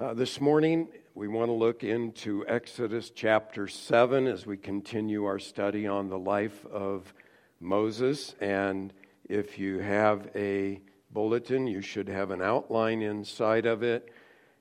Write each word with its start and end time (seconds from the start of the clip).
Uh, 0.00 0.14
this 0.14 0.40
morning, 0.40 0.88
we 1.14 1.28
want 1.28 1.48
to 1.48 1.52
look 1.52 1.84
into 1.84 2.42
Exodus 2.48 3.12
chapter 3.14 3.68
7 3.68 4.26
as 4.26 4.46
we 4.46 4.56
continue 4.56 5.26
our 5.26 5.38
study 5.38 5.86
on 5.86 6.08
the 6.08 6.18
life 6.18 6.64
of 6.64 7.12
Moses. 7.60 8.34
And 8.40 8.94
if 9.28 9.58
you 9.58 9.78
have 9.80 10.30
a 10.34 10.80
bulletin, 11.10 11.66
you 11.66 11.82
should 11.82 12.08
have 12.08 12.30
an 12.30 12.40
outline 12.40 13.02
inside 13.02 13.66
of 13.66 13.82
it. 13.82 14.10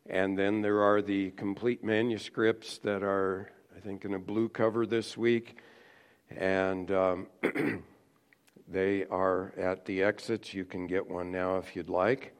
And 0.07 0.37
then 0.37 0.61
there 0.61 0.81
are 0.81 1.01
the 1.01 1.31
complete 1.31 1.85
manuscripts 1.85 2.79
that 2.79 3.01
are, 3.01 3.49
I 3.73 3.79
think, 3.79 4.03
in 4.03 4.15
a 4.15 4.19
blue 4.19 4.49
cover 4.49 4.85
this 4.85 5.15
week. 5.15 5.57
And 6.29 6.91
um, 6.91 7.27
they 8.67 9.05
are 9.05 9.53
at 9.57 9.85
the 9.85 10.03
exits. 10.03 10.53
You 10.53 10.65
can 10.65 10.85
get 10.85 11.09
one 11.09 11.31
now 11.31 11.59
if 11.59 11.77
you'd 11.77 11.89
like. 11.89 12.35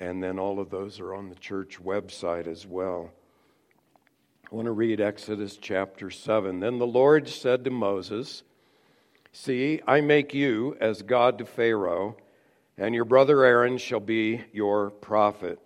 And 0.00 0.22
then 0.22 0.38
all 0.38 0.58
of 0.58 0.70
those 0.70 0.98
are 0.98 1.14
on 1.14 1.28
the 1.28 1.34
church 1.34 1.78
website 1.78 2.46
as 2.46 2.66
well. 2.66 3.10
I 4.50 4.54
want 4.54 4.64
to 4.64 4.72
read 4.72 4.98
Exodus 4.98 5.58
chapter 5.58 6.10
7. 6.10 6.58
Then 6.58 6.78
the 6.78 6.86
Lord 6.86 7.28
said 7.28 7.64
to 7.64 7.70
Moses, 7.70 8.42
See, 9.30 9.80
I 9.86 10.00
make 10.00 10.32
you 10.32 10.76
as 10.80 11.02
God 11.02 11.38
to 11.38 11.44
Pharaoh, 11.44 12.16
and 12.78 12.94
your 12.94 13.04
brother 13.04 13.44
Aaron 13.44 13.76
shall 13.76 14.00
be 14.00 14.42
your 14.52 14.88
prophet. 14.88 15.60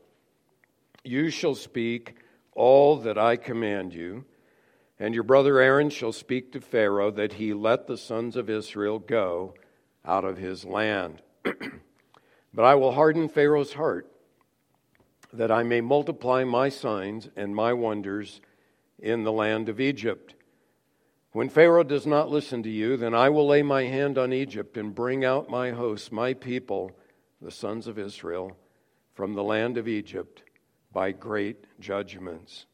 You 1.04 1.30
shall 1.30 1.54
speak 1.54 2.16
all 2.54 2.96
that 2.98 3.16
I 3.16 3.36
command 3.36 3.94
you, 3.94 4.24
and 4.98 5.14
your 5.14 5.22
brother 5.22 5.60
Aaron 5.60 5.90
shall 5.90 6.12
speak 6.12 6.52
to 6.52 6.60
Pharaoh 6.60 7.12
that 7.12 7.34
he 7.34 7.54
let 7.54 7.86
the 7.86 7.96
sons 7.96 8.36
of 8.36 8.50
Israel 8.50 8.98
go 8.98 9.54
out 10.04 10.24
of 10.24 10.38
his 10.38 10.64
land. 10.64 11.22
but 11.44 12.64
I 12.64 12.74
will 12.74 12.92
harden 12.92 13.28
Pharaoh's 13.28 13.72
heart 13.72 14.10
that 15.36 15.50
I 15.50 15.62
may 15.62 15.80
multiply 15.80 16.44
my 16.44 16.68
signs 16.68 17.28
and 17.36 17.54
my 17.54 17.72
wonders 17.72 18.40
in 18.98 19.24
the 19.24 19.32
land 19.32 19.68
of 19.68 19.80
Egypt. 19.80 20.34
When 21.32 21.48
Pharaoh 21.48 21.82
does 21.82 22.06
not 22.06 22.30
listen 22.30 22.62
to 22.62 22.70
you, 22.70 22.96
then 22.96 23.14
I 23.14 23.28
will 23.28 23.48
lay 23.48 23.62
my 23.62 23.84
hand 23.84 24.16
on 24.16 24.32
Egypt 24.32 24.76
and 24.76 24.94
bring 24.94 25.24
out 25.24 25.50
my 25.50 25.70
hosts, 25.72 26.12
my 26.12 26.32
people, 26.32 26.92
the 27.42 27.50
sons 27.50 27.88
of 27.88 27.98
Israel, 27.98 28.56
from 29.14 29.34
the 29.34 29.42
land 29.42 29.76
of 29.76 29.88
Egypt 29.88 30.44
by 30.92 31.10
great 31.10 31.66
judgments. 31.80 32.66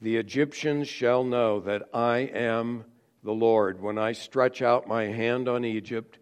The 0.00 0.16
Egyptians 0.16 0.88
shall 0.88 1.24
know 1.24 1.60
that 1.60 1.88
I 1.92 2.18
am 2.18 2.84
the 3.22 3.32
Lord 3.32 3.82
when 3.82 3.98
I 3.98 4.12
stretch 4.12 4.62
out 4.62 4.88
my 4.88 5.06
hand 5.06 5.48
on 5.48 5.64
Egypt 5.64 6.18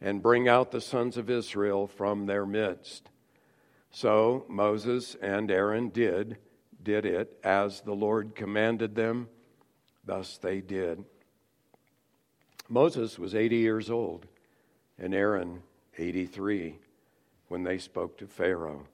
and 0.00 0.22
bring 0.22 0.46
out 0.46 0.70
the 0.70 0.80
sons 0.80 1.16
of 1.16 1.30
Israel 1.30 1.86
from 1.86 2.26
their 2.26 2.46
midst. 2.46 3.10
So 3.90 4.44
Moses 4.48 5.16
and 5.20 5.50
Aaron 5.50 5.88
did 5.88 6.38
did 6.82 7.04
it 7.04 7.38
as 7.42 7.80
the 7.80 7.92
Lord 7.92 8.34
commanded 8.34 8.94
them, 8.94 9.28
thus 10.04 10.38
they 10.38 10.60
did. 10.60 11.04
Moses 12.68 13.18
was 13.18 13.34
80 13.34 13.56
years 13.56 13.90
old 13.90 14.26
and 14.98 15.14
Aaron 15.14 15.62
83 15.98 16.76
when 17.48 17.62
they 17.62 17.78
spoke 17.78 18.16
to 18.18 18.26
Pharaoh. 18.26 18.86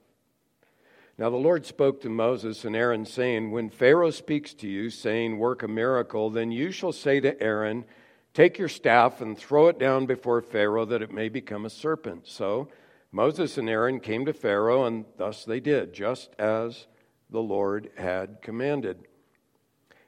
Now 1.17 1.29
the 1.29 1.37
Lord 1.37 1.65
spoke 1.65 2.01
to 2.01 2.09
Moses 2.09 2.65
and 2.65 2.75
Aaron, 2.75 3.05
saying, 3.05 3.51
When 3.51 3.69
Pharaoh 3.69 4.11
speaks 4.11 4.53
to 4.55 4.67
you, 4.67 4.89
saying, 4.89 5.37
Work 5.37 5.63
a 5.63 5.67
miracle, 5.67 6.29
then 6.29 6.51
you 6.51 6.71
shall 6.71 6.91
say 6.91 7.21
to 7.21 7.41
Aaron, 7.41 7.85
Take 8.33 8.57
your 8.57 8.67
staff 8.67 9.21
and 9.21 9.37
throw 9.37 9.67
it 9.67 9.79
down 9.79 10.05
before 10.05 10.41
Pharaoh, 10.41 10.83
that 10.83 11.01
it 11.01 11.13
may 11.13 11.29
become 11.29 11.65
a 11.65 11.69
serpent. 11.69 12.27
So 12.27 12.67
Moses 13.15 13.57
and 13.57 13.69
Aaron 13.69 14.01
came 14.01 14.25
to 14.25 14.33
Pharaoh, 14.33 14.83
and 14.83 15.05
thus 15.15 15.45
they 15.45 15.61
did, 15.61 15.93
just 15.93 16.35
as 16.37 16.85
the 17.29 17.41
Lord 17.41 17.89
had 17.95 18.41
commanded. 18.41 19.07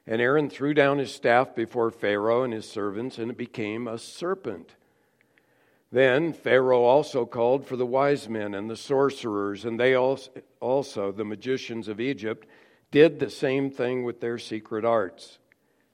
And 0.06 0.20
Aaron 0.20 0.50
threw 0.50 0.74
down 0.74 0.98
his 0.98 1.14
staff 1.14 1.54
before 1.54 1.90
Pharaoh 1.90 2.42
and 2.42 2.52
his 2.52 2.68
servants, 2.68 3.16
and 3.16 3.30
it 3.30 3.38
became 3.38 3.88
a 3.88 3.96
serpent. 3.96 4.74
Then 5.90 6.34
Pharaoh 6.34 6.84
also 6.84 7.24
called 7.24 7.66
for 7.66 7.76
the 7.76 7.86
wise 7.86 8.28
men 8.28 8.52
and 8.52 8.68
the 8.68 8.76
sorcerers, 8.76 9.64
and 9.64 9.80
they 9.80 9.94
also, 9.94 11.10
the 11.10 11.24
magicians 11.24 11.88
of 11.88 12.00
Egypt, 12.00 12.46
did 12.90 13.20
the 13.20 13.30
same 13.30 13.70
thing 13.70 14.04
with 14.04 14.20
their 14.20 14.36
secret 14.36 14.84
arts. 14.84 15.38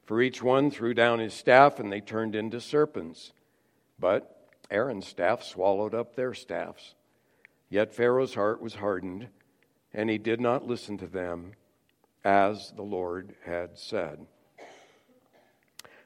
For 0.05 0.21
each 0.21 0.43
one 0.43 0.69
threw 0.69 0.95
down 0.95 1.21
his 1.21 1.33
staff, 1.33 1.79
and 1.79 1.93
they 1.93 2.01
turned 2.01 2.35
into 2.35 2.61
serpents. 2.61 3.33
But 4.01 4.51
Aaron's 4.69 5.07
staff 5.07 5.45
swallowed 5.45 5.95
up 5.95 6.17
their 6.17 6.35
staffs. 6.35 6.97
Yet 7.75 7.93
Pharaoh's 7.93 8.35
heart 8.35 8.63
was 8.63 8.77
hardened, 8.77 9.27
and 9.93 10.09
he 10.09 10.17
did 10.17 10.41
not 10.41 10.65
listen 10.65 10.97
to 10.99 11.09
them 11.09 11.55
as 12.25 12.71
the 12.77 12.85
Lord 12.85 13.35
had 13.45 13.77
said. 13.77 14.27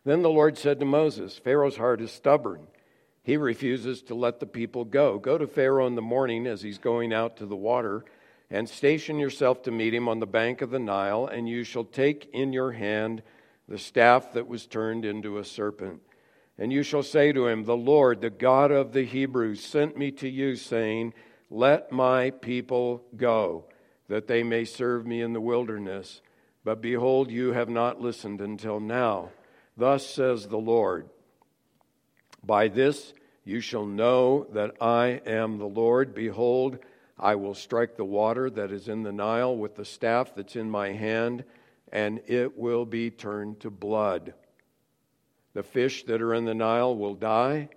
Then 0.02 0.22
the 0.22 0.30
Lord 0.30 0.56
said 0.56 0.80
to 0.80 0.86
Moses, 0.86 1.36
Pharaoh's 1.36 1.76
heart 1.76 2.00
is 2.00 2.10
stubborn. 2.10 2.68
He 3.22 3.36
refuses 3.36 4.00
to 4.04 4.14
let 4.14 4.40
the 4.40 4.46
people 4.46 4.86
go. 4.86 5.18
Go 5.18 5.36
to 5.36 5.46
Pharaoh 5.46 5.86
in 5.86 5.94
the 5.94 6.00
morning 6.00 6.46
as 6.46 6.62
he's 6.62 6.78
going 6.78 7.12
out 7.12 7.36
to 7.36 7.44
the 7.44 7.54
water, 7.54 8.02
and 8.50 8.66
station 8.66 9.18
yourself 9.18 9.62
to 9.64 9.70
meet 9.70 9.92
him 9.92 10.08
on 10.08 10.20
the 10.20 10.26
bank 10.26 10.62
of 10.62 10.70
the 10.70 10.78
Nile, 10.78 11.26
and 11.26 11.46
you 11.46 11.64
shall 11.64 11.84
take 11.84 12.30
in 12.32 12.54
your 12.54 12.72
hand 12.72 13.22
the 13.68 13.76
staff 13.76 14.32
that 14.32 14.48
was 14.48 14.66
turned 14.66 15.04
into 15.04 15.36
a 15.36 15.44
serpent. 15.44 16.00
And 16.56 16.72
you 16.72 16.82
shall 16.82 17.02
say 17.02 17.30
to 17.32 17.46
him, 17.46 17.64
The 17.64 17.76
Lord, 17.76 18.22
the 18.22 18.30
God 18.30 18.70
of 18.70 18.94
the 18.94 19.04
Hebrews, 19.04 19.62
sent 19.62 19.98
me 19.98 20.10
to 20.12 20.30
you, 20.30 20.56
saying, 20.56 21.12
let 21.50 21.90
my 21.90 22.30
people 22.30 23.04
go, 23.16 23.64
that 24.08 24.26
they 24.26 24.42
may 24.42 24.64
serve 24.64 25.06
me 25.06 25.20
in 25.22 25.32
the 25.32 25.40
wilderness. 25.40 26.20
But 26.64 26.82
behold, 26.82 27.30
you 27.30 27.52
have 27.52 27.68
not 27.68 28.00
listened 28.00 28.40
until 28.40 28.80
now. 28.80 29.30
Thus 29.76 30.06
says 30.06 30.48
the 30.48 30.58
Lord 30.58 31.08
By 32.44 32.68
this 32.68 33.14
you 33.44 33.60
shall 33.60 33.86
know 33.86 34.46
that 34.52 34.76
I 34.80 35.22
am 35.24 35.58
the 35.58 35.66
Lord. 35.66 36.14
Behold, 36.14 36.78
I 37.18 37.34
will 37.36 37.54
strike 37.54 37.96
the 37.96 38.04
water 38.04 38.50
that 38.50 38.70
is 38.70 38.88
in 38.88 39.02
the 39.02 39.12
Nile 39.12 39.56
with 39.56 39.74
the 39.74 39.84
staff 39.84 40.34
that's 40.34 40.54
in 40.54 40.70
my 40.70 40.92
hand, 40.92 41.44
and 41.90 42.20
it 42.26 42.58
will 42.58 42.84
be 42.84 43.10
turned 43.10 43.60
to 43.60 43.70
blood. 43.70 44.34
The 45.54 45.62
fish 45.62 46.04
that 46.04 46.20
are 46.20 46.34
in 46.34 46.44
the 46.44 46.54
Nile 46.54 46.94
will 46.94 47.14
die 47.14 47.70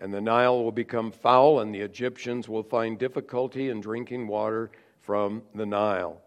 and 0.00 0.12
the 0.12 0.20
Nile 0.20 0.62
will 0.62 0.72
become 0.72 1.12
foul, 1.12 1.60
and 1.60 1.74
the 1.74 1.80
Egyptians 1.80 2.48
will 2.48 2.62
find 2.62 2.98
difficulty 2.98 3.68
in 3.68 3.80
drinking 3.80 4.26
water 4.26 4.70
from 5.00 5.42
the 5.54 5.66
Nile. 5.66 6.20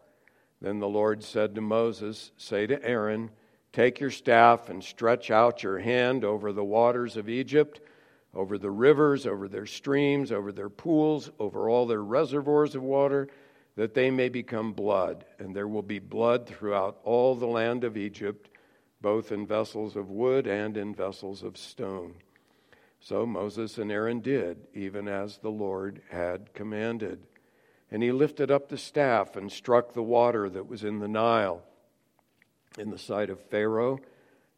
Then 0.61 0.79
the 0.79 0.87
Lord 0.87 1.23
said 1.23 1.53
to 1.55 1.61
Moses, 1.61 2.31
Say 2.37 2.65
to 2.67 2.83
Aaron, 2.83 3.29
Take 3.73 3.99
your 3.99 4.09
staff 4.09 4.69
and 4.69 4.83
stretch 4.83 5.29
out 5.29 5.61
your 5.61 5.79
hand 5.79 6.23
over 6.23 6.51
the 6.51 6.63
waters 6.63 7.17
of 7.17 7.29
Egypt, 7.29 7.81
over 8.33 8.57
the 8.57 8.71
rivers, 8.71 9.27
over 9.27 9.47
their 9.47 9.65
streams, 9.65 10.31
over 10.31 10.51
their 10.51 10.69
pools, 10.69 11.29
over 11.37 11.69
all 11.69 11.85
their 11.85 12.03
reservoirs 12.03 12.73
of 12.73 12.81
water, 12.81 13.27
that 13.75 13.93
they 13.93 14.09
may 14.09 14.29
become 14.29 14.73
blood. 14.73 15.25
And 15.37 15.55
there 15.55 15.67
will 15.67 15.83
be 15.83 15.99
blood 15.99 16.47
throughout 16.47 16.99
all 17.03 17.35
the 17.35 17.45
land 17.45 17.83
of 17.83 17.97
Egypt, 17.97 18.49
both 19.01 19.31
in 19.31 19.45
vessels 19.45 19.95
of 19.95 20.09
wood 20.09 20.47
and 20.47 20.77
in 20.77 20.95
vessels 20.95 21.43
of 21.43 21.57
stone. 21.57 22.15
So 23.07 23.25
Moses 23.25 23.77
and 23.77 23.89
Aaron 23.89 24.19
did, 24.19 24.67
even 24.73 25.07
as 25.07 25.37
the 25.37 25.49
Lord 25.49 26.01
had 26.09 26.53
commanded. 26.53 27.25
And 27.89 28.03
he 28.03 28.11
lifted 28.11 28.51
up 28.51 28.67
the 28.67 28.77
staff 28.77 29.37
and 29.37 29.49
struck 29.49 29.93
the 29.93 30.03
water 30.03 30.49
that 30.49 30.67
was 30.67 30.83
in 30.83 30.99
the 30.99 31.07
Nile, 31.07 31.63
in 32.77 32.89
the 32.89 32.97
sight 32.97 33.29
of 33.29 33.39
Pharaoh 33.39 33.99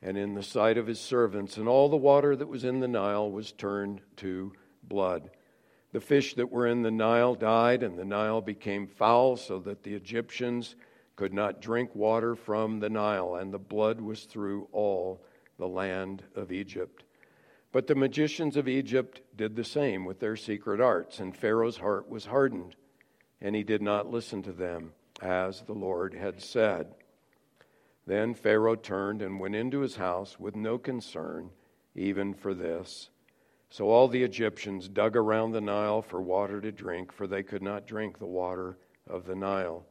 and 0.02 0.18
in 0.18 0.34
the 0.34 0.42
sight 0.42 0.80
of 0.80 0.88
his 0.88 1.00
servants. 1.00 1.58
And 1.58 1.68
all 1.68 1.90
the 1.90 1.96
water 1.96 2.36
that 2.36 2.48
was 2.48 2.64
in 2.64 2.80
the 2.80 2.88
Nile 2.88 3.30
was 3.30 3.52
turned 3.52 4.02
to 4.16 4.52
blood. 4.82 5.30
The 5.92 6.02
fish 6.02 6.34
that 6.34 6.52
were 6.52 6.66
in 6.66 6.82
the 6.82 6.90
Nile 6.90 7.36
died, 7.36 7.84
and 7.84 8.00
the 8.00 8.04
Nile 8.04 8.42
became 8.42 8.88
foul, 8.88 9.38
so 9.38 9.60
that 9.60 9.84
the 9.84 9.94
Egyptians 9.94 10.76
could 11.16 11.36
not 11.36 11.62
drink 11.62 11.94
water 11.94 12.34
from 12.34 12.80
the 12.80 12.90
Nile, 12.90 13.36
and 13.36 13.54
the 13.54 13.60
blood 13.60 14.02
was 14.02 14.24
through 14.24 14.70
all 14.72 15.24
the 15.60 15.68
land 15.68 16.24
of 16.36 16.52
Egypt. 16.52 17.04
But 17.72 17.88
the 17.88 17.96
magicians 17.96 18.58
of 18.58 18.68
Egypt 18.68 19.22
did 19.36 19.56
the 19.56 19.64
same 19.64 20.04
with 20.06 20.20
their 20.20 20.36
secret 20.36 20.82
arts, 20.82 21.20
and 21.20 21.36
Pharaoh's 21.36 21.78
heart 21.78 22.10
was 22.10 22.26
hardened, 22.26 22.76
and 23.40 23.56
he 23.56 23.64
did 23.64 23.82
not 23.82 24.10
listen 24.10 24.42
to 24.44 24.52
them, 24.52 24.94
as 25.22 25.62
the 25.62 25.74
Lord 25.74 26.16
had 26.16 26.42
said. 26.42 26.96
Then 28.08 28.34
Pharaoh 28.34 28.76
turned 28.76 29.22
and 29.22 29.40
went 29.40 29.56
into 29.56 29.82
his 29.82 29.98
house 29.98 30.40
with 30.40 30.56
no 30.56 30.80
concern, 30.80 31.52
even 31.94 32.34
for 32.34 32.56
this. 32.56 33.12
So 33.70 33.90
all 33.90 34.08
the 34.08 34.24
Egyptians 34.24 34.88
dug 34.88 35.16
around 35.16 35.52
the 35.52 35.62
Nile 35.62 36.02
for 36.02 36.20
water 36.20 36.60
to 36.62 36.72
drink, 36.72 37.12
for 37.12 37.28
they 37.28 37.44
could 37.44 37.62
not 37.62 37.86
drink 37.86 38.18
the 38.18 38.26
water 38.26 38.80
of 39.08 39.26
the 39.26 39.36
Nile. 39.36 39.86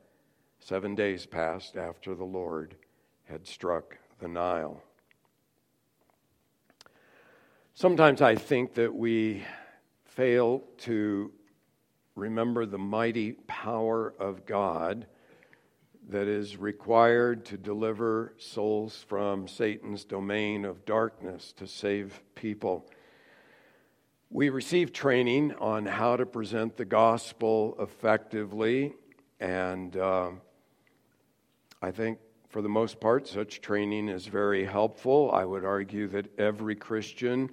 Seven 0.59 0.97
days 0.97 1.27
passed 1.27 1.77
after 1.77 2.17
the 2.17 2.25
Lord 2.25 2.75
had 3.23 3.47
struck 3.47 3.97
the 4.19 4.27
Nile. 4.27 4.83
Sometimes 7.81 8.21
I 8.21 8.35
think 8.35 8.75
that 8.75 8.93
we 8.93 9.45
fail 10.03 10.65
to 10.79 11.31
remember 12.17 12.67
the 12.67 12.77
mighty 12.77 13.35
power 13.47 14.13
of 14.19 14.45
God 14.45 15.07
that 16.09 16.27
is 16.27 16.57
required 16.57 17.45
to 17.45 17.57
deliver 17.57 18.35
souls 18.37 19.05
from 19.07 19.47
Satan's 19.47 20.05
domain 20.05 20.65
of 20.65 20.85
darkness 20.87 21.53
to 21.59 21.69
save 21.69 22.21
people. 22.35 22.91
We 24.29 24.49
receive 24.49 24.93
training 24.93 25.55
on 25.61 25.87
how 25.87 26.17
to 26.17 26.27
present 26.27 26.77
the 26.77 26.85
gospel 26.85 27.77
effectively, 27.79 28.95
and 29.39 29.97
uh, 29.97 30.31
I 31.81 31.93
think 31.93 32.19
for 32.49 32.61
the 32.61 32.69
most 32.69 32.99
part, 32.99 33.29
such 33.29 33.61
training 33.61 34.09
is 34.09 34.27
very 34.27 34.65
helpful. 34.65 35.31
I 35.33 35.45
would 35.45 35.65
argue 35.65 36.09
that 36.09 36.37
every 36.41 36.75
Christian 36.75 37.51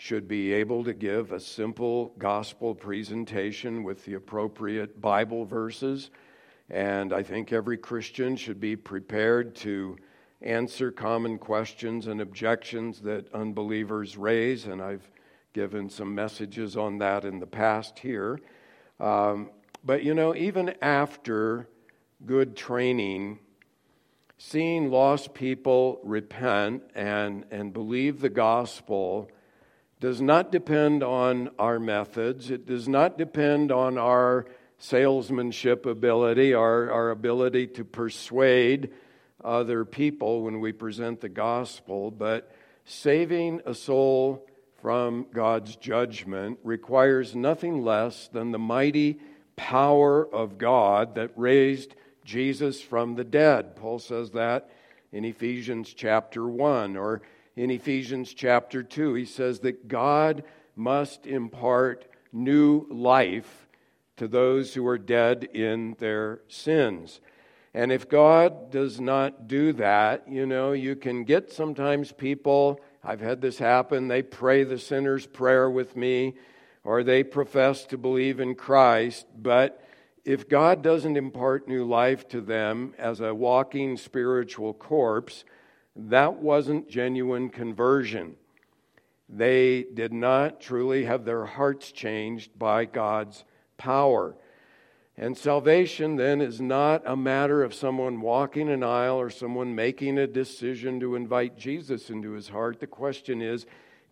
should 0.00 0.26
be 0.26 0.50
able 0.54 0.82
to 0.82 0.94
give 0.94 1.30
a 1.30 1.38
simple 1.38 2.14
gospel 2.16 2.74
presentation 2.74 3.82
with 3.82 4.02
the 4.06 4.14
appropriate 4.14 4.98
Bible 4.98 5.44
verses. 5.44 6.08
And 6.70 7.12
I 7.12 7.22
think 7.22 7.52
every 7.52 7.76
Christian 7.76 8.34
should 8.34 8.58
be 8.60 8.76
prepared 8.76 9.54
to 9.56 9.98
answer 10.40 10.90
common 10.90 11.36
questions 11.36 12.06
and 12.06 12.22
objections 12.22 13.02
that 13.02 13.30
unbelievers 13.34 14.16
raise. 14.16 14.64
And 14.64 14.80
I've 14.80 15.06
given 15.52 15.90
some 15.90 16.14
messages 16.14 16.78
on 16.78 16.96
that 16.96 17.26
in 17.26 17.38
the 17.38 17.46
past 17.46 17.98
here. 17.98 18.40
Um, 19.00 19.50
but 19.84 20.02
you 20.02 20.14
know, 20.14 20.34
even 20.34 20.76
after 20.80 21.68
good 22.24 22.56
training, 22.56 23.38
seeing 24.38 24.90
lost 24.90 25.34
people 25.34 26.00
repent 26.02 26.84
and, 26.94 27.44
and 27.50 27.74
believe 27.74 28.22
the 28.22 28.30
gospel 28.30 29.30
does 30.00 30.20
not 30.22 30.50
depend 30.50 31.02
on 31.02 31.50
our 31.58 31.78
methods. 31.78 32.50
It 32.50 32.66
does 32.66 32.88
not 32.88 33.18
depend 33.18 33.70
on 33.70 33.98
our 33.98 34.46
salesmanship 34.78 35.84
ability, 35.84 36.54
our, 36.54 36.90
our 36.90 37.10
ability 37.10 37.66
to 37.66 37.84
persuade 37.84 38.90
other 39.44 39.84
people 39.84 40.42
when 40.42 40.60
we 40.60 40.72
present 40.72 41.20
the 41.20 41.28
gospel. 41.28 42.10
But 42.10 42.50
saving 42.86 43.60
a 43.66 43.74
soul 43.74 44.46
from 44.80 45.26
God's 45.34 45.76
judgment 45.76 46.58
requires 46.64 47.36
nothing 47.36 47.84
less 47.84 48.28
than 48.28 48.52
the 48.52 48.58
mighty 48.58 49.20
power 49.56 50.26
of 50.26 50.56
God 50.56 51.16
that 51.16 51.32
raised 51.36 51.94
Jesus 52.24 52.80
from 52.80 53.16
the 53.16 53.24
dead. 53.24 53.76
Paul 53.76 53.98
says 53.98 54.30
that 54.30 54.70
in 55.12 55.26
Ephesians 55.26 55.92
chapter 55.92 56.46
1 56.46 56.96
or 56.96 57.20
in 57.60 57.70
Ephesians 57.70 58.32
chapter 58.32 58.82
2. 58.82 59.12
He 59.12 59.26
says 59.26 59.60
that 59.60 59.86
God 59.86 60.44
must 60.74 61.26
impart 61.26 62.06
new 62.32 62.86
life 62.90 63.68
to 64.16 64.26
those 64.26 64.72
who 64.72 64.86
are 64.86 64.96
dead 64.96 65.44
in 65.44 65.94
their 65.98 66.40
sins. 66.48 67.20
And 67.74 67.92
if 67.92 68.08
God 68.08 68.70
does 68.70 68.98
not 68.98 69.46
do 69.46 69.74
that, 69.74 70.26
you 70.26 70.46
know, 70.46 70.72
you 70.72 70.96
can 70.96 71.24
get 71.24 71.52
sometimes 71.52 72.12
people 72.12 72.80
I've 73.04 73.20
had 73.20 73.42
this 73.42 73.58
happen. 73.58 74.08
They 74.08 74.22
pray 74.22 74.64
the 74.64 74.78
sinner's 74.78 75.26
prayer 75.26 75.68
with 75.68 75.94
me, 75.96 76.36
or 76.82 77.02
they 77.02 77.22
profess 77.22 77.84
to 77.86 77.98
believe 77.98 78.40
in 78.40 78.54
Christ, 78.54 79.26
but 79.36 79.82
if 80.24 80.48
God 80.48 80.82
doesn't 80.82 81.16
impart 81.16 81.68
new 81.68 81.84
life 81.84 82.26
to 82.28 82.40
them 82.40 82.94
as 82.98 83.20
a 83.20 83.34
walking 83.34 83.96
spiritual 83.96 84.72
corpse, 84.72 85.44
that 85.96 86.36
wasn't 86.36 86.88
genuine 86.88 87.48
conversion. 87.48 88.36
They 89.28 89.84
did 89.94 90.12
not 90.12 90.60
truly 90.60 91.04
have 91.04 91.24
their 91.24 91.44
hearts 91.44 91.92
changed 91.92 92.58
by 92.58 92.84
God's 92.84 93.44
power. 93.76 94.34
And 95.16 95.36
salvation 95.36 96.16
then 96.16 96.40
is 96.40 96.60
not 96.60 97.02
a 97.04 97.16
matter 97.16 97.62
of 97.62 97.74
someone 97.74 98.20
walking 98.20 98.70
an 98.70 98.82
aisle 98.82 99.20
or 99.20 99.30
someone 99.30 99.74
making 99.74 100.18
a 100.18 100.26
decision 100.26 100.98
to 101.00 101.14
invite 101.14 101.58
Jesus 101.58 102.10
into 102.10 102.32
his 102.32 102.48
heart. 102.48 102.80
The 102.80 102.86
question 102.86 103.42
is 103.42 103.66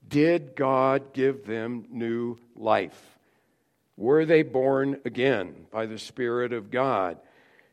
did 0.07 0.55
God 0.55 1.13
give 1.13 1.47
them 1.47 1.87
new 1.91 2.37
life? 2.55 3.19
Were 3.97 4.25
they 4.25 4.43
born 4.43 5.01
again 5.05 5.67
by 5.71 5.87
the 5.87 5.99
Spirit 5.99 6.53
of 6.53 6.71
God? 6.71 7.19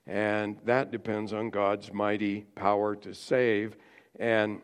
And 0.07 0.57
that 0.65 0.91
depends 0.91 1.33
on 1.33 1.49
God's 1.49 1.93
mighty 1.93 2.45
power 2.55 2.95
to 2.97 3.13
save. 3.13 3.75
And 4.19 4.61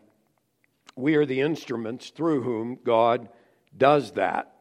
we 0.96 1.16
are 1.16 1.26
the 1.26 1.42
instruments 1.42 2.10
through 2.10 2.44
whom 2.44 2.80
God 2.84 3.30
does 3.76 4.12
that. 4.14 4.56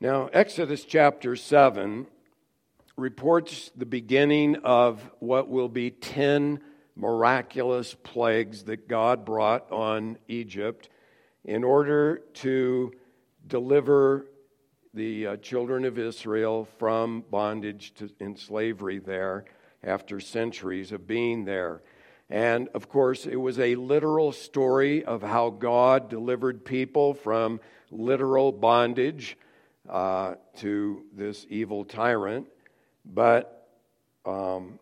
Now, 0.00 0.28
Exodus 0.32 0.84
chapter 0.84 1.36
7 1.36 2.06
reports 2.96 3.70
the 3.76 3.86
beginning 3.86 4.56
of 4.56 5.10
what 5.20 5.48
will 5.48 5.68
be 5.68 5.90
10 5.90 6.60
miraculous 6.94 7.94
plagues 7.94 8.64
that 8.64 8.88
God 8.88 9.24
brought 9.24 9.70
on 9.70 10.18
Egypt 10.28 10.88
in 11.44 11.62
order 11.62 12.22
to 12.34 12.92
deliver 13.46 14.26
the 14.94 15.26
uh, 15.26 15.36
children 15.36 15.84
of 15.84 15.98
Israel 15.98 16.66
from 16.78 17.22
bondage 17.30 17.92
to, 17.94 18.36
slavery 18.36 18.98
there 18.98 19.44
after 19.84 20.18
centuries 20.18 20.90
of 20.90 21.06
being 21.06 21.44
there. 21.44 21.82
And 22.28 22.68
of 22.74 22.88
course, 22.88 23.26
it 23.26 23.36
was 23.36 23.58
a 23.58 23.76
literal 23.76 24.32
story 24.32 25.04
of 25.04 25.22
how 25.22 25.50
God 25.50 26.08
delivered 26.08 26.64
people 26.64 27.14
from 27.14 27.60
literal 27.90 28.50
bondage 28.50 29.36
uh, 29.88 30.34
to 30.56 31.04
this 31.12 31.46
evil 31.48 31.84
tyrant. 31.84 32.48
But 33.04 33.68
um, 34.24 34.80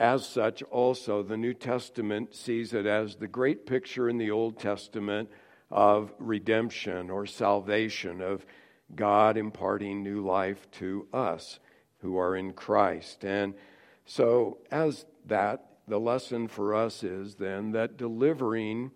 as 0.00 0.26
such, 0.26 0.62
also, 0.64 1.22
the 1.22 1.36
New 1.36 1.54
Testament 1.54 2.34
sees 2.34 2.72
it 2.72 2.86
as 2.86 3.14
the 3.14 3.28
great 3.28 3.66
picture 3.66 4.08
in 4.08 4.18
the 4.18 4.32
Old 4.32 4.58
Testament 4.58 5.30
of 5.70 6.12
redemption 6.18 7.10
or 7.10 7.26
salvation, 7.26 8.20
of 8.20 8.44
God 8.96 9.36
imparting 9.36 10.02
new 10.02 10.24
life 10.24 10.68
to 10.72 11.06
us 11.12 11.60
who 11.98 12.18
are 12.18 12.34
in 12.34 12.52
Christ. 12.52 13.24
And 13.24 13.54
so, 14.06 14.58
as 14.72 15.04
that, 15.26 15.69
the 15.90 15.98
lesson 15.98 16.46
for 16.46 16.72
us 16.72 17.02
is 17.02 17.34
then 17.34 17.72
that 17.72 17.96
delivering 17.96 18.92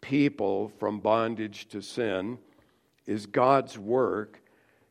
people 0.00 0.72
from 0.78 0.98
bondage 0.98 1.68
to 1.68 1.82
sin 1.82 2.38
is 3.06 3.26
God's 3.26 3.78
work, 3.78 4.40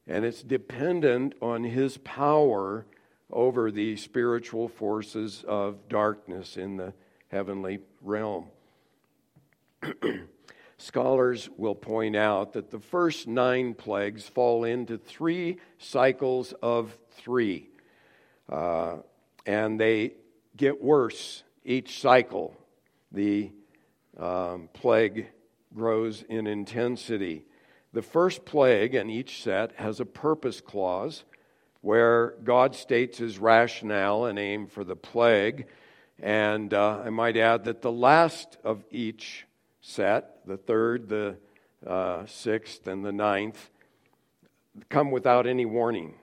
and 0.08 0.24
it's 0.24 0.44
dependent 0.44 1.34
on 1.42 1.64
His 1.64 1.98
power 1.98 2.86
over 3.32 3.72
the 3.72 3.96
spiritual 3.96 4.68
forces 4.68 5.44
of 5.48 5.90
darkness 5.90 6.56
in 6.56 6.78
the 6.78 6.94
heavenly 7.30 7.80
realm. 8.04 8.46
Scholars 10.78 11.50
will 11.58 11.76
point 11.76 12.16
out 12.16 12.54
that 12.54 12.70
the 12.70 12.80
first 12.80 13.28
nine 13.28 13.74
plagues 13.74 14.24
fall 14.24 14.66
into 14.66 15.00
three 15.00 15.58
cycles 15.80 16.54
of 16.62 16.96
three, 17.12 17.70
uh, 18.50 18.98
and 19.48 19.80
they 19.80 20.14
get 20.60 20.84
worse 20.84 21.42
each 21.64 22.02
cycle. 22.02 22.54
The 23.14 23.50
um, 24.20 24.70
plague 24.74 25.28
grows 25.74 26.22
in 26.22 26.46
intensity. 26.46 27.46
The 27.94 28.02
first 28.02 28.46
plague 28.46 28.94
in 28.94 29.10
each 29.10 29.42
set 29.42 29.72
has 29.78 30.00
a 30.00 30.06
purpose 30.06 30.62
clause 30.62 31.24
where 31.82 32.36
God 32.44 32.76
states 32.76 33.18
his 33.18 33.40
rationale 33.40 34.26
and 34.26 34.38
aim 34.38 34.68
for 34.68 34.84
the 34.84 34.98
plague. 34.98 35.68
And 36.22 36.74
uh, 36.74 37.04
I 37.06 37.10
might 37.10 37.38
add 37.38 37.64
that 37.64 37.82
the 37.82 37.92
last 37.92 38.58
of 38.64 38.84
each 38.92 39.46
set, 39.80 40.46
the 40.46 40.58
third, 40.58 41.08
the 41.08 41.38
uh, 41.88 42.26
sixth, 42.26 42.86
and 42.86 43.06
the 43.06 43.14
ninth, 43.14 43.70
come 44.90 45.10
without 45.10 45.48
any 45.48 45.66
warning. 45.66 46.16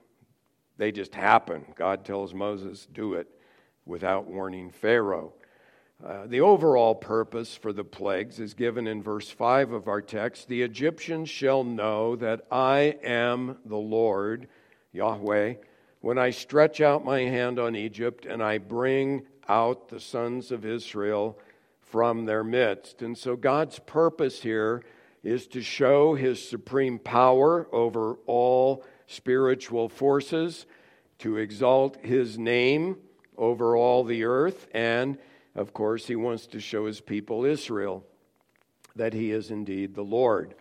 They 0.77 0.93
just 0.93 1.15
happen. 1.15 1.65
God 1.75 2.05
tells 2.05 2.35
Moses, 2.35 2.87
do 2.93 3.15
it 3.15 3.31
without 3.87 4.27
warning 4.27 4.71
Pharaoh. 4.71 5.33
Uh, 6.05 6.27
the 6.27 6.43
overall 6.43 6.95
purpose 6.95 7.57
for 7.57 7.73
the 7.73 7.85
plagues 7.85 8.39
is 8.39 8.53
given 8.53 8.87
in 8.87 9.03
verse 9.03 9.31
5 9.31 9.73
of 9.73 9.89
our 9.89 10.03
text. 10.03 10.49
The 10.49 10.61
Egyptians 10.61 11.31
shall 11.31 11.65
know 11.65 12.17
that 12.17 12.45
I 12.51 12.99
am 13.03 13.57
the 13.65 13.79
Lord 13.79 14.49
Yahweh, 14.93 15.55
when 16.01 16.19
I 16.19 16.31
stretch 16.31 16.81
out 16.81 17.05
my 17.05 17.21
hand 17.21 17.59
on 17.59 17.75
Egypt 17.75 18.27
and 18.27 18.43
I 18.43 18.59
bring 18.59 19.27
out 19.49 19.89
the 19.89 20.01
sons 20.01 20.51
of 20.51 20.67
Israel 20.67 21.39
from 21.81 22.27
their 22.27 22.45
midst. 22.45 23.01
And 23.03 23.17
so 23.17 23.37
God's 23.37 23.79
purpose 23.79 24.43
here 24.43 24.83
is 25.23 25.47
to 25.49 25.63
show 25.63 26.15
his 26.15 26.47
supreme 26.47 26.99
power 26.99 27.69
over 27.73 28.19
all 28.27 28.85
spiritual 29.07 29.89
forces, 29.89 30.67
to 31.19 31.39
exalt 31.39 31.97
his 32.05 32.39
name 32.39 32.97
over 33.37 33.77
all 33.77 34.05
the 34.05 34.25
earth, 34.25 34.69
and 34.73 35.19
of 35.55 35.73
course, 35.73 36.07
he 36.07 36.17
wants 36.17 36.47
to 36.49 36.61
show 36.61 36.87
his 36.87 37.01
people 37.01 37.45
Israel 37.45 38.05
that 38.95 39.13
he 39.13 39.31
is 39.31 39.51
indeed 39.51 39.95
the 39.95 40.03
Lord. 40.03 40.55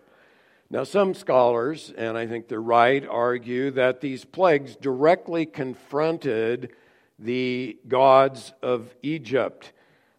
Now, 0.68 0.84
some 0.84 1.14
scholars, 1.14 1.92
and 1.96 2.18
I 2.18 2.26
think 2.26 2.48
they're 2.48 2.60
right, 2.60 3.06
argue 3.06 3.70
that 3.72 4.00
these 4.00 4.24
plagues 4.24 4.74
directly 4.74 5.46
confronted 5.46 6.72
the 7.18 7.78
gods 7.86 8.52
of 8.62 8.94
Egypt. 9.02 9.72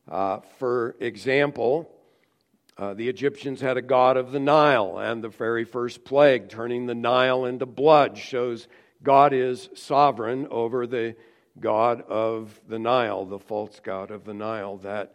Uh, 0.10 0.40
for 0.58 0.96
example, 1.00 1.92
uh, 2.78 2.94
the 2.94 3.10
Egyptians 3.10 3.60
had 3.60 3.78
a 3.78 3.82
god 3.82 4.16
of 4.16 4.32
the 4.32 4.40
Nile, 4.40 5.00
and 5.00 5.24
the 5.24 5.30
very 5.30 5.66
first 5.66 6.06
plague, 6.06 6.50
turning 6.50 6.86
the 6.86 6.96
Nile 6.96 7.46
into 7.46 7.66
blood, 7.66 8.18
shows 8.18 8.68
God 9.04 9.34
is 9.34 9.70
sovereign 9.76 10.48
over 10.50 10.88
the 10.88 11.16
god 11.60 12.02
of 12.02 12.60
the 12.68 12.80
Nile, 12.80 13.26
the 13.26 13.40
false 13.40 13.80
god 13.84 14.12
of 14.12 14.26
the 14.26 14.34
Nile 14.34 14.78
that 14.78 15.14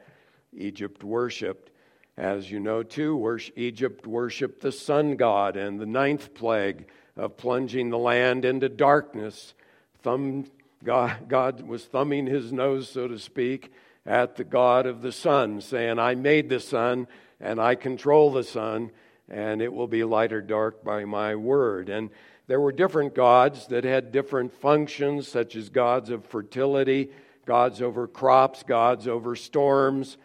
Egypt 0.53 1.03
worshiped. 1.03 1.71
As 2.17 2.51
you 2.51 2.61
know, 2.61 2.83
too, 2.83 3.39
Egypt 3.57 4.07
worshiped 4.07 4.61
the 4.61 4.73
sun 4.73 5.17
god, 5.17 5.57
and 5.57 5.81
the 5.81 5.87
ninth 5.87 6.35
plague 6.35 6.87
of 7.17 7.37
plunging 7.37 7.91
the 7.91 7.99
land 7.99 8.45
into 8.45 8.69
darkness. 8.69 9.55
Thumb, 10.03 10.47
God, 10.85 11.29
God 11.29 11.63
was 11.63 11.85
thumbing 11.85 12.27
his 12.27 12.53
nose, 12.53 12.89
so 12.89 13.09
to 13.09 13.19
speak, 13.19 13.73
at 14.05 14.37
the 14.37 14.45
God 14.45 14.87
of 14.87 15.01
the 15.01 15.13
sun, 15.13 15.61
saying, 15.61 15.99
I 15.99 16.15
made 16.15 16.49
the 16.49 16.61
sun 16.61 17.07
and 17.41 17.61
I 17.61 17.75
control 17.75 18.31
the 18.31 18.45
sun, 18.45 18.91
and 19.29 19.63
it 19.63 19.73
will 19.73 19.89
be 19.89 20.05
light 20.05 20.33
or 20.33 20.41
dark 20.41 20.85
by 20.85 21.05
my 21.05 21.35
word. 21.35 21.89
And 21.89 22.11
there 22.47 22.61
were 22.61 22.73
different 22.73 23.15
gods 23.15 23.67
that 23.69 23.85
had 23.85 24.13
different 24.13 24.53
functions, 24.53 25.29
such 25.29 25.55
as 25.57 25.69
gods 25.69 26.11
of 26.11 26.25
fertility, 26.25 27.11
gods 27.47 27.81
over 27.81 28.07
crops, 28.07 28.63
gods 28.63 29.07
over 29.07 29.37
storms, 29.37 30.17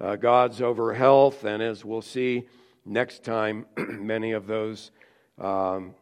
uh, 0.00 0.16
gods 0.16 0.60
over 0.60 0.94
health. 0.94 1.44
And 1.44 1.62
as 1.62 1.84
we'll 1.84 2.02
see 2.02 2.48
next 2.84 3.24
time, 3.24 3.66
many 3.76 4.32
of 4.32 4.46
those 4.46 4.90
um, 5.38 5.94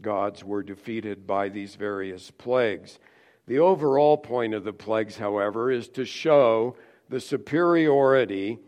gods 0.00 0.44
were 0.44 0.62
defeated 0.62 1.26
by 1.26 1.48
these 1.48 1.76
various 1.76 2.30
plagues. 2.30 2.98
The 3.46 3.58
overall 3.58 4.16
point 4.16 4.54
of 4.54 4.64
the 4.64 4.72
plagues, 4.72 5.16
however, 5.16 5.70
is 5.70 5.88
to 5.88 6.04
show 6.04 6.76
the 7.08 7.20
superiority 7.20 8.58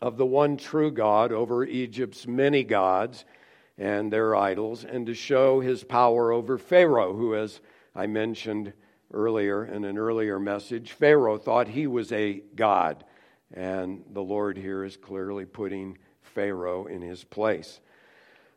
of 0.00 0.16
the 0.16 0.26
one 0.26 0.56
true 0.56 0.90
God 0.90 1.32
over 1.32 1.64
Egypt's 1.64 2.26
many 2.26 2.64
gods 2.64 3.24
and 3.78 4.12
their 4.12 4.36
idols, 4.36 4.84
and 4.84 5.06
to 5.06 5.14
show 5.14 5.60
his 5.60 5.84
power 5.84 6.32
over 6.32 6.58
Pharaoh, 6.58 7.14
who, 7.14 7.34
as 7.34 7.60
I 7.94 8.06
mentioned 8.06 8.72
earlier 9.12 9.64
in 9.64 9.84
an 9.84 9.98
earlier 9.98 10.38
message, 10.38 10.92
Pharaoh 10.92 11.38
thought 11.38 11.68
he 11.68 11.86
was 11.86 12.12
a 12.12 12.42
god. 12.54 13.04
And 13.52 14.04
the 14.12 14.22
Lord 14.22 14.56
here 14.56 14.84
is 14.84 14.96
clearly 14.96 15.44
putting 15.44 15.98
Pharaoh 16.22 16.86
in 16.86 17.02
his 17.02 17.24
place. 17.24 17.80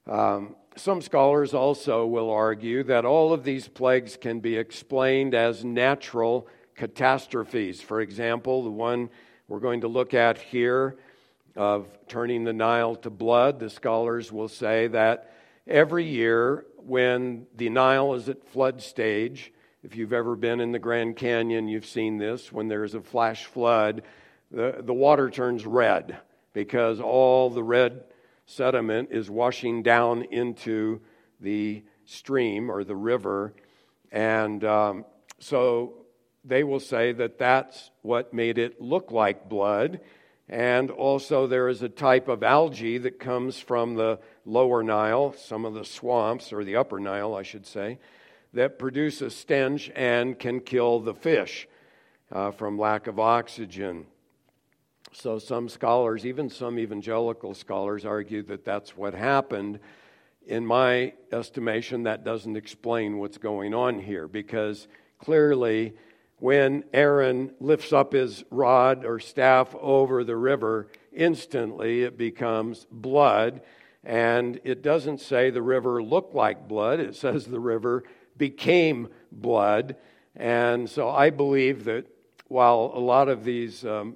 Um, 0.08 0.56
some 0.78 1.02
scholars 1.02 1.54
also 1.54 2.06
will 2.06 2.30
argue 2.30 2.84
that 2.84 3.06
all 3.06 3.34
of 3.34 3.44
these 3.44 3.68
plagues 3.68 4.18
can 4.18 4.40
be 4.40 4.56
explained 4.58 5.34
as 5.34 5.66
natural 5.66 6.48
catastrophes. 6.76 7.82
For 7.82 8.02
example, 8.02 8.64
the 8.64 8.70
one 8.70 9.10
we're 9.48 9.60
going 9.60 9.82
to 9.82 9.88
look 9.88 10.14
at 10.14 10.38
here 10.38 10.98
of 11.56 11.88
turning 12.08 12.44
the 12.44 12.54
Nile 12.54 12.96
to 12.98 13.10
blood, 13.10 13.60
the 13.60 13.70
scholars 13.70 14.32
will 14.32 14.48
say 14.48 14.88
that 14.88 15.32
every 15.68 16.06
year 16.06 16.66
when 16.78 17.48
the 17.56 17.70
Nile 17.70 18.14
is 18.14 18.30
at 18.30 18.48
flood 18.50 18.82
stage, 18.82 19.52
if 19.84 19.96
you've 19.96 20.14
ever 20.14 20.36
been 20.36 20.60
in 20.60 20.72
the 20.72 20.80
Grand 20.80 21.16
Canyon, 21.16 21.68
you've 21.68 21.86
seen 21.86 22.18
this. 22.18 22.52
When 22.52 22.68
there's 22.68 22.96
a 22.96 23.02
flash 23.02 23.46
flood, 23.46 24.02
the, 24.52 24.82
the 24.82 24.94
water 24.94 25.30
turns 25.30 25.66
red 25.66 26.18
because 26.54 27.00
all 27.00 27.50
the 27.50 27.64
red 27.64 28.04
sediment 28.46 29.10
is 29.12 29.30
washing 29.30 29.84
down 29.84 30.24
into 30.24 31.02
the 31.40 31.84
stream 32.06 32.70
or 32.70 32.84
the 32.84 32.96
river. 32.96 33.54
And 34.12 34.64
um, 34.64 35.06
so 35.40 36.06
they 36.44 36.64
will 36.64 36.80
say 36.80 37.12
that 37.14 37.38
that's 37.38 37.92
what 38.02 38.34
made 38.34 38.58
it 38.58 38.82
look 38.82 39.12
like 39.12 39.50
blood. 39.50 40.00
And 40.48 40.92
also, 40.92 41.48
there 41.48 41.68
is 41.70 41.82
a 41.82 41.90
type 41.90 42.28
of 42.28 42.44
algae 42.44 43.00
that 43.00 43.20
comes 43.20 43.60
from 43.60 43.96
the 43.96 44.20
lower 44.46 44.84
Nile, 44.84 45.34
some 45.34 45.66
of 45.66 45.74
the 45.74 45.86
swamps, 45.86 46.54
or 46.54 46.64
the 46.64 46.76
upper 46.76 47.00
Nile, 47.00 47.34
I 47.34 47.42
should 47.42 47.66
say, 47.66 47.98
that 48.54 48.78
produce 48.78 49.22
a 49.22 49.32
stench 49.32 49.92
and 49.96 50.38
can 50.38 50.60
kill 50.60 51.00
the 51.00 51.16
fish 51.16 51.68
uh, 52.32 52.52
from 52.52 52.78
lack 52.78 53.08
of 53.08 53.20
oxygen. 53.20 54.06
So, 55.14 55.40
some 55.40 55.68
scholars, 55.68 56.28
even 56.28 56.50
some 56.50 56.78
evangelical 56.78 57.56
scholars, 57.56 58.06
argue 58.06 58.44
that 58.44 58.66
that's 58.66 58.96
what 58.96 59.16
happened. 59.16 59.80
In 60.46 60.64
my 60.64 61.14
estimation, 61.32 62.04
that 62.04 62.24
doesn't 62.24 62.56
explain 62.56 63.18
what's 63.18 63.40
going 63.40 63.74
on 63.74 64.00
here 64.00 64.28
because 64.28 64.88
clearly 65.18 65.96
when 66.40 66.84
Aaron 66.94 67.52
lifts 67.60 67.94
up 67.94 68.14
his 68.14 68.44
rod 68.52 69.06
or 69.06 69.20
staff 69.20 69.74
over 69.80 70.24
the 70.24 70.36
river, 70.36 70.88
instantly 71.14 72.04
it 72.04 72.18
becomes 72.18 72.86
blood. 72.92 73.62
And 74.04 74.60
it 74.64 74.82
doesn't 74.84 75.22
say 75.22 75.50
the 75.50 75.62
river 75.62 76.04
looked 76.04 76.36
like 76.36 76.68
blood, 76.68 77.00
it 77.00 77.16
says 77.16 77.46
the 77.46 77.60
river 77.60 78.04
became 78.38 79.08
blood. 79.32 79.96
And 80.36 80.90
so 80.90 81.10
I 81.10 81.30
believe 81.30 81.86
that 81.86 82.06
while 82.48 82.92
a 82.94 83.00
lot 83.00 83.30
of 83.30 83.44
these 83.44 83.86
um, 83.86 84.16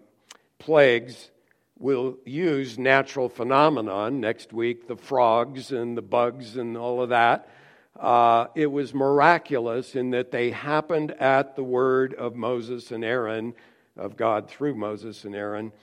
plagues 0.59 1.31
will 1.79 2.17
use 2.25 2.77
natural 2.77 3.29
phenomenon, 3.29 4.19
next 4.19 4.51
week 4.51 4.87
the 4.87 4.97
frogs 4.97 5.71
and 5.71 5.97
the 5.97 6.01
bugs 6.01 6.57
and 6.57 6.77
all 6.77 7.01
of 7.01 7.09
that, 7.09 7.49
uh, 7.99 8.47
it 8.55 8.67
was 8.67 8.93
miraculous 8.93 9.95
in 9.95 10.11
that 10.11 10.31
they 10.31 10.51
happened 10.51 11.11
at 11.11 11.55
the 11.55 11.63
word 11.63 12.13
of 12.13 12.35
Moses 12.35 12.91
and 12.91 13.03
Aaron, 13.03 13.53
of 13.97 14.15
God 14.15 14.49
through 14.49 14.75
Moses 14.75 15.25
and 15.25 15.35
Aaron. 15.35 15.73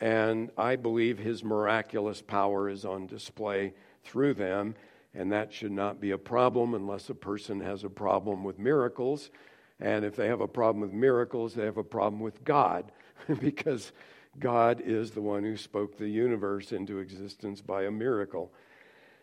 And 0.00 0.50
I 0.56 0.76
believe 0.76 1.18
his 1.18 1.42
miraculous 1.42 2.22
power 2.22 2.68
is 2.68 2.84
on 2.84 3.06
display 3.06 3.74
through 4.04 4.34
them. 4.34 4.76
And 5.12 5.32
that 5.32 5.52
should 5.52 5.72
not 5.72 6.00
be 6.00 6.12
a 6.12 6.18
problem 6.18 6.74
unless 6.74 7.10
a 7.10 7.14
person 7.14 7.60
has 7.60 7.82
a 7.82 7.90
problem 7.90 8.44
with 8.44 8.58
miracles. 8.58 9.30
And 9.80 10.04
if 10.04 10.14
they 10.14 10.28
have 10.28 10.40
a 10.40 10.48
problem 10.48 10.80
with 10.82 10.92
miracles, 10.92 11.54
they 11.54 11.64
have 11.64 11.78
a 11.78 11.84
problem 11.84 12.20
with 12.20 12.44
God, 12.44 12.92
because 13.40 13.92
God 14.38 14.80
is 14.84 15.10
the 15.10 15.22
one 15.22 15.42
who 15.42 15.56
spoke 15.56 15.96
the 15.96 16.08
universe 16.08 16.72
into 16.72 16.98
existence 16.98 17.60
by 17.60 17.84
a 17.84 17.90
miracle. 17.90 18.52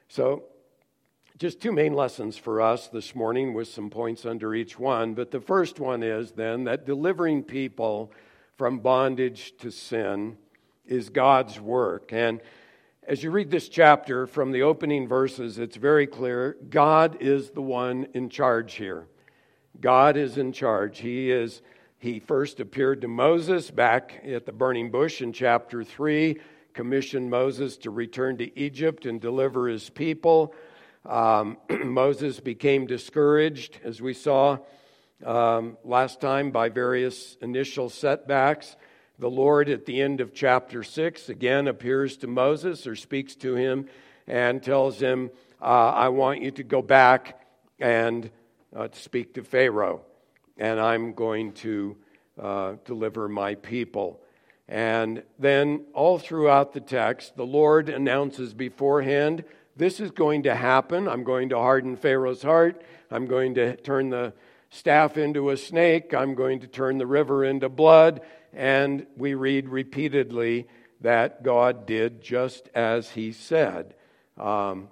So 0.09 0.43
just 1.39 1.59
two 1.59 1.71
main 1.71 1.93
lessons 1.93 2.37
for 2.37 2.61
us 2.61 2.89
this 2.89 3.15
morning 3.15 3.55
with 3.55 3.67
some 3.67 3.89
points 3.89 4.23
under 4.23 4.53
each 4.53 4.77
one. 4.77 5.15
But 5.15 5.31
the 5.31 5.41
first 5.41 5.79
one 5.79 6.03
is 6.03 6.31
then 6.31 6.65
that 6.65 6.85
delivering 6.85 7.43
people 7.43 8.11
from 8.55 8.79
bondage 8.79 9.57
to 9.57 9.71
sin 9.71 10.37
is 10.85 11.09
God's 11.09 11.59
work. 11.59 12.13
And 12.13 12.39
as 13.07 13.23
you 13.23 13.31
read 13.31 13.49
this 13.49 13.67
chapter 13.67 14.27
from 14.27 14.51
the 14.51 14.61
opening 14.61 15.07
verses, 15.07 15.57
it's 15.57 15.75
very 15.75 16.05
clear 16.05 16.55
God 16.69 17.17
is 17.19 17.49
the 17.49 17.63
one 17.63 18.07
in 18.13 18.29
charge 18.29 18.75
here. 18.75 19.07
God 19.81 20.17
is 20.17 20.37
in 20.37 20.51
charge. 20.51 20.99
He 20.99 21.31
is 21.31 21.63
he 21.97 22.19
first 22.19 22.59
appeared 22.59 23.01
to 23.01 23.07
Moses 23.07 23.71
back 23.71 24.21
at 24.25 24.45
the 24.45 24.51
burning 24.51 24.91
bush 24.91 25.21
in 25.21 25.33
chapter 25.33 25.83
3, 25.83 26.37
commissioned 26.73 27.29
Moses 27.29 27.77
to 27.77 27.89
return 27.89 28.37
to 28.37 28.59
Egypt 28.59 29.05
and 29.05 29.19
deliver 29.19 29.67
his 29.67 29.89
people. 29.89 30.53
Um, 31.05 31.57
Moses 31.83 32.39
became 32.39 32.85
discouraged, 32.85 33.79
as 33.83 34.01
we 34.01 34.13
saw 34.13 34.59
um, 35.25 35.77
last 35.83 36.21
time, 36.21 36.51
by 36.51 36.69
various 36.69 37.35
initial 37.41 37.89
setbacks. 37.89 38.75
The 39.19 39.29
Lord, 39.29 39.69
at 39.69 39.85
the 39.85 40.01
end 40.01 40.21
of 40.21 40.33
chapter 40.33 40.83
6, 40.83 41.29
again 41.29 41.67
appears 41.67 42.17
to 42.17 42.27
Moses 42.27 42.87
or 42.87 42.95
speaks 42.95 43.35
to 43.37 43.55
him 43.55 43.87
and 44.27 44.63
tells 44.63 44.99
him, 44.99 45.29
uh, 45.61 45.91
I 45.91 46.09
want 46.09 46.41
you 46.41 46.51
to 46.51 46.63
go 46.63 46.81
back 46.81 47.45
and 47.79 48.29
uh, 48.75 48.87
speak 48.93 49.33
to 49.35 49.43
Pharaoh, 49.43 50.01
and 50.57 50.79
I'm 50.79 51.13
going 51.13 51.51
to 51.53 51.97
uh, 52.41 52.73
deliver 52.85 53.27
my 53.27 53.55
people. 53.55 54.21
And 54.69 55.23
then, 55.37 55.85
all 55.93 56.17
throughout 56.17 56.73
the 56.73 56.81
text, 56.81 57.35
the 57.35 57.45
Lord 57.45 57.89
announces 57.89 58.53
beforehand 58.53 59.43
this 59.75 59.99
is 59.99 60.11
going 60.11 60.43
to 60.43 60.55
happen. 60.55 61.07
I'm 61.07 61.23
going 61.23 61.49
to 61.49 61.57
harden 61.57 61.95
Pharaoh's 61.95 62.43
heart. 62.43 62.83
I'm 63.09 63.25
going 63.25 63.55
to 63.55 63.75
turn 63.75 64.09
the 64.09 64.33
staff 64.69 65.17
into 65.17 65.49
a 65.49 65.57
snake. 65.57 66.13
I'm 66.13 66.35
going 66.35 66.59
to 66.61 66.67
turn 66.67 66.97
the 66.97 67.07
river 67.07 67.43
into 67.43 67.69
blood. 67.69 68.21
And 68.53 69.07
we 69.17 69.33
read 69.33 69.69
repeatedly 69.69 70.67
that 71.01 71.43
God 71.43 71.85
did 71.85 72.21
just 72.21 72.69
as 72.75 73.09
he 73.09 73.31
said. 73.31 73.95
Um, 74.37 74.89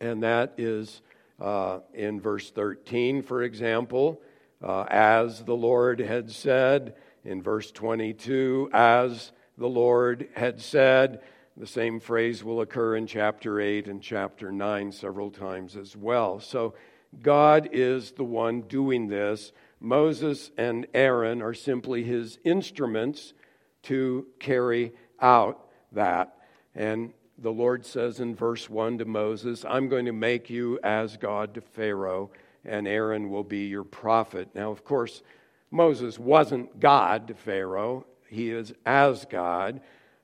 and 0.00 0.22
that 0.22 0.54
is 0.58 1.00
uh, 1.40 1.80
in 1.94 2.20
verse 2.20 2.50
13, 2.50 3.22
for 3.22 3.42
example, 3.42 4.20
uh, 4.62 4.84
as 4.88 5.42
the 5.44 5.56
Lord 5.56 6.00
had 6.00 6.30
said. 6.30 6.94
In 7.24 7.42
verse 7.42 7.70
22, 7.70 8.70
as 8.72 9.30
the 9.56 9.68
Lord 9.68 10.28
had 10.34 10.60
said. 10.60 11.20
The 11.56 11.66
same 11.66 12.00
phrase 12.00 12.42
will 12.42 12.62
occur 12.62 12.96
in 12.96 13.06
chapter 13.06 13.60
8 13.60 13.86
and 13.86 14.02
chapter 14.02 14.50
9 14.50 14.90
several 14.90 15.30
times 15.30 15.76
as 15.76 15.94
well. 15.94 16.40
So 16.40 16.74
God 17.20 17.68
is 17.72 18.12
the 18.12 18.24
one 18.24 18.62
doing 18.62 19.08
this. 19.08 19.52
Moses 19.78 20.50
and 20.56 20.86
Aaron 20.94 21.42
are 21.42 21.52
simply 21.52 22.04
his 22.04 22.38
instruments 22.44 23.34
to 23.82 24.26
carry 24.38 24.92
out 25.20 25.68
that. 25.92 26.38
And 26.74 27.12
the 27.36 27.52
Lord 27.52 27.84
says 27.84 28.20
in 28.20 28.34
verse 28.34 28.70
1 28.70 28.98
to 28.98 29.04
Moses, 29.04 29.64
I'm 29.68 29.88
going 29.88 30.06
to 30.06 30.12
make 30.12 30.48
you 30.48 30.78
as 30.82 31.16
God 31.16 31.54
to 31.54 31.60
Pharaoh, 31.60 32.30
and 32.64 32.86
Aaron 32.86 33.28
will 33.28 33.44
be 33.44 33.66
your 33.66 33.84
prophet. 33.84 34.48
Now, 34.54 34.70
of 34.70 34.84
course, 34.84 35.22
Moses 35.70 36.18
wasn't 36.18 36.80
God 36.80 37.28
to 37.28 37.34
Pharaoh, 37.34 38.06
he 38.28 38.50
is 38.50 38.72
as 38.86 39.26
God, 39.26 39.80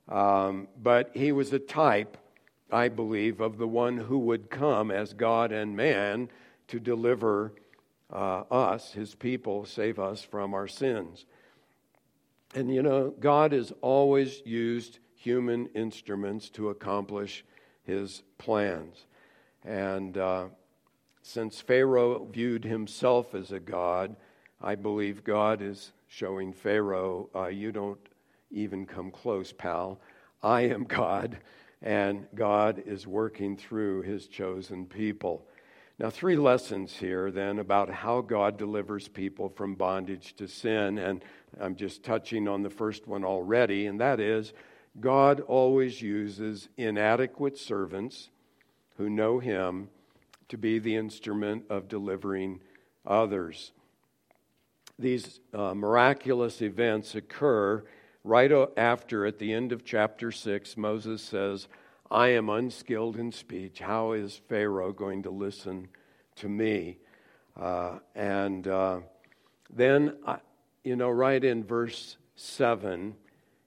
um, 0.09 0.69
but 0.81 1.11
he 1.15 1.33
was 1.33 1.53
a 1.53 1.59
type, 1.59 2.17
I 2.71 2.89
believe, 2.89 3.41
of 3.41 3.59
the 3.59 3.69
one 3.69 3.97
who 3.97 4.19
would 4.21 4.51
come 4.51 4.91
as 4.91 5.13
God 5.13 5.53
and 5.53 5.77
man 5.77 6.31
to 6.69 6.81
deliver 6.81 7.53
uh, 8.13 8.45
us, 8.51 8.93
his 8.93 9.15
people, 9.15 9.65
save 9.67 9.99
us 9.99 10.23
from 10.23 10.55
our 10.55 10.69
sins. 10.69 11.27
And 12.55 12.75
you 12.75 12.83
know, 12.83 13.15
God 13.21 13.53
has 13.53 13.73
always 13.83 14.41
used 14.47 14.99
human 15.15 15.67
instruments 15.75 16.49
to 16.51 16.71
accomplish 16.71 17.45
his 17.83 18.23
plans. 18.39 19.07
And 19.65 20.17
uh, 20.17 20.45
since 21.23 21.61
Pharaoh 21.61 22.27
viewed 22.31 22.65
himself 22.65 23.35
as 23.35 23.53
a 23.53 23.61
god, 23.61 24.17
I 24.63 24.75
believe 24.75 25.25
God 25.25 25.61
is 25.61 25.93
showing 26.07 26.53
Pharaoh, 26.53 27.29
uh, 27.35 27.49
you 27.49 27.71
don't 27.71 28.01
even 28.51 28.87
come 28.87 29.11
close, 29.11 29.53
pal. 29.53 30.01
I 30.43 30.63
am 30.63 30.85
God, 30.85 31.39
and 31.83 32.27
God 32.35 32.83
is 32.87 33.07
working 33.07 33.57
through 33.57 34.03
his 34.03 34.27
chosen 34.27 34.87
people. 34.87 35.47
Now, 35.99 36.11
three 36.11 36.37
lessons 36.37 36.95
here 36.95 37.33
then 37.33 37.59
about 37.59 37.91
how 37.91 38.21
God 38.21 38.57
delivers 38.57 39.09
people 39.09 39.49
from 39.49 39.75
bondage 39.75 40.35
to 40.37 40.47
sin. 40.47 40.99
And 40.99 41.25
I'm 41.61 41.75
just 41.75 42.05
touching 42.05 42.47
on 42.47 42.63
the 42.63 42.71
first 42.71 43.09
one 43.09 43.25
already, 43.25 43.87
and 43.87 44.01
that 44.01 44.21
is 44.21 44.53
God 45.01 45.41
always 45.41 46.01
uses 46.01 46.69
inadequate 46.77 47.59
servants 47.59 48.31
who 48.97 49.11
know 49.11 49.41
Him 49.41 49.89
to 50.49 50.57
be 50.57 50.79
the 50.79 50.97
instrument 50.97 51.65
of 51.69 51.89
delivering 51.89 52.61
others. 53.05 53.73
These 54.99 55.41
uh, 55.53 55.75
miraculous 55.75 56.63
events 56.63 57.15
occur 57.15 57.85
right 58.29 58.53
after, 58.77 59.25
at 59.25 59.39
the 59.39 59.55
end 59.55 59.73
of 59.73 59.85
chapter 59.85 60.31
6, 60.31 60.77
Moses 60.77 61.23
says, 61.23 61.67
I 62.11 62.29
am 62.29 62.51
unskilled 62.51 63.17
in 63.17 63.33
speech. 63.33 63.79
How 63.79 64.13
is 64.13 64.41
Pharaoh 64.49 64.93
going 64.93 65.23
to 65.23 65.31
listen 65.31 65.89
to 66.37 66.49
me? 66.49 66.99
Uh, 67.59 68.01
and 68.15 68.69
uh, 68.69 69.01
then, 69.75 70.17
you 70.85 70.95
know, 70.95 71.09
right 71.09 71.43
in 71.43 71.65
verse 71.65 72.19
7, 72.37 73.15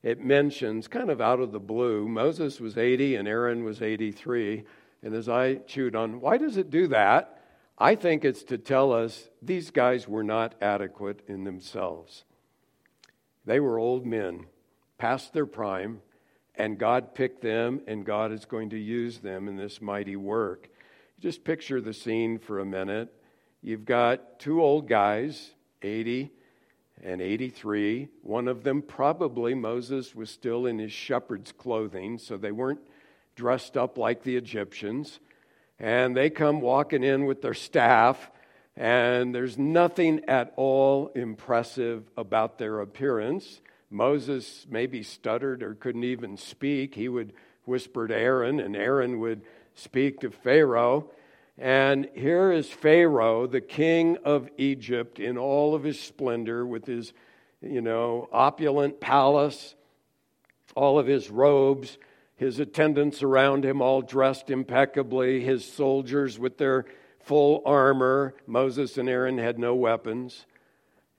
it 0.04 0.24
mentions, 0.24 0.88
kind 0.88 1.10
of 1.10 1.22
out 1.22 1.40
of 1.40 1.52
the 1.52 1.60
blue, 1.60 2.08
Moses 2.08 2.60
was 2.60 2.78
80 2.78 3.16
and 3.16 3.28
Aaron 3.28 3.64
was 3.64 3.82
83. 3.82 4.64
And 5.02 5.16
as 5.16 5.28
I 5.28 5.56
chewed 5.56 5.96
on, 5.96 6.22
why 6.22 6.38
does 6.38 6.58
it 6.58 6.70
do 6.70 6.88
that? 6.88 7.42
I 7.80 7.96
think 7.96 8.24
it's 8.24 8.44
to 8.44 8.60
tell 8.60 8.94
us 8.94 9.28
these 9.42 9.72
guys 9.72 10.08
were 10.08 10.24
not 10.24 10.54
adequate 10.62 11.22
in 11.28 11.46
themselves. 11.46 12.26
They 13.46 13.60
were 13.60 13.80
old 13.80 14.06
men, 14.06 14.46
past 15.02 15.34
their 15.34 15.48
prime, 15.48 16.00
and 16.54 16.78
God 16.78 17.16
picked 17.16 17.42
them, 17.42 17.82
and 17.88 18.06
God 18.06 18.32
is 18.32 18.46
going 18.46 18.70
to 18.70 18.78
use 18.78 19.18
them 19.18 19.48
in 19.48 19.58
this 19.58 19.82
mighty 19.82 20.16
work. 20.16 20.70
Just 21.20 21.44
picture 21.44 21.82
the 21.82 21.92
scene 21.92 22.38
for 22.38 22.60
a 22.60 22.66
minute. 22.66 23.12
You've 23.64 23.84
got 23.84 24.38
two 24.38 24.62
old 24.62 24.88
guys, 24.88 25.56
80 25.82 26.30
and 27.04 27.20
83. 27.20 28.10
One 28.22 28.48
of 28.48 28.64
them, 28.64 28.84
probably 28.84 29.56
Moses, 29.56 30.14
was 30.14 30.30
still 30.30 30.68
in 30.68 30.78
his 30.78 30.92
shepherd's 30.92 31.52
clothing, 31.52 32.20
so 32.20 32.38
they 32.38 32.52
weren't 32.52 32.82
dressed 33.36 33.76
up 33.76 33.98
like 33.98 34.22
the 34.22 34.36
Egyptians. 34.36 35.20
And 35.80 36.16
they 36.16 36.30
come 36.30 36.62
walking 36.62 37.04
in 37.04 37.26
with 37.26 37.42
their 37.42 37.56
staff, 37.56 38.30
and 38.76 39.34
there's 39.34 39.58
nothing 39.58 40.26
at 40.28 40.54
all 40.58 41.08
impressive 41.16 42.04
about 42.16 42.60
their 42.60 42.82
appearance. 42.82 43.62
Moses 43.92 44.66
maybe 44.70 45.04
stuttered 45.04 45.62
or 45.62 45.76
couldn't 45.76 46.06
even 46.06 46.38
speak. 46.38 46.96
He 46.96 47.10
would 47.10 47.34
whisper 47.66 48.08
to 48.08 48.16
Aaron, 48.16 48.60
and 48.60 48.76
Aaron 48.76 49.20
would 49.20 49.42
speak 49.76 50.22
to 50.22 50.32
Pharaoh. 50.32 51.12
And 51.58 52.10
here 52.16 52.52
is 52.52 52.70
Pharaoh, 52.70 53.46
the 53.46 53.62
king 53.62 54.18
of 54.24 54.50
Egypt, 54.58 55.20
in 55.20 55.38
all 55.38 55.76
of 55.76 55.84
his 55.84 56.00
splendor, 56.00 56.66
with 56.66 56.86
his, 56.86 57.14
you 57.62 57.82
know, 57.82 58.30
opulent 58.32 59.00
palace, 59.00 59.76
all 60.76 60.98
of 60.98 61.06
his 61.06 61.30
robes, 61.30 61.98
his 62.36 62.60
attendants 62.60 63.22
around 63.22 63.66
him, 63.66 63.82
all 63.82 64.02
dressed 64.02 64.50
impeccably, 64.50 65.42
his 65.44 65.66
soldiers 65.66 66.40
with 66.40 66.58
their 66.58 66.86
full 67.20 67.62
armor. 67.66 68.34
Moses 68.48 68.98
and 68.98 69.08
Aaron 69.08 69.38
had 69.38 69.60
no 69.60 69.76
weapons. 69.76 70.46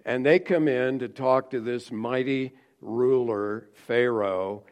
And 0.05 0.27
they 0.27 0.41
come 0.41 0.67
in 0.67 0.99
to 0.99 1.09
talk 1.09 1.51
to 1.51 1.61
this 1.61 1.93
mighty 1.93 2.53
ruler, 2.83 3.69
Pharaoh, 3.87 4.65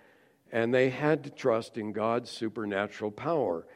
and 0.52 0.74
they 0.74 0.90
had 0.90 1.24
to 1.24 1.30
trust 1.30 1.78
in 1.78 1.92
God's 1.92 2.30
supernatural 2.30 3.10
power. 3.10 3.66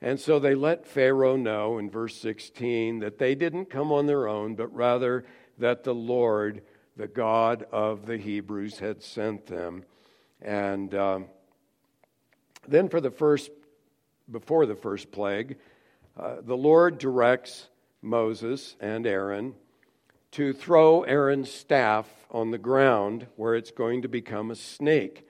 And 0.00 0.18
so 0.18 0.38
they 0.38 0.54
let 0.54 0.86
Pharaoh 0.86 1.36
know 1.36 1.78
in 1.78 1.90
verse 1.90 2.16
16 2.16 3.00
that 3.00 3.18
they 3.18 3.34
didn't 3.34 3.70
come 3.70 3.92
on 3.92 4.06
their 4.06 4.26
own, 4.26 4.56
but 4.56 4.74
rather 4.74 5.24
that 5.58 5.84
the 5.84 5.94
Lord, 5.94 6.62
the 6.96 7.06
God 7.06 7.66
of 7.70 8.06
the 8.06 8.16
Hebrews, 8.16 8.78
had 8.78 9.02
sent 9.02 9.46
them. 9.46 9.84
And 10.40 10.92
um, 10.94 11.26
then, 12.66 12.88
for 12.88 13.00
the 13.00 13.12
first, 13.12 13.50
before 14.30 14.66
the 14.66 14.74
first 14.74 15.12
plague, 15.12 15.56
uh, 16.18 16.36
the 16.42 16.56
Lord 16.56 16.98
directs 16.98 17.68
Moses 18.00 18.74
and 18.80 19.06
Aaron 19.06 19.54
to 20.32 20.52
throw 20.52 21.02
Aaron's 21.02 21.50
staff 21.52 22.06
on 22.32 22.50
the 22.50 22.58
ground 22.58 23.26
where 23.36 23.54
it's 23.54 23.70
going 23.70 24.02
to 24.02 24.08
become 24.08 24.50
a 24.50 24.56
snake. 24.56 25.28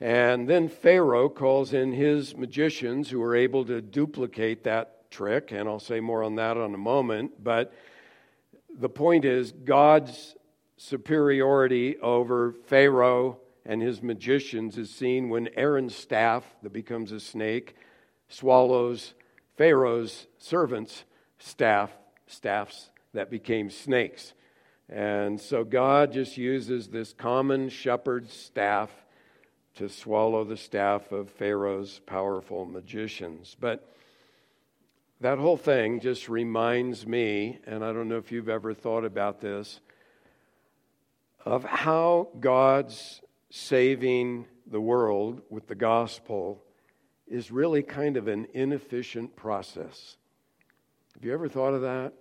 And 0.00 0.48
then 0.48 0.68
Pharaoh 0.68 1.28
calls 1.28 1.72
in 1.72 1.92
his 1.92 2.36
magicians 2.36 3.10
who 3.10 3.20
are 3.22 3.34
able 3.34 3.64
to 3.64 3.80
duplicate 3.80 4.62
that 4.64 5.10
trick, 5.10 5.50
and 5.50 5.68
I'll 5.68 5.80
say 5.80 5.98
more 5.98 6.22
on 6.22 6.36
that 6.36 6.56
in 6.56 6.74
a 6.74 6.78
moment. 6.78 7.42
But 7.42 7.72
the 8.78 8.88
point 8.88 9.24
is, 9.24 9.50
God's 9.50 10.36
superiority 10.76 11.98
over 11.98 12.52
Pharaoh 12.66 13.38
and 13.66 13.82
his 13.82 14.02
magicians 14.02 14.78
is 14.78 14.90
seen 14.90 15.28
when 15.28 15.48
Aaron's 15.56 15.96
staff, 15.96 16.44
that 16.62 16.72
becomes 16.72 17.10
a 17.10 17.18
snake, 17.18 17.74
swallows 18.28 19.14
Pharaoh's 19.56 20.28
servants' 20.38 21.04
staff, 21.38 21.90
staffs 22.26 22.90
that 23.12 23.30
became 23.30 23.70
snakes. 23.70 24.32
And 24.88 25.40
so 25.40 25.64
God 25.64 26.12
just 26.12 26.36
uses 26.36 26.88
this 26.88 27.12
common 27.12 27.68
shepherd's 27.68 28.32
staff 28.32 28.90
to 29.74 29.88
swallow 29.88 30.44
the 30.44 30.56
staff 30.56 31.12
of 31.12 31.30
Pharaoh's 31.30 32.00
powerful 32.06 32.64
magicians. 32.64 33.56
But 33.60 33.94
that 35.20 35.38
whole 35.38 35.56
thing 35.56 36.00
just 36.00 36.28
reminds 36.28 37.06
me, 37.06 37.58
and 37.66 37.84
I 37.84 37.92
don't 37.92 38.08
know 38.08 38.16
if 38.16 38.32
you've 38.32 38.48
ever 38.48 38.72
thought 38.72 39.04
about 39.04 39.40
this, 39.40 39.80
of 41.44 41.64
how 41.64 42.28
God's 42.40 43.20
saving 43.50 44.46
the 44.66 44.80
world 44.80 45.42
with 45.50 45.66
the 45.66 45.74
gospel 45.74 46.62
is 47.26 47.50
really 47.50 47.82
kind 47.82 48.16
of 48.16 48.26
an 48.28 48.46
inefficient 48.54 49.36
process. 49.36 50.16
Have 51.14 51.24
you 51.24 51.32
ever 51.32 51.48
thought 51.48 51.74
of 51.74 51.82
that? 51.82 52.12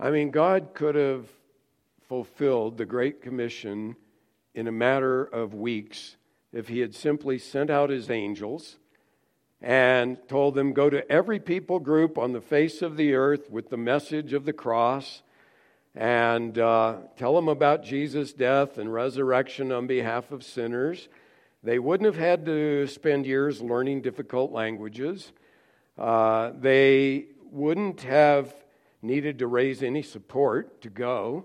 I 0.00 0.12
mean, 0.12 0.30
God 0.30 0.74
could 0.74 0.94
have 0.94 1.26
fulfilled 2.08 2.78
the 2.78 2.86
Great 2.86 3.20
Commission 3.20 3.96
in 4.54 4.68
a 4.68 4.72
matter 4.72 5.24
of 5.24 5.54
weeks 5.54 6.16
if 6.52 6.68
He 6.68 6.78
had 6.78 6.94
simply 6.94 7.36
sent 7.36 7.68
out 7.68 7.90
His 7.90 8.08
angels 8.08 8.76
and 9.60 10.16
told 10.28 10.54
them, 10.54 10.72
Go 10.72 10.88
to 10.88 11.10
every 11.10 11.40
people 11.40 11.80
group 11.80 12.16
on 12.16 12.32
the 12.32 12.40
face 12.40 12.80
of 12.80 12.96
the 12.96 13.14
earth 13.14 13.50
with 13.50 13.70
the 13.70 13.76
message 13.76 14.32
of 14.32 14.44
the 14.44 14.52
cross 14.52 15.22
and 15.96 16.56
uh, 16.60 16.98
tell 17.16 17.34
them 17.34 17.48
about 17.48 17.82
Jesus' 17.82 18.32
death 18.32 18.78
and 18.78 18.92
resurrection 18.92 19.72
on 19.72 19.88
behalf 19.88 20.30
of 20.30 20.44
sinners. 20.44 21.08
They 21.64 21.80
wouldn't 21.80 22.06
have 22.06 22.24
had 22.24 22.46
to 22.46 22.86
spend 22.86 23.26
years 23.26 23.60
learning 23.60 24.02
difficult 24.02 24.52
languages. 24.52 25.32
Uh, 25.98 26.52
they 26.56 27.24
wouldn't 27.50 28.02
have 28.02 28.54
needed 29.02 29.38
to 29.38 29.46
raise 29.46 29.82
any 29.82 30.02
support 30.02 30.80
to 30.82 30.90
go. 30.90 31.44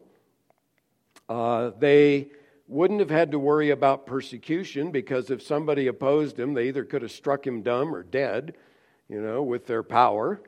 Uh, 1.30 1.72
they 1.80 2.28
wouldn't 2.68 3.00
have 3.00 3.10
had 3.10 3.32
to 3.32 3.40
worry 3.40 3.70
about 3.70 4.06
persecution 4.06 4.92
because 4.92 5.30
if 5.30 5.42
somebody 5.42 5.88
opposed 5.88 6.40
him, 6.40 6.54
they 6.54 6.68
either 6.68 6.84
could 6.84 7.02
have 7.02 7.12
struck 7.12 7.46
him 7.46 7.62
dumb 7.62 7.94
or 7.94 8.04
dead, 8.04 8.56
you 9.08 9.22
know, 9.22 9.44
with 9.44 9.68
their 9.68 9.84
power. 9.84 10.42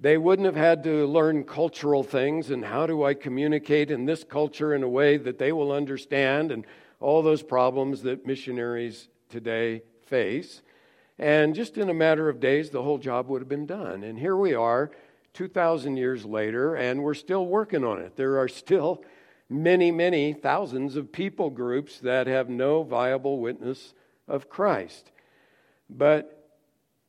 They 0.00 0.16
wouldn't 0.16 0.46
have 0.46 0.56
had 0.56 0.84
to 0.84 1.06
learn 1.06 1.42
cultural 1.44 2.04
things 2.04 2.50
and 2.50 2.64
how 2.64 2.86
do 2.86 3.02
I 3.02 3.14
communicate 3.14 3.90
in 3.90 4.04
this 4.04 4.22
culture 4.22 4.74
in 4.74 4.82
a 4.84 4.88
way 4.88 5.16
that 5.16 5.38
they 5.38 5.50
will 5.50 5.72
understand 5.72 6.52
and 6.52 6.64
all 7.00 7.22
those 7.22 7.42
problems 7.42 8.02
that 8.02 8.26
missionaries 8.26 9.08
today 9.28 9.82
face. 10.06 10.62
And 11.18 11.54
just 11.54 11.78
in 11.78 11.90
a 11.90 11.94
matter 11.94 12.28
of 12.28 12.38
days, 12.38 12.70
the 12.70 12.82
whole 12.82 12.98
job 12.98 13.28
would 13.28 13.40
have 13.40 13.48
been 13.48 13.66
done. 13.66 14.04
And 14.04 14.18
here 14.18 14.36
we 14.36 14.54
are, 14.54 14.92
2,000 15.38 15.96
years 15.96 16.24
later, 16.24 16.74
and 16.74 17.00
we're 17.00 17.14
still 17.14 17.46
working 17.46 17.84
on 17.84 18.00
it. 18.00 18.16
There 18.16 18.40
are 18.40 18.48
still 18.48 19.04
many, 19.48 19.92
many 19.92 20.32
thousands 20.32 20.96
of 20.96 21.12
people 21.12 21.48
groups 21.48 22.00
that 22.00 22.26
have 22.26 22.48
no 22.48 22.82
viable 22.82 23.38
witness 23.38 23.94
of 24.26 24.50
Christ. 24.50 25.12
But 25.88 26.50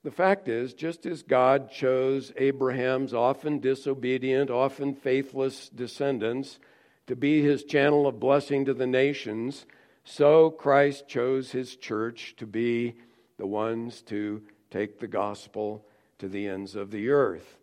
the 0.04 0.12
fact 0.12 0.48
is, 0.48 0.76
just 0.76 1.08
as 1.08 1.24
God 1.24 1.72
chose 1.72 2.32
Abraham's 2.38 3.16
often 3.16 3.58
disobedient, 3.58 4.52
often 4.52 4.94
faithless 4.94 5.68
descendants 5.68 6.60
to 7.08 7.16
be 7.16 7.42
his 7.42 7.64
channel 7.64 8.06
of 8.06 8.20
blessing 8.20 8.64
to 8.66 8.76
the 8.76 8.86
nations, 8.86 9.66
so 10.04 10.52
Christ 10.52 11.08
chose 11.08 11.52
his 11.52 11.76
church 11.76 12.36
to 12.38 12.46
be 12.46 12.94
the 13.38 13.48
ones 13.48 14.04
to 14.04 14.44
take 14.70 15.00
the 15.00 15.08
gospel 15.08 15.84
to 16.20 16.30
the 16.30 16.48
ends 16.48 16.76
of 16.76 16.92
the 16.92 17.10
earth. 17.10 17.59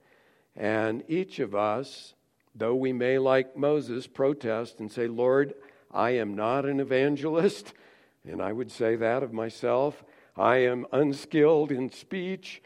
And 0.56 1.04
each 1.08 1.38
of 1.38 1.54
us, 1.54 2.14
though 2.54 2.74
we 2.74 2.92
may, 2.92 3.18
like 3.18 3.56
Moses, 3.56 4.06
protest 4.06 4.80
and 4.80 4.90
say, 4.90 5.06
Lord, 5.06 5.54
I 5.92 6.10
am 6.10 6.34
not 6.34 6.64
an 6.64 6.80
evangelist, 6.80 7.72
and 8.24 8.40
I 8.40 8.52
would 8.52 8.70
say 8.70 8.96
that 8.96 9.22
of 9.22 9.32
myself. 9.32 10.02
I 10.36 10.58
am 10.58 10.86
unskilled 10.92 11.72
in 11.72 11.90
speech. 11.90 12.62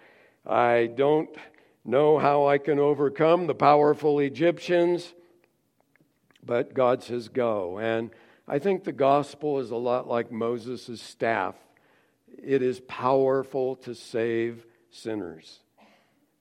I 0.47 0.91
don't 0.95 1.31
know 1.85 2.19
how 2.19 2.47
I 2.47 2.59
can 2.59 2.79
overcome 2.79 3.47
the 3.47 3.55
powerful 3.55 4.19
Egyptians. 4.19 5.15
But 6.45 6.75
God 6.75 7.03
says, 7.03 7.29
go. 7.29 7.79
And 7.79 8.11
I 8.49 8.59
think 8.59 8.85
the 8.85 8.93
gospel 8.93 9.61
is 9.61 9.71
a 9.71 9.77
lot 9.77 10.09
like 10.09 10.33
Moses' 10.33 11.01
staff 11.01 11.55
it 12.43 12.63
is 12.63 12.81
powerful 12.81 13.77
to 13.77 13.95
save 13.95 14.67
sinners. 14.91 15.61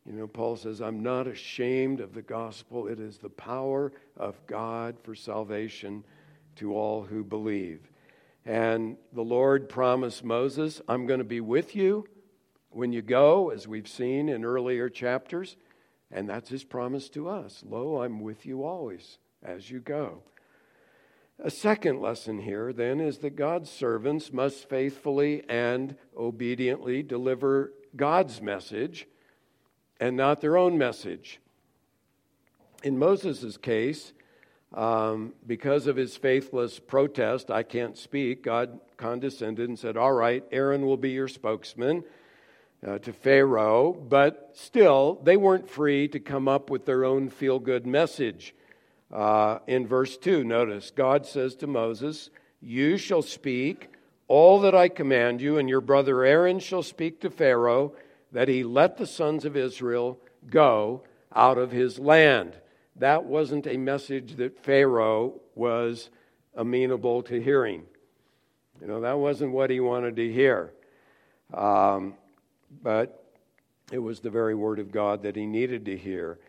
You 0.09 0.15
know, 0.15 0.27
Paul 0.27 0.55
says, 0.55 0.81
I'm 0.81 1.03
not 1.03 1.27
ashamed 1.27 1.99
of 1.99 2.15
the 2.15 2.23
gospel. 2.23 2.87
It 2.87 2.99
is 2.99 3.19
the 3.19 3.29
power 3.29 3.91
of 4.17 4.35
God 4.47 4.97
for 5.03 5.13
salvation 5.13 6.03
to 6.55 6.75
all 6.75 7.03
who 7.03 7.23
believe. 7.23 7.91
And 8.43 8.97
the 9.13 9.21
Lord 9.21 9.69
promised 9.69 10.23
Moses, 10.23 10.81
I'm 10.87 11.05
going 11.05 11.19
to 11.19 11.23
be 11.23 11.41
with 11.41 11.75
you 11.75 12.07
when 12.71 12.91
you 12.91 13.03
go, 13.03 13.51
as 13.51 13.67
we've 13.67 13.87
seen 13.87 14.29
in 14.29 14.43
earlier 14.43 14.89
chapters. 14.89 15.55
And 16.09 16.27
that's 16.27 16.49
his 16.49 16.63
promise 16.63 17.07
to 17.09 17.29
us 17.29 17.63
Lo, 17.63 18.01
I'm 18.01 18.19
with 18.19 18.47
you 18.47 18.63
always 18.63 19.19
as 19.43 19.69
you 19.69 19.79
go. 19.79 20.23
A 21.37 21.51
second 21.51 22.01
lesson 22.01 22.39
here, 22.39 22.73
then, 22.73 22.99
is 22.99 23.19
that 23.19 23.35
God's 23.35 23.69
servants 23.69 24.33
must 24.33 24.67
faithfully 24.67 25.43
and 25.47 25.95
obediently 26.17 27.03
deliver 27.03 27.73
God's 27.95 28.41
message 28.41 29.05
and 29.99 30.15
not 30.15 30.41
their 30.41 30.57
own 30.57 30.77
message. 30.77 31.39
In 32.83 32.97
Moses' 32.97 33.57
case, 33.57 34.13
um, 34.73 35.33
because 35.45 35.87
of 35.87 35.95
his 35.95 36.15
faithless 36.15 36.79
protest, 36.79 37.49
I 37.49 37.63
can't 37.63 37.97
speak, 37.97 38.43
God 38.43 38.79
condescended 38.97 39.67
and 39.67 39.77
said, 39.77 39.97
All 39.97 40.13
right, 40.13 40.43
Aaron 40.51 40.85
will 40.85 40.97
be 40.97 41.11
your 41.11 41.27
spokesman 41.27 42.03
uh, 42.85 42.99
to 42.99 43.11
Pharaoh. 43.11 43.93
But 43.93 44.51
still, 44.53 45.19
they 45.23 45.37
weren't 45.37 45.69
free 45.69 46.07
to 46.09 46.19
come 46.19 46.47
up 46.47 46.69
with 46.69 46.85
their 46.85 47.03
own 47.03 47.29
feel 47.29 47.59
good 47.59 47.87
message. 47.87 48.53
Uh, 49.11 49.59
in 49.65 49.87
verse 49.87 50.17
2, 50.17 50.43
notice 50.43 50.91
God 50.91 51.25
says 51.25 51.55
to 51.55 51.67
Moses, 51.67 52.29
You 52.61 52.97
shall 52.97 53.23
speak 53.23 53.89
all 54.27 54.59
that 54.61 54.75
I 54.75 54.87
command 54.87 55.41
you, 55.41 55.57
and 55.57 55.67
your 55.67 55.81
brother 55.81 56.23
Aaron 56.23 56.59
shall 56.59 56.83
speak 56.83 57.19
to 57.21 57.31
Pharaoh 57.31 57.93
that 58.31 58.47
he 58.47 58.63
let 58.63 58.97
the 58.97 59.07
sons 59.07 59.45
of 59.45 59.55
Israel 59.55 60.19
go 60.49 61.03
out 61.35 61.57
of 61.57 61.71
his 61.71 61.99
land. 61.99 62.55
That 62.95 63.25
wasn't 63.25 63.67
a 63.67 63.77
message 63.77 64.35
that 64.37 64.63
Pharaoh 64.63 65.39
was 65.55 66.09
amenable 66.55 67.23
to 67.23 67.41
hearing. 67.41 67.83
You 68.81 68.87
know, 68.87 69.01
that 69.01 69.17
wasn't 69.17 69.51
what 69.51 69.69
he 69.69 69.79
wanted 69.79 70.15
to 70.17 70.31
hear. 70.31 70.73
Um, 71.53 72.15
but 72.81 73.23
it 73.91 73.99
was 73.99 74.19
the 74.19 74.29
very 74.29 74.55
word 74.55 74.79
of 74.79 74.91
God 74.91 75.23
that 75.23 75.35
he 75.35 75.45
needed 75.45 75.85
to 75.85 75.97
hear. 75.97 76.39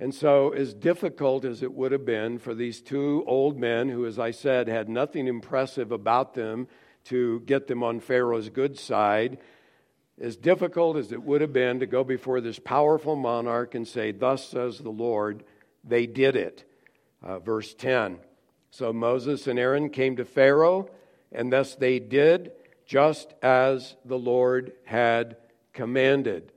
And 0.00 0.14
so, 0.14 0.50
as 0.50 0.74
difficult 0.74 1.44
as 1.44 1.62
it 1.62 1.72
would 1.72 1.90
have 1.90 2.04
been 2.04 2.38
for 2.38 2.54
these 2.54 2.80
two 2.80 3.24
old 3.26 3.58
men, 3.58 3.88
who, 3.88 4.06
as 4.06 4.18
I 4.18 4.30
said, 4.30 4.68
had 4.68 4.88
nothing 4.88 5.26
impressive 5.26 5.90
about 5.90 6.34
them 6.34 6.68
to 7.04 7.40
get 7.40 7.66
them 7.66 7.82
on 7.82 8.00
Pharaoh's 8.00 8.48
good 8.48 8.78
side, 8.78 9.38
as 10.20 10.36
difficult 10.36 10.96
as 10.96 11.12
it 11.12 11.22
would 11.22 11.40
have 11.40 11.52
been 11.52 11.80
to 11.80 11.86
go 11.86 12.02
before 12.04 12.40
this 12.40 12.58
powerful 12.58 13.16
monarch 13.16 13.74
and 13.74 13.86
say, 13.86 14.12
Thus 14.12 14.48
says 14.48 14.78
the 14.78 14.90
Lord, 14.90 15.44
they 15.84 16.06
did 16.06 16.36
it. 16.36 16.64
Uh, 17.22 17.38
verse 17.38 17.74
10. 17.74 18.18
So 18.70 18.92
Moses 18.92 19.46
and 19.46 19.58
Aaron 19.58 19.90
came 19.90 20.16
to 20.16 20.24
Pharaoh, 20.24 20.90
and 21.32 21.52
thus 21.52 21.74
they 21.74 21.98
did 21.98 22.52
just 22.86 23.34
as 23.42 23.96
the 24.04 24.18
Lord 24.18 24.72
had 24.84 25.36
commanded. 25.72 26.52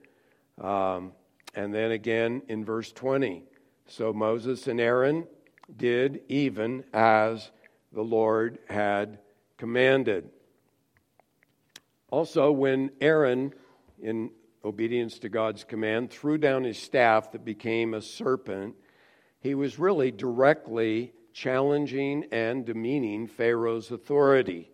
Um, 0.59 1.13
and 1.53 1.73
then 1.73 1.91
again 1.91 2.41
in 2.47 2.63
verse 2.63 2.91
20. 2.91 3.43
So 3.87 4.13
Moses 4.13 4.67
and 4.67 4.79
Aaron 4.79 5.27
did 5.75 6.21
even 6.29 6.83
as 6.93 7.51
the 7.91 8.01
Lord 8.01 8.59
had 8.69 9.19
commanded. 9.57 10.29
Also, 12.11 12.51
when 12.51 12.91
Aaron, 12.99 13.53
in 14.01 14.31
obedience 14.63 15.17
to 15.19 15.29
God's 15.29 15.63
command, 15.63 16.11
threw 16.11 16.37
down 16.37 16.65
his 16.65 16.77
staff 16.77 17.31
that 17.31 17.45
became 17.45 17.93
a 17.93 18.01
serpent, 18.01 18.75
he 19.39 19.55
was 19.55 19.79
really 19.79 20.11
directly 20.11 21.13
challenging 21.33 22.25
and 22.31 22.65
demeaning 22.65 23.27
Pharaoh's 23.27 23.91
authority. 23.91 24.69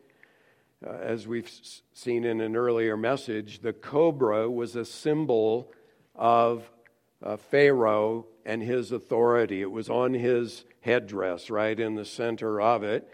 Uh, 0.86 0.92
as 0.92 1.28
we've 1.28 1.50
seen 1.94 2.26
in 2.26 2.42
an 2.42 2.56
earlier 2.56 2.98
message, 2.98 3.60
the 3.60 3.74
cobra 3.74 4.50
was 4.50 4.76
a 4.76 4.84
symbol 4.84 5.72
of 6.16 6.70
uh, 7.24 7.38
Pharaoh 7.38 8.26
and 8.46 8.62
his 8.62 8.92
authority. 8.92 9.62
It 9.62 9.72
was 9.72 9.90
on 9.90 10.14
his 10.14 10.66
headdress, 10.82 11.50
right 11.50 11.80
in 11.80 11.96
the 11.96 12.06
center 12.06 12.60
of 12.60 12.84
it. 12.84 13.08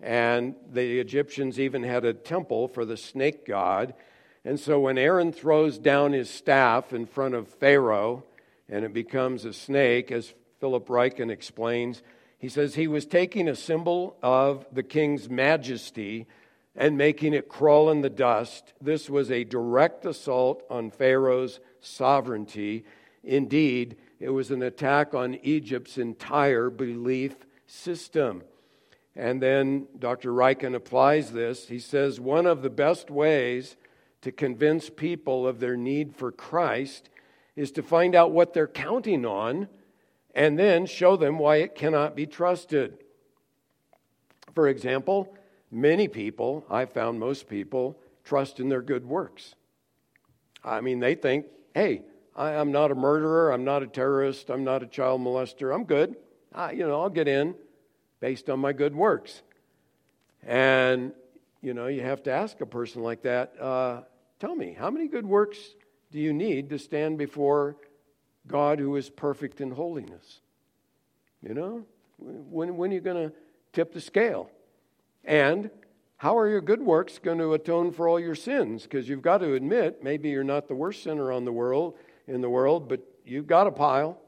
And 0.00 0.54
the 0.70 1.00
Egyptians 1.00 1.58
even 1.58 1.82
had 1.82 2.04
a 2.04 2.12
temple 2.12 2.68
for 2.68 2.84
the 2.84 2.96
snake 2.96 3.46
god. 3.46 3.94
And 4.44 4.60
so 4.60 4.80
when 4.80 4.98
Aaron 4.98 5.32
throws 5.32 5.78
down 5.78 6.12
his 6.12 6.28
staff 6.28 6.92
in 6.92 7.06
front 7.06 7.34
of 7.34 7.48
Pharaoh 7.48 8.24
and 8.68 8.84
it 8.84 8.92
becomes 8.92 9.44
a 9.44 9.52
snake, 9.52 10.12
as 10.12 10.34
Philip 10.60 10.88
Ryken 10.88 11.30
explains, 11.30 12.02
he 12.38 12.48
says 12.48 12.74
he 12.74 12.88
was 12.88 13.06
taking 13.06 13.48
a 13.48 13.56
symbol 13.56 14.16
of 14.22 14.66
the 14.70 14.82
king's 14.82 15.30
majesty 15.30 16.26
and 16.76 16.98
making 16.98 17.32
it 17.32 17.48
crawl 17.48 17.90
in 17.90 18.02
the 18.02 18.10
dust. 18.10 18.72
This 18.80 19.08
was 19.08 19.30
a 19.30 19.44
direct 19.44 20.04
assault 20.04 20.62
on 20.68 20.90
Pharaoh's 20.90 21.60
sovereignty. 21.80 22.84
Indeed, 23.22 23.96
it 24.20 24.30
was 24.30 24.50
an 24.50 24.62
attack 24.62 25.14
on 25.14 25.36
Egypt's 25.36 25.96
entire 25.96 26.68
belief 26.68 27.34
system. 27.66 28.42
And 29.16 29.40
then 29.40 29.86
Dr. 29.98 30.32
Ryken 30.32 30.74
applies 30.74 31.32
this. 31.32 31.68
He 31.68 31.78
says 31.78 32.18
one 32.18 32.46
of 32.46 32.62
the 32.62 32.70
best 32.70 33.10
ways 33.10 33.76
to 34.22 34.32
convince 34.32 34.90
people 34.90 35.46
of 35.46 35.60
their 35.60 35.76
need 35.76 36.16
for 36.16 36.32
Christ 36.32 37.10
is 37.54 37.70
to 37.72 37.82
find 37.82 38.14
out 38.14 38.32
what 38.32 38.52
they're 38.52 38.66
counting 38.66 39.24
on 39.24 39.68
and 40.34 40.58
then 40.58 40.86
show 40.86 41.16
them 41.16 41.38
why 41.38 41.56
it 41.56 41.76
cannot 41.76 42.16
be 42.16 42.26
trusted. 42.26 42.98
For 44.54 44.66
example, 44.66 45.36
many 45.70 46.08
people, 46.08 46.64
I 46.68 46.86
found 46.86 47.20
most 47.20 47.48
people, 47.48 47.98
trust 48.24 48.58
in 48.58 48.68
their 48.68 48.82
good 48.82 49.04
works. 49.04 49.54
I 50.64 50.80
mean, 50.80 50.98
they 50.98 51.14
think, 51.14 51.46
hey, 51.74 52.02
I, 52.34 52.52
am 52.52 52.72
not 52.72 52.90
a 52.90 52.94
murderer, 52.96 53.52
I'm 53.52 53.64
not 53.64 53.82
a 53.84 53.86
terrorist, 53.86 54.50
I'm 54.50 54.64
not 54.64 54.82
a 54.82 54.86
child 54.86 55.20
molester, 55.20 55.72
I'm 55.72 55.84
good. 55.84 56.16
I, 56.52 56.72
you 56.72 56.86
know, 56.86 57.00
I'll 57.00 57.10
get 57.10 57.28
in 57.28 57.54
based 58.24 58.48
on 58.48 58.58
my 58.58 58.72
good 58.72 58.96
works. 58.96 59.42
And, 60.46 61.12
you 61.60 61.74
know, 61.74 61.88
you 61.88 62.00
have 62.00 62.22
to 62.22 62.32
ask 62.32 62.58
a 62.62 62.64
person 62.64 63.02
like 63.02 63.20
that, 63.24 63.52
uh, 63.60 64.00
tell 64.40 64.54
me, 64.54 64.72
how 64.72 64.88
many 64.88 65.08
good 65.08 65.26
works 65.26 65.58
do 66.10 66.18
you 66.18 66.32
need 66.32 66.70
to 66.70 66.78
stand 66.78 67.18
before 67.18 67.76
God 68.46 68.78
who 68.78 68.96
is 68.96 69.10
perfect 69.10 69.60
in 69.60 69.72
holiness? 69.72 70.40
You 71.46 71.52
know, 71.52 71.84
when, 72.16 72.78
when 72.78 72.92
are 72.92 72.94
you 72.94 73.02
going 73.02 73.28
to 73.28 73.36
tip 73.74 73.92
the 73.92 74.00
scale? 74.00 74.50
And 75.22 75.68
how 76.16 76.38
are 76.38 76.48
your 76.48 76.62
good 76.62 76.80
works 76.80 77.18
going 77.18 77.40
to 77.40 77.52
atone 77.52 77.92
for 77.92 78.08
all 78.08 78.18
your 78.18 78.34
sins? 78.34 78.84
Because 78.84 79.06
you've 79.06 79.20
got 79.20 79.42
to 79.42 79.52
admit, 79.52 80.02
maybe 80.02 80.30
you're 80.30 80.44
not 80.44 80.66
the 80.66 80.74
worst 80.74 81.02
sinner 81.02 81.30
on 81.30 81.44
the 81.44 81.52
world 81.52 81.98
in 82.26 82.40
the 82.40 82.48
world, 82.48 82.88
but 82.88 83.02
you've 83.26 83.46
got 83.46 83.66
a 83.66 83.70
pile. 83.70 84.18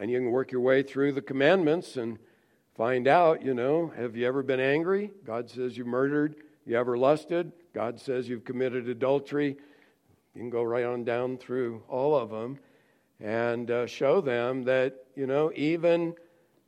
And 0.00 0.10
you 0.10 0.18
can 0.18 0.32
work 0.32 0.50
your 0.50 0.62
way 0.62 0.82
through 0.82 1.12
the 1.12 1.22
commandments 1.22 1.96
and 1.96 2.18
find 2.78 3.08
out, 3.08 3.44
you 3.44 3.54
know, 3.54 3.92
have 3.96 4.14
you 4.14 4.24
ever 4.24 4.40
been 4.40 4.60
angry? 4.60 5.10
God 5.26 5.50
says 5.50 5.76
you 5.76 5.84
murdered. 5.84 6.36
You 6.64 6.78
ever 6.78 6.96
lusted? 6.96 7.50
God 7.74 7.98
says 7.98 8.28
you've 8.28 8.44
committed 8.44 8.88
adultery. 8.88 9.56
You 10.32 10.40
can 10.40 10.48
go 10.48 10.62
right 10.62 10.84
on 10.84 11.02
down 11.02 11.38
through 11.38 11.82
all 11.88 12.16
of 12.16 12.30
them 12.30 12.60
and 13.18 13.68
uh, 13.68 13.86
show 13.88 14.20
them 14.20 14.62
that, 14.64 14.94
you 15.16 15.26
know, 15.26 15.50
even 15.56 16.14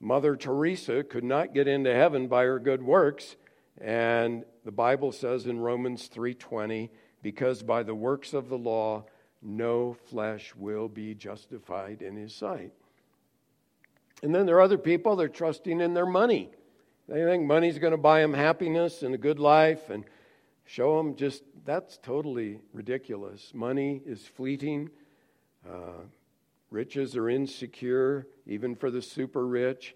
Mother 0.01 0.35
Teresa 0.35 1.05
could 1.05 1.23
not 1.23 1.55
get 1.55 1.69
into 1.69 1.95
heaven 1.95 2.27
by 2.27 2.43
her 2.43 2.59
good 2.59 2.83
works. 2.83 3.37
And 3.81 4.45
the 4.65 4.73
Bible 4.73 5.13
says 5.13 5.47
in 5.47 5.61
Romans 5.61 6.11
3:20, 6.13 6.91
because 7.23 7.63
by 7.63 7.85
the 7.85 7.95
works 7.95 8.35
of 8.35 8.49
the 8.49 8.59
law 8.59 9.05
no 9.43 9.95
flesh 9.95 10.57
will 10.57 10.89
be 10.89 11.15
justified 11.15 12.03
in 12.03 12.17
his 12.17 12.35
sight. 12.35 12.73
And 14.23 14.35
then 14.35 14.47
there 14.47 14.57
are 14.57 14.63
other 14.63 14.79
people, 14.79 15.17
they're 15.17 15.29
trusting 15.29 15.81
in 15.81 15.95
their 15.95 16.07
money. 16.07 16.51
They 17.09 17.25
think 17.25 17.45
money's 17.45 17.79
going 17.79 17.93
to 17.93 17.99
buy 17.99 18.21
them 18.21 18.35
happiness 18.35 19.03
and 19.03 19.15
a 19.15 19.19
good 19.19 19.39
life 19.39 19.91
and 19.91 20.05
show 20.65 20.97
them 20.97 21.17
just 21.17 21.43
that's 21.65 21.99
totally 21.99 22.61
ridiculous. 22.73 23.53
Money 23.55 24.01
is 24.07 24.27
fleeting. 24.27 24.91
Uh, 25.69 26.05
riches 26.71 27.17
are 27.17 27.29
insecure, 27.29 28.27
even 28.47 28.75
for 28.75 28.91
the 28.91 29.03
super 29.03 29.47
rich. 29.47 29.95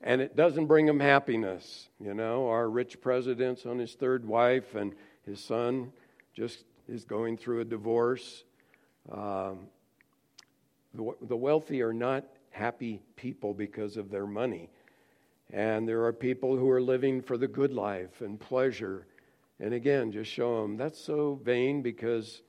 And 0.00 0.20
it 0.20 0.36
doesn't 0.36 0.66
bring 0.66 0.86
them 0.86 1.00
happiness. 1.00 1.88
You 2.00 2.14
know, 2.14 2.48
our 2.48 2.68
rich 2.68 3.00
president's 3.00 3.64
on 3.64 3.78
his 3.78 3.94
third 3.94 4.26
wife, 4.26 4.74
and 4.74 4.94
his 5.24 5.42
son 5.42 5.92
just 6.34 6.64
is 6.88 7.04
going 7.04 7.38
through 7.38 7.60
a 7.60 7.64
divorce. 7.64 8.44
Um, 9.10 9.68
the, 10.94 11.12
the 11.22 11.36
wealthy 11.36 11.82
are 11.82 11.94
not 11.94 12.24
happy 12.56 13.02
people 13.16 13.52
because 13.52 13.96
of 13.96 14.10
their 14.10 14.26
money. 14.26 14.70
And 15.52 15.86
there 15.86 16.04
are 16.04 16.12
people 16.12 16.56
who 16.56 16.68
are 16.70 16.80
living 16.80 17.20
for 17.20 17.36
the 17.36 17.46
good 17.46 17.72
life 17.72 18.20
and 18.20 18.40
pleasure. 18.40 19.06
And 19.60 19.74
again, 19.74 20.10
just 20.10 20.30
show 20.30 20.62
them 20.62 20.76
that's 20.76 21.00
so 21.00 21.38
vain 21.44 21.82
because 21.82 22.42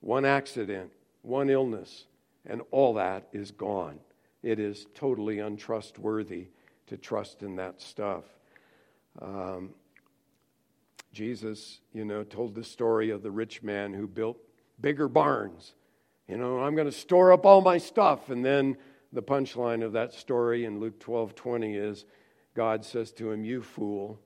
one 0.00 0.24
accident, 0.24 0.90
one 1.22 1.50
illness, 1.50 2.06
and 2.46 2.62
all 2.70 2.94
that 2.94 3.28
is 3.32 3.50
gone. 3.50 3.98
It 4.42 4.58
is 4.58 4.86
totally 4.94 5.38
untrustworthy 5.38 6.48
to 6.88 6.96
trust 6.96 7.42
in 7.42 7.56
that 7.56 7.80
stuff. 7.80 8.24
Um, 9.20 9.70
Jesus, 11.12 11.80
you 11.92 12.04
know, 12.04 12.24
told 12.24 12.54
the 12.54 12.64
story 12.64 13.10
of 13.10 13.22
the 13.22 13.30
rich 13.30 13.62
man 13.62 13.92
who 13.92 14.08
built 14.08 14.38
bigger 14.80 15.08
barns. 15.08 15.74
You 16.26 16.38
know, 16.38 16.60
I'm 16.60 16.74
going 16.74 16.90
to 16.90 16.96
store 16.96 17.32
up 17.32 17.44
all 17.44 17.60
my 17.60 17.78
stuff. 17.78 18.30
And 18.30 18.44
then 18.44 18.76
the 19.12 19.22
punchline 19.22 19.84
of 19.84 19.92
that 19.92 20.12
story 20.12 20.64
in 20.64 20.80
Luke 20.80 20.98
12 20.98 21.34
20 21.34 21.74
is 21.76 22.04
God 22.54 22.84
says 22.84 23.12
to 23.12 23.30
him, 23.30 23.44
You 23.44 23.62
fool, 23.62 24.18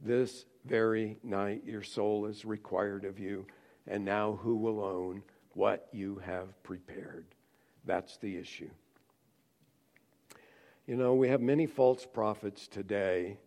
this 0.00 0.44
very 0.64 1.18
night 1.22 1.62
your 1.64 1.82
soul 1.82 2.26
is 2.26 2.44
required 2.44 3.04
of 3.04 3.18
you, 3.18 3.46
and 3.86 4.04
now 4.04 4.38
who 4.42 4.56
will 4.56 4.82
own 4.82 5.22
what 5.54 5.88
you 5.92 6.20
have 6.24 6.62
prepared? 6.62 7.26
That's 7.84 8.16
the 8.18 8.36
issue. 8.36 8.70
You 10.86 10.96
know, 10.96 11.14
we 11.14 11.28
have 11.28 11.40
many 11.40 11.66
false 11.66 12.06
prophets 12.06 12.66
today 12.66 13.38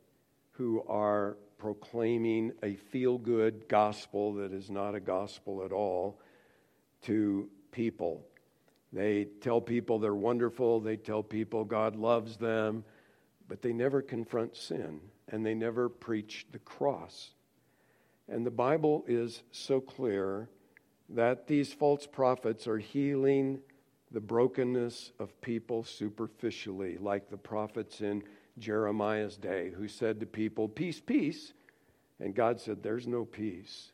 who 0.51 0.83
are 0.87 1.37
proclaiming 1.57 2.51
a 2.61 2.75
feel 2.75 3.17
good 3.17 3.67
gospel 3.67 4.33
that 4.35 4.53
is 4.53 4.69
not 4.69 4.95
a 4.95 4.99
gospel 4.99 5.63
at 5.63 5.71
all 5.71 6.19
to 7.03 7.49
people. 7.71 8.25
They 8.93 9.25
tell 9.41 9.59
people 9.59 9.97
they're 9.97 10.13
wonderful, 10.13 10.79
they 10.79 10.97
tell 10.97 11.23
people 11.23 11.65
God 11.65 11.95
loves 11.95 12.37
them, 12.37 12.83
but 13.47 13.63
they 13.63 13.73
never 13.73 14.01
confront 14.01 14.55
sin 14.55 15.01
and 15.27 15.43
they 15.43 15.55
never 15.55 15.89
preach 15.89 16.45
the 16.51 16.59
cross. 16.59 17.31
And 18.29 18.45
the 18.45 18.51
Bible 18.51 19.03
is 19.07 19.41
so 19.51 19.81
clear 19.81 20.47
that 21.09 21.47
these 21.47 21.73
false 21.73 22.05
prophets 22.05 22.67
are 22.67 22.77
healing 22.77 23.59
the 24.11 24.21
brokenness 24.21 25.11
of 25.19 25.41
people 25.41 25.83
superficially, 25.83 26.97
like 26.97 27.29
the 27.29 27.37
prophets 27.37 28.01
in 28.01 28.23
Jeremiah's 28.59 29.37
day, 29.37 29.71
who 29.71 29.87
said 29.87 30.19
to 30.19 30.27
people, 30.27 30.69
Peace, 30.69 31.01
peace. 31.01 31.53
And 32.19 32.35
God 32.35 32.61
said, 32.61 32.83
There's 32.83 33.07
no 33.07 33.25
peace 33.25 33.91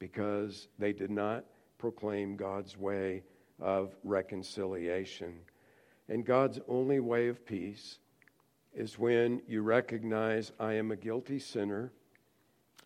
because 0.00 0.66
they 0.80 0.92
did 0.92 1.10
not 1.10 1.44
proclaim 1.78 2.36
God's 2.36 2.76
way 2.76 3.22
of 3.60 3.94
reconciliation. 4.04 5.34
And 6.08 6.24
God's 6.24 6.60
only 6.68 7.00
way 7.00 7.28
of 7.28 7.44
peace 7.44 7.98
is 8.74 8.98
when 8.98 9.40
you 9.48 9.62
recognize 9.62 10.52
I 10.60 10.74
am 10.74 10.90
a 10.90 10.96
guilty 10.96 11.38
sinner 11.38 11.92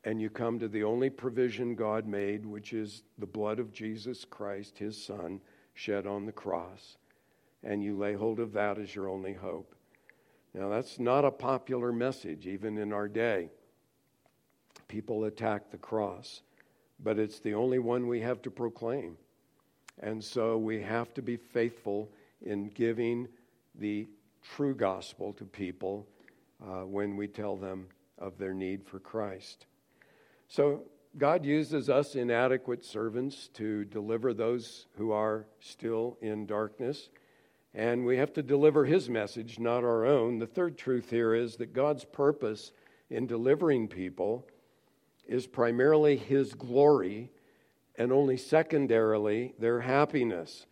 and 0.05 0.21
you 0.21 0.31
come 0.31 0.59
to 0.59 0.69
the 0.69 0.85
only 0.85 1.11
provision 1.11 1.75
God 1.75 2.07
made, 2.07 2.47
which 2.47 2.73
is 2.73 3.03
the 3.19 3.27
blood 3.27 3.59
of 3.59 3.73
Jesus 3.73 4.25
Christ, 4.25 4.79
his 4.79 5.03
Son, 5.03 5.41
shed 5.75 6.07
on 6.07 6.25
the 6.25 6.33
cross, 6.33 6.97
and 7.63 7.83
you 7.83 7.99
lay 7.99 8.15
hold 8.15 8.41
of 8.41 8.53
that 8.53 8.79
as 8.79 8.95
your 8.95 9.09
only 9.09 9.35
hope. 9.35 9.75
Now, 10.55 10.69
that's 10.69 10.99
not 10.99 11.25
a 11.25 11.31
popular 11.31 11.93
message, 11.93 12.47
even 12.47 12.79
in 12.79 12.93
our 12.93 13.09
day. 13.09 13.51
People 14.89 15.25
attack 15.25 15.71
the 15.71 15.79
cross, 15.79 16.43
but 16.99 17.19
it's 17.19 17.39
the 17.39 17.55
only 17.55 17.79
one 17.79 18.07
we 18.07 18.21
have 18.21 18.43
to 18.43 18.51
proclaim. 18.51 19.17
And 20.01 20.23
so 20.23 20.57
we 20.57 20.81
have 20.83 21.13
to 21.15 21.23
be 21.23 21.37
faithful 21.37 22.11
in 22.43 22.69
giving 22.71 23.29
the 23.75 24.09
true 24.57 24.75
gospel 24.75 25.33
to 25.35 25.45
people 25.45 26.07
uh, 26.63 26.83
when 26.87 27.17
we 27.17 27.29
tell 27.29 27.57
them 27.57 27.87
of 28.19 28.39
their 28.39 28.55
need 28.55 28.85
for 28.85 28.99
Christ. 28.99 29.67
So 30.49 30.83
God 31.19 31.45
uses 31.45 31.91
us 31.91 32.15
inadequate 32.15 32.85
servants 32.85 33.49
to 33.55 33.85
deliver 33.85 34.33
those 34.33 34.87
who 34.97 35.13
are 35.13 35.47
still 35.61 36.17
in 36.21 36.47
darkness. 36.47 37.11
And 37.75 38.05
we 38.05 38.17
have 38.17 38.33
to 38.35 38.43
deliver 38.43 38.85
his 38.85 39.09
message, 39.09 39.59
not 39.59 39.85
our 39.85 40.05
own. 40.05 40.39
The 40.39 40.47
third 40.47 40.77
truth 40.77 41.11
here 41.11 41.35
is 41.35 41.57
that 41.57 41.73
God's 41.73 42.05
purpose 42.05 42.73
in 43.11 43.27
delivering 43.27 43.89
people 43.89 44.47
is 45.27 45.47
primarily 45.47 46.17
his 46.17 46.55
glory 46.55 47.31
and 48.01 48.13
only 48.13 48.39
secondarily 48.39 49.53
their 49.59 49.83
happiness. 49.83 50.65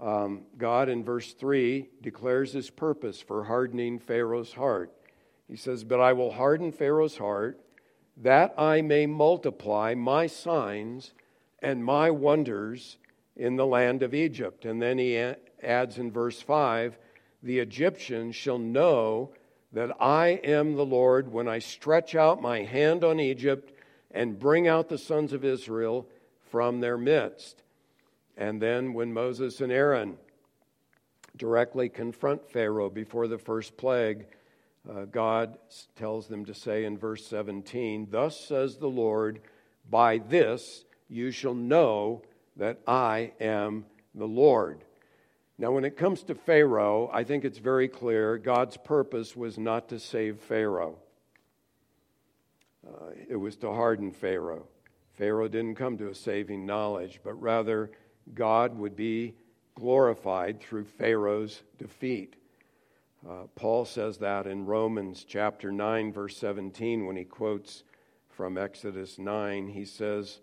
Um, 0.00 0.44
God, 0.56 0.88
in 0.88 1.04
verse 1.04 1.34
3, 1.34 1.86
declares 2.00 2.54
his 2.54 2.70
purpose 2.70 3.20
for 3.20 3.44
hardening 3.44 3.98
Pharaoh's 3.98 4.54
heart. 4.54 4.90
He 5.48 5.56
says, 5.56 5.84
But 5.84 6.00
I 6.00 6.14
will 6.14 6.32
harden 6.32 6.72
Pharaoh's 6.72 7.18
heart 7.18 7.60
that 8.16 8.54
I 8.56 8.80
may 8.80 9.04
multiply 9.04 9.92
my 9.92 10.26
signs 10.26 11.12
and 11.60 11.84
my 11.84 12.10
wonders 12.10 12.96
in 13.36 13.56
the 13.56 13.66
land 13.66 14.02
of 14.02 14.14
Egypt. 14.14 14.64
And 14.64 14.80
then 14.80 14.96
he 14.96 15.14
adds 15.62 15.98
in 15.98 16.10
verse 16.10 16.40
5 16.40 16.98
the 17.42 17.58
Egyptians 17.58 18.34
shall 18.34 18.58
know 18.58 19.34
that 19.74 19.94
I 20.00 20.40
am 20.42 20.74
the 20.74 20.86
Lord 20.86 21.30
when 21.30 21.48
I 21.48 21.58
stretch 21.58 22.14
out 22.14 22.40
my 22.40 22.62
hand 22.62 23.04
on 23.04 23.20
Egypt 23.20 23.74
and 24.10 24.38
bring 24.38 24.66
out 24.66 24.88
the 24.88 24.96
sons 24.96 25.34
of 25.34 25.44
Israel 25.44 26.08
from 26.50 26.80
their 26.80 26.98
midst. 26.98 27.62
And 28.36 28.60
then 28.60 28.92
when 28.92 29.12
Moses 29.12 29.60
and 29.60 29.72
Aaron 29.72 30.16
directly 31.36 31.88
confront 31.88 32.50
Pharaoh 32.50 32.90
before 32.90 33.28
the 33.28 33.38
first 33.38 33.76
plague, 33.76 34.26
uh, 34.88 35.04
God 35.04 35.58
tells 35.96 36.28
them 36.28 36.44
to 36.44 36.54
say 36.54 36.84
in 36.84 36.96
verse 36.96 37.26
17, 37.26 38.08
Thus 38.10 38.38
says 38.38 38.76
the 38.76 38.88
Lord, 38.88 39.40
by 39.90 40.18
this 40.18 40.84
you 41.08 41.30
shall 41.30 41.54
know 41.54 42.22
that 42.56 42.78
I 42.86 43.32
am 43.40 43.84
the 44.14 44.26
Lord. 44.26 44.84
Now, 45.58 45.72
when 45.72 45.84
it 45.84 45.96
comes 45.96 46.22
to 46.24 46.34
Pharaoh, 46.34 47.10
I 47.12 47.24
think 47.24 47.44
it's 47.44 47.58
very 47.58 47.88
clear 47.88 48.36
God's 48.36 48.76
purpose 48.76 49.34
was 49.34 49.58
not 49.58 49.88
to 49.88 49.98
save 49.98 50.38
Pharaoh, 50.40 50.98
uh, 52.86 53.10
it 53.28 53.36
was 53.36 53.56
to 53.56 53.72
harden 53.72 54.12
Pharaoh. 54.12 54.66
Pharaoh 55.16 55.48
didn't 55.48 55.76
come 55.76 55.96
to 55.98 56.08
a 56.08 56.14
saving 56.14 56.66
knowledge, 56.66 57.20
but 57.24 57.40
rather 57.40 57.90
God 58.34 58.76
would 58.78 58.96
be 58.96 59.34
glorified 59.74 60.60
through 60.60 60.84
Pharaoh's 60.84 61.62
defeat. 61.78 62.36
Uh, 63.28 63.44
Paul 63.54 63.84
says 63.84 64.18
that 64.18 64.46
in 64.46 64.66
Romans 64.66 65.24
chapter 65.26 65.72
9, 65.72 66.12
verse 66.12 66.36
17, 66.36 67.06
when 67.06 67.16
he 67.16 67.24
quotes 67.24 67.82
from 68.36 68.58
Exodus 68.58 69.18
9. 69.18 69.68
He 69.68 69.86
says, 69.86 70.40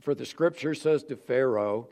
For 0.00 0.14
the 0.14 0.26
scripture 0.26 0.74
says 0.74 1.02
to 1.04 1.16
Pharaoh, 1.16 1.88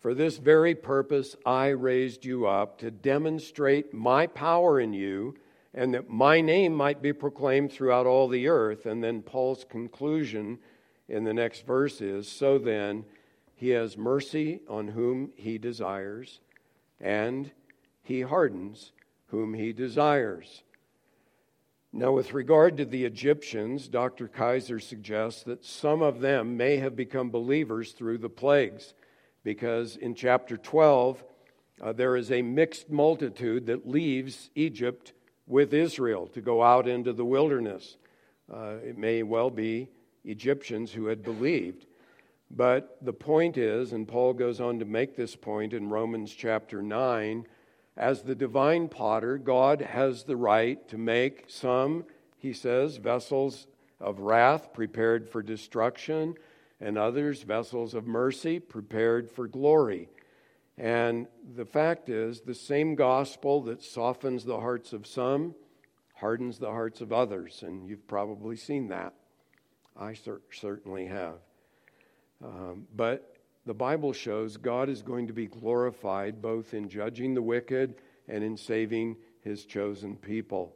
For 0.00 0.12
this 0.12 0.36
very 0.36 0.74
purpose 0.74 1.34
I 1.46 1.68
raised 1.68 2.26
you 2.26 2.46
up, 2.46 2.78
to 2.78 2.90
demonstrate 2.90 3.94
my 3.94 4.26
power 4.26 4.78
in 4.78 4.92
you, 4.92 5.34
and 5.72 5.94
that 5.94 6.08
my 6.08 6.40
name 6.40 6.74
might 6.74 7.00
be 7.00 7.12
proclaimed 7.12 7.72
throughout 7.72 8.06
all 8.06 8.28
the 8.28 8.48
earth. 8.48 8.86
And 8.86 9.02
then 9.02 9.22
Paul's 9.22 9.64
conclusion 9.64 10.58
in 11.08 11.24
the 11.24 11.34
next 11.34 11.66
verse 11.66 12.00
is, 12.00 12.28
So 12.28 12.58
then, 12.58 13.04
he 13.54 13.70
has 13.70 13.98
mercy 13.98 14.60
on 14.68 14.88
whom 14.88 15.32
he 15.36 15.58
desires, 15.58 16.40
and 16.98 17.50
he 18.02 18.22
hardens 18.22 18.92
whom 19.26 19.52
he 19.52 19.74
desires. 19.74 20.62
Now, 21.92 22.12
with 22.12 22.32
regard 22.32 22.78
to 22.78 22.86
the 22.86 23.04
Egyptians, 23.04 23.88
Dr. 23.88 24.28
Kaiser 24.28 24.80
suggests 24.80 25.42
that 25.42 25.64
some 25.64 26.00
of 26.00 26.20
them 26.20 26.56
may 26.56 26.78
have 26.78 26.96
become 26.96 27.30
believers 27.30 27.92
through 27.92 28.18
the 28.18 28.30
plagues, 28.30 28.94
because 29.44 29.96
in 29.96 30.14
chapter 30.14 30.56
12, 30.56 31.22
uh, 31.82 31.92
there 31.92 32.16
is 32.16 32.32
a 32.32 32.40
mixed 32.40 32.90
multitude 32.90 33.66
that 33.66 33.86
leaves 33.86 34.48
Egypt 34.54 35.12
with 35.50 35.74
Israel 35.74 36.28
to 36.28 36.40
go 36.40 36.62
out 36.62 36.88
into 36.88 37.12
the 37.12 37.24
wilderness. 37.24 37.96
Uh, 38.50 38.76
it 38.84 38.96
may 38.96 39.22
well 39.22 39.50
be 39.50 39.88
Egyptians 40.24 40.92
who 40.92 41.06
had 41.06 41.22
believed. 41.22 41.86
But 42.50 42.96
the 43.02 43.12
point 43.12 43.56
is, 43.56 43.92
and 43.92 44.08
Paul 44.08 44.32
goes 44.32 44.60
on 44.60 44.78
to 44.78 44.84
make 44.84 45.16
this 45.16 45.36
point 45.36 45.72
in 45.72 45.88
Romans 45.88 46.32
chapter 46.32 46.82
9 46.82 47.46
as 47.96 48.22
the 48.22 48.34
divine 48.34 48.88
potter, 48.88 49.36
God 49.38 49.80
has 49.80 50.22
the 50.22 50.36
right 50.36 50.88
to 50.88 50.96
make 50.96 51.44
some, 51.48 52.04
he 52.38 52.52
says, 52.52 52.96
vessels 52.96 53.66
of 54.00 54.20
wrath 54.20 54.72
prepared 54.72 55.28
for 55.28 55.42
destruction, 55.42 56.34
and 56.80 56.96
others 56.96 57.42
vessels 57.42 57.92
of 57.92 58.06
mercy 58.06 58.58
prepared 58.58 59.30
for 59.30 59.46
glory. 59.46 60.08
And 60.80 61.26
the 61.56 61.66
fact 61.66 62.08
is, 62.08 62.40
the 62.40 62.54
same 62.54 62.94
gospel 62.94 63.60
that 63.64 63.82
softens 63.82 64.44
the 64.44 64.58
hearts 64.58 64.94
of 64.94 65.06
some 65.06 65.54
hardens 66.14 66.58
the 66.58 66.70
hearts 66.70 67.02
of 67.02 67.12
others. 67.12 67.62
And 67.62 67.86
you've 67.86 68.08
probably 68.08 68.56
seen 68.56 68.88
that. 68.88 69.12
I 69.94 70.14
cer- 70.14 70.40
certainly 70.50 71.06
have. 71.06 71.36
Um, 72.42 72.86
but 72.96 73.36
the 73.66 73.74
Bible 73.74 74.14
shows 74.14 74.56
God 74.56 74.88
is 74.88 75.02
going 75.02 75.26
to 75.26 75.34
be 75.34 75.46
glorified 75.46 76.40
both 76.40 76.72
in 76.72 76.88
judging 76.88 77.34
the 77.34 77.42
wicked 77.42 77.96
and 78.26 78.42
in 78.42 78.56
saving 78.56 79.16
his 79.42 79.66
chosen 79.66 80.16
people. 80.16 80.74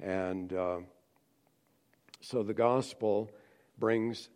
And 0.00 0.54
uh, 0.54 0.78
so 2.20 2.42
the 2.42 2.54
gospel 2.54 3.30
brings 3.78 4.30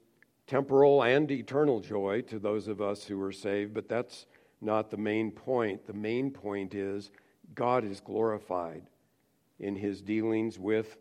temporal 0.47 1.03
and 1.03 1.31
eternal 1.31 1.81
joy 1.81 2.21
to 2.23 2.39
those 2.39 2.69
of 2.69 2.83
us 2.83 3.05
who 3.05 3.23
are 3.23 3.33
saved, 3.33 3.73
but 3.73 3.89
that's 3.89 4.27
not 4.61 4.91
the 4.91 4.97
main 4.97 5.31
point. 5.31 5.87
The 5.87 5.93
main 5.93 6.31
point 6.31 6.75
is 6.75 7.11
God 7.55 7.85
is 7.85 8.01
glorified 8.01 8.83
in 9.59 9.77
his 9.77 10.03
dealings 10.03 10.59
with 10.59 10.97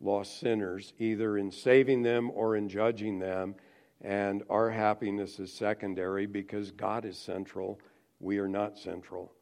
lost 0.00 0.40
sinners, 0.40 0.92
either 0.98 1.38
in 1.38 1.50
saving 1.50 2.02
them 2.02 2.30
or 2.34 2.56
in 2.56 2.68
judging 2.68 3.18
them. 3.18 3.54
And 4.00 4.42
our 4.50 4.70
happiness 4.70 5.38
is 5.38 5.52
secondary 5.52 6.26
because 6.26 6.72
God 6.72 7.04
is 7.04 7.16
central. 7.16 7.78
We 8.18 8.38
are 8.38 8.48
not 8.48 8.76
central. 8.76 9.32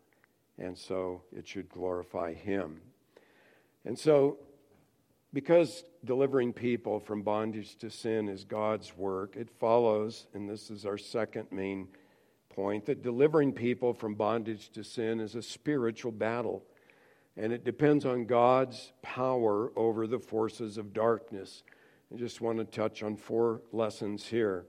And 0.59 0.77
so 0.77 1.23
it 1.35 1.49
should 1.49 1.71
glorify 1.71 2.35
Him. 2.35 2.83
And 3.87 3.99
so, 3.99 4.39
because 5.33 5.85
delivering 6.05 6.53
people 6.53 7.01
from 7.01 7.23
bondage 7.23 7.77
to 7.77 7.91
sin 7.91 8.29
is 8.29 8.45
God's 8.45 8.95
work, 8.97 9.37
it 9.37 9.49
follows, 9.59 10.27
and 10.35 10.49
this 10.49 10.71
is 10.71 10.85
our 10.85 10.99
second 10.99 11.47
main 11.51 11.89
point, 12.51 12.87
that 12.87 13.03
delivering 13.03 13.53
people 13.53 13.95
from 13.95 14.15
bondage 14.15 14.71
to 14.71 14.85
sin 14.85 15.21
is 15.21 15.35
a 15.35 15.43
spiritual 15.43 16.13
battle. 16.13 16.63
And 17.37 17.53
it 17.53 17.65
depends 17.65 18.05
on 18.05 18.27
God's 18.27 18.93
power 19.03 19.73
over 19.77 20.07
the 20.07 20.19
forces 20.19 20.77
of 20.77 20.93
darkness. 20.93 21.63
I 22.13 22.19
just 22.19 22.41
want 22.41 22.59
to 22.59 22.65
touch 22.65 23.03
on 23.03 23.17
four 23.17 23.63
lessons 23.73 24.27
here. 24.27 24.67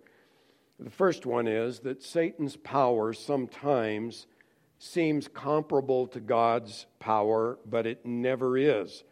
The 0.80 0.90
first 0.90 1.26
one 1.26 1.48
is 1.48 1.80
that 1.82 2.02
Satan's 2.02 2.56
power 2.56 3.14
sometimes 3.14 4.26
seems 4.80 5.28
comparable 5.28 6.08
to 6.08 6.20
God's 6.20 6.88
power, 7.00 7.60
but 7.70 7.86
it 7.86 8.06
never 8.06 8.58
is. 8.58 9.04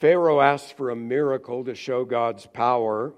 Pharaoh 0.00 0.40
asks 0.40 0.72
for 0.72 0.90
a 0.90 0.96
miracle 0.96 1.64
to 1.64 1.74
show 1.74 2.04
God's 2.04 2.46
power. 2.46 3.14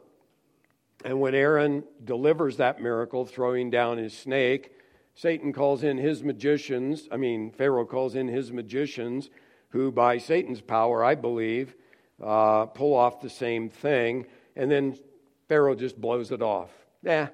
And 1.05 1.21
when 1.21 1.35
Aaron 1.35 1.85
delivers 2.05 2.57
that 2.59 2.81
miracle, 2.81 3.25
throwing 3.25 3.71
down 3.71 3.99
his 3.99 4.17
snake, 4.17 4.73
Satan 5.15 5.53
calls 5.53 5.83
in 5.83 5.99
his 5.99 6.23
magicians. 6.23 7.09
I 7.11 7.17
mean, 7.17 7.51
Pharaoh 7.51 7.87
calls 7.87 8.15
in 8.15 8.29
his 8.29 8.53
magicians, 8.53 9.31
who, 9.71 9.91
by 9.93 10.19
Satan's 10.19 10.61
power, 10.61 11.05
I 11.05 11.15
believe, 11.15 11.75
uh, 12.23 12.67
pull 12.67 12.95
off 12.95 13.21
the 13.21 13.31
same 13.31 13.69
thing, 13.69 14.27
and 14.57 14.71
then 14.71 14.99
Pharaoh 15.49 15.75
just 15.75 16.01
blows 16.01 16.31
it 16.33 16.43
off. 16.43 16.71
Yeah, 17.03 17.29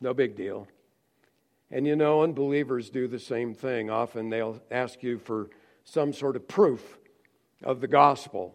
no 0.00 0.14
big 0.14 0.36
deal. 0.36 0.66
And 1.70 1.86
you 1.86 1.96
know, 1.96 2.22
unbelievers 2.22 2.90
do 2.90 3.08
the 3.08 3.18
same 3.18 3.54
thing. 3.54 3.90
Often 3.90 4.30
they'll 4.30 4.60
ask 4.70 5.02
you 5.02 5.18
for 5.18 5.50
some 5.84 6.12
sort 6.12 6.36
of 6.36 6.48
proof 6.48 6.98
of 7.62 7.80
the 7.80 7.88
gospel, 7.88 8.54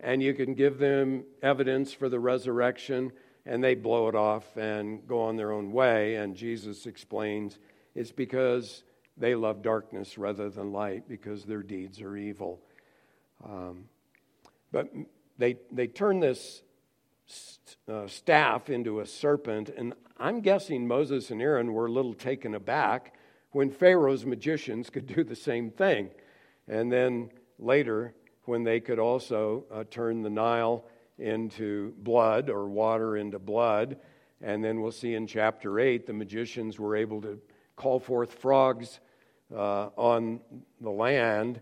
and 0.00 0.22
you 0.22 0.34
can 0.34 0.54
give 0.54 0.78
them 0.78 1.24
evidence 1.42 1.92
for 1.92 2.08
the 2.08 2.20
resurrection, 2.20 3.12
and 3.48 3.64
they 3.64 3.74
blow 3.74 4.08
it 4.08 4.14
off 4.14 4.56
and 4.58 5.06
go 5.08 5.22
on 5.22 5.36
their 5.36 5.52
own 5.52 5.72
way. 5.72 6.16
And 6.16 6.36
Jesus 6.36 6.86
explains 6.86 7.58
it's 7.94 8.12
because 8.12 8.84
they 9.16 9.34
love 9.34 9.62
darkness 9.62 10.18
rather 10.18 10.50
than 10.50 10.70
light 10.70 11.08
because 11.08 11.44
their 11.44 11.62
deeds 11.62 12.00
are 12.02 12.16
evil. 12.16 12.60
Um, 13.42 13.84
but 14.70 14.92
they, 15.38 15.56
they 15.72 15.86
turn 15.86 16.20
this 16.20 16.62
uh, 17.88 18.06
staff 18.06 18.68
into 18.68 19.00
a 19.00 19.06
serpent, 19.06 19.70
and 19.70 19.94
I'm 20.18 20.40
guessing 20.40 20.86
Moses 20.86 21.30
and 21.30 21.40
Aaron 21.40 21.72
were 21.72 21.86
a 21.86 21.92
little 21.92 22.14
taken 22.14 22.54
aback 22.54 23.14
when 23.52 23.70
Pharaoh's 23.70 24.26
magicians 24.26 24.90
could 24.90 25.06
do 25.06 25.24
the 25.24 25.36
same 25.36 25.70
thing. 25.70 26.10
And 26.68 26.92
then 26.92 27.30
later, 27.58 28.14
when 28.44 28.62
they 28.64 28.80
could 28.80 28.98
also 28.98 29.64
uh, 29.72 29.84
turn 29.90 30.22
the 30.22 30.30
Nile 30.30 30.84
into 31.18 31.92
blood 31.98 32.48
or 32.48 32.68
water 32.68 33.16
into 33.16 33.38
blood. 33.38 33.98
And 34.40 34.62
then 34.62 34.80
we'll 34.80 34.92
see 34.92 35.14
in 35.14 35.26
chapter 35.26 35.80
8, 35.80 36.06
the 36.06 36.12
magicians 36.12 36.78
were 36.78 36.96
able 36.96 37.20
to 37.22 37.38
call 37.76 37.98
forth 37.98 38.34
frogs 38.34 39.00
uh, 39.54 39.88
on 39.96 40.40
the 40.80 40.90
land. 40.90 41.60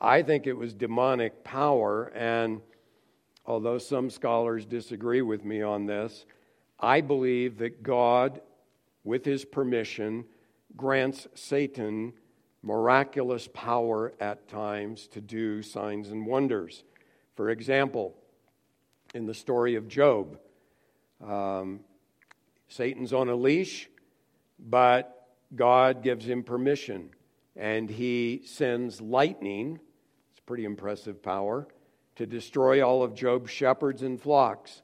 I 0.00 0.22
think 0.22 0.46
it 0.46 0.52
was 0.52 0.74
demonic 0.74 1.42
power, 1.44 2.12
and 2.14 2.60
although 3.44 3.78
some 3.78 4.10
scholars 4.10 4.64
disagree 4.64 5.22
with 5.22 5.44
me 5.44 5.62
on 5.62 5.86
this, 5.86 6.24
I 6.78 7.00
believe 7.00 7.58
that 7.58 7.82
God, 7.82 8.40
with 9.02 9.24
his 9.24 9.44
permission, 9.44 10.24
grants 10.76 11.26
Satan 11.34 12.12
miraculous 12.62 13.48
power 13.52 14.12
at 14.20 14.48
times 14.48 15.06
to 15.08 15.20
do 15.20 15.62
signs 15.62 16.10
and 16.10 16.26
wonders. 16.26 16.84
For 17.34 17.50
example, 17.50 18.14
in 19.14 19.26
the 19.26 19.34
story 19.34 19.74
of 19.74 19.88
Job, 19.88 20.38
um, 21.24 21.80
Satan's 22.68 23.12
on 23.12 23.28
a 23.28 23.34
leash, 23.34 23.88
but 24.58 25.28
God 25.54 26.02
gives 26.02 26.26
him 26.26 26.42
permission 26.42 27.10
and 27.56 27.90
he 27.90 28.42
sends 28.44 29.00
lightning. 29.00 29.80
It's 30.30 30.40
pretty 30.40 30.64
impressive 30.64 31.22
power 31.22 31.66
to 32.16 32.26
destroy 32.26 32.86
all 32.86 33.02
of 33.02 33.14
Job's 33.14 33.50
shepherds 33.50 34.02
and 34.02 34.20
flocks. 34.20 34.82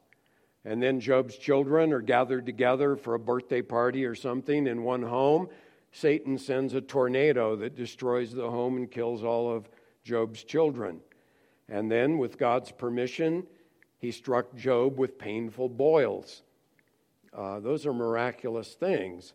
And 0.65 0.83
then 0.83 0.99
Job's 0.99 1.37
children 1.37 1.93
are 1.93 2.01
gathered 2.01 2.47
together 2.47 2.97
for 2.97 3.15
a 3.15 3.19
birthday 3.19 3.63
party 3.63 4.05
or 4.05 4.15
something 4.15 4.67
in 4.67 4.83
one 4.83 5.03
home. 5.03 5.49
Satan 5.93 6.39
sends 6.39 6.75
a 6.75 6.81
tornado 6.81 7.55
that 7.57 7.77
destroys 7.77 8.33
the 8.33 8.51
home 8.51 8.77
and 8.77 8.91
kills 8.91 9.23
all 9.23 9.55
of 9.55 9.69
Job's 10.03 10.43
children. 10.43 11.01
And 11.69 11.91
then, 11.91 12.19
with 12.19 12.39
God's 12.39 12.73
permission, 12.73 13.47
he 14.05 14.13
struck 14.13 14.55
Job 14.55 14.99
with 14.99 15.19
painful 15.19 15.69
boils. 15.69 16.43
Uh, 17.33 17.59
those 17.61 17.87
are 17.87 17.93
miraculous 17.93 18.75
things. 18.75 19.33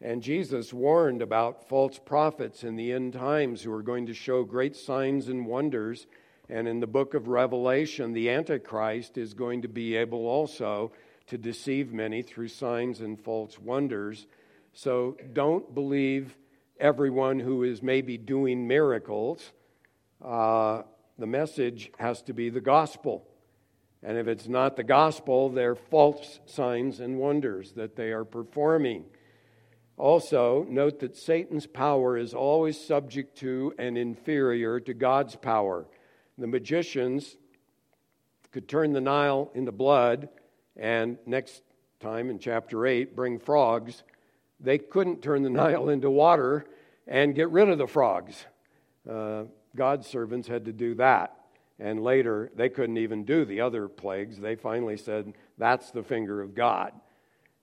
And 0.00 0.22
Jesus 0.22 0.72
warned 0.72 1.22
about 1.22 1.68
false 1.68 1.98
prophets 1.98 2.64
in 2.64 2.76
the 2.76 2.92
end 2.92 3.12
times 3.12 3.62
who 3.62 3.72
are 3.72 3.82
going 3.82 4.06
to 4.06 4.14
show 4.14 4.42
great 4.42 4.74
signs 4.74 5.28
and 5.28 5.46
wonders 5.46 6.06
and 6.48 6.68
in 6.68 6.80
the 6.80 6.86
book 6.86 7.14
of 7.14 7.28
Revelation, 7.28 8.12
the 8.12 8.30
Antichrist 8.30 9.18
is 9.18 9.34
going 9.34 9.62
to 9.62 9.68
be 9.68 9.96
able 9.96 10.26
also 10.26 10.92
to 11.26 11.36
deceive 11.36 11.92
many 11.92 12.22
through 12.22 12.48
signs 12.48 13.00
and 13.00 13.20
false 13.20 13.58
wonders. 13.58 14.26
So 14.72 15.16
don't 15.32 15.74
believe 15.74 16.36
everyone 16.78 17.40
who 17.40 17.64
is 17.64 17.82
maybe 17.82 18.16
doing 18.16 18.68
miracles. 18.68 19.50
Uh, 20.24 20.82
the 21.18 21.26
message 21.26 21.90
has 21.98 22.22
to 22.22 22.32
be 22.32 22.48
the 22.48 22.60
gospel. 22.60 23.26
And 24.06 24.16
if 24.16 24.26
it's 24.26 24.48
not 24.48 24.76
the 24.76 24.84
gospel, 24.84 25.50
they're 25.50 25.74
false 25.74 26.40
signs 26.46 27.00
and 27.00 27.18
wonders 27.18 27.72
that 27.72 27.96
they 27.96 28.12
are 28.12 28.24
performing. 28.24 29.04
Also, 29.98 30.64
note 30.68 31.00
that 31.00 31.16
Satan's 31.16 31.66
power 31.66 32.16
is 32.16 32.32
always 32.32 32.80
subject 32.80 33.36
to 33.38 33.74
and 33.78 33.98
inferior 33.98 34.80
to 34.80 34.94
God's 34.94 35.36
power 35.36 35.86
the 36.38 36.46
magicians 36.46 37.36
could 38.52 38.68
turn 38.68 38.92
the 38.92 39.00
Nile 39.00 39.50
into 39.54 39.72
blood, 39.72 40.28
and 40.76 41.18
next 41.26 41.62
time 42.00 42.30
in 42.30 42.38
chapter 42.38 42.86
8, 42.86 43.16
bring 43.16 43.38
frogs. 43.38 44.02
They 44.60 44.78
couldn't 44.78 45.22
turn 45.22 45.42
the 45.42 45.50
Nile 45.62 45.88
into 45.88 46.10
water 46.10 46.66
and 47.06 47.34
get 47.34 47.50
rid 47.50 47.68
of 47.68 47.78
the 47.78 47.86
frogs. 47.86 48.44
uh, 49.10 49.44
God's 49.74 50.06
servants 50.06 50.48
had 50.48 50.64
to 50.64 50.72
do 50.72 50.94
that. 50.94 51.35
And 51.78 52.02
later, 52.02 52.50
they 52.56 52.68
couldn't 52.68 52.96
even 52.96 53.24
do 53.24 53.44
the 53.44 53.60
other 53.60 53.88
plagues. 53.88 54.38
They 54.38 54.56
finally 54.56 54.96
said, 54.96 55.34
That's 55.58 55.90
the 55.90 56.02
finger 56.02 56.40
of 56.40 56.54
God. 56.54 56.92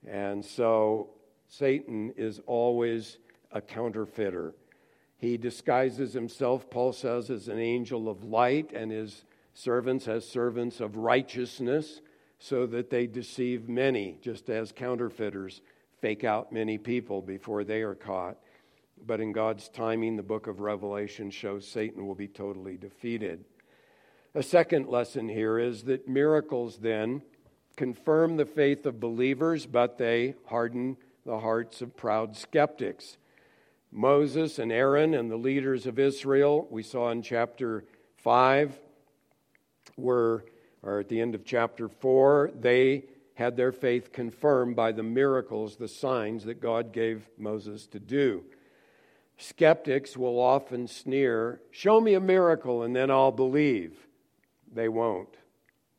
And 0.08 0.44
so 0.44 1.10
Satan 1.48 2.14
is 2.16 2.40
always 2.46 3.18
a 3.52 3.62
counterfeiter. 3.62 4.54
He 5.18 5.38
disguises 5.38 6.14
himself, 6.14 6.70
Paul 6.70 6.92
says, 6.92 7.30
as 7.30 7.48
an 7.48 7.60
angel 7.60 8.10
of 8.10 8.24
light, 8.24 8.72
and 8.74 8.92
his 8.92 9.24
servants 9.54 10.08
as 10.08 10.28
servants 10.28 10.80
of 10.80 10.98
righteousness, 10.98 12.02
so 12.40 12.66
that 12.68 12.90
they 12.90 13.08
deceive 13.08 13.70
many, 13.70 14.18
just 14.22 14.50
as 14.50 14.74
counterfeiters 14.74 15.62
fake 16.02 16.26
out 16.26 16.52
many 16.52 16.78
people 16.78 17.22
before 17.22 17.64
they 17.64 17.82
are 17.82 17.96
caught. 17.96 18.38
But 19.06 19.22
in 19.22 19.32
God's 19.32 19.70
timing, 19.70 20.18
the 20.18 20.24
book 20.24 20.48
of 20.48 20.60
Revelation 20.60 21.32
shows 21.32 21.66
Satan 21.66 22.06
will 22.06 22.16
be 22.16 22.28
totally 22.28 22.76
defeated. 22.76 23.46
A 24.36 24.42
second 24.42 24.88
lesson 24.88 25.30
here 25.30 25.60
is 25.60 25.84
that 25.84 26.08
miracles 26.08 26.78
then 26.78 27.22
confirm 27.76 28.36
the 28.36 28.48
faith 28.48 28.84
of 28.88 29.00
believers, 29.00 29.68
but 29.68 30.00
they 30.00 30.34
harden 30.48 30.98
the 31.24 31.40
hearts 31.40 31.84
of 31.84 31.96
proud 31.96 32.36
skeptics. 32.36 33.18
Moses 33.92 34.58
and 34.58 34.72
Aaron 34.72 35.14
and 35.14 35.30
the 35.30 35.38
leaders 35.38 35.86
of 35.86 36.00
Israel, 36.00 36.68
we 36.72 36.82
saw 36.82 37.12
in 37.12 37.22
chapter 37.22 37.84
5, 38.18 38.80
were, 39.98 40.46
or 40.82 41.02
at 41.02 41.10
the 41.10 41.22
end 41.22 41.36
of 41.36 41.46
chapter 41.46 41.88
4, 41.88 42.54
they 42.60 43.04
had 43.36 43.56
their 43.56 43.72
faith 43.72 44.12
confirmed 44.12 44.76
by 44.76 44.92
the 44.92 45.04
miracles, 45.04 45.76
the 45.76 45.88
signs 45.88 46.44
that 46.46 46.60
God 46.60 46.92
gave 46.92 47.30
Moses 47.38 47.86
to 47.88 48.00
do. 48.00 48.44
Skeptics 49.38 50.18
will 50.18 50.40
often 50.40 50.88
sneer, 50.88 51.62
Show 51.70 52.02
me 52.02 52.16
a 52.16 52.20
miracle 52.20 52.82
and 52.82 52.96
then 52.96 53.12
I'll 53.12 53.32
believe. 53.32 54.08
They 54.74 54.90
won't. 54.90 55.36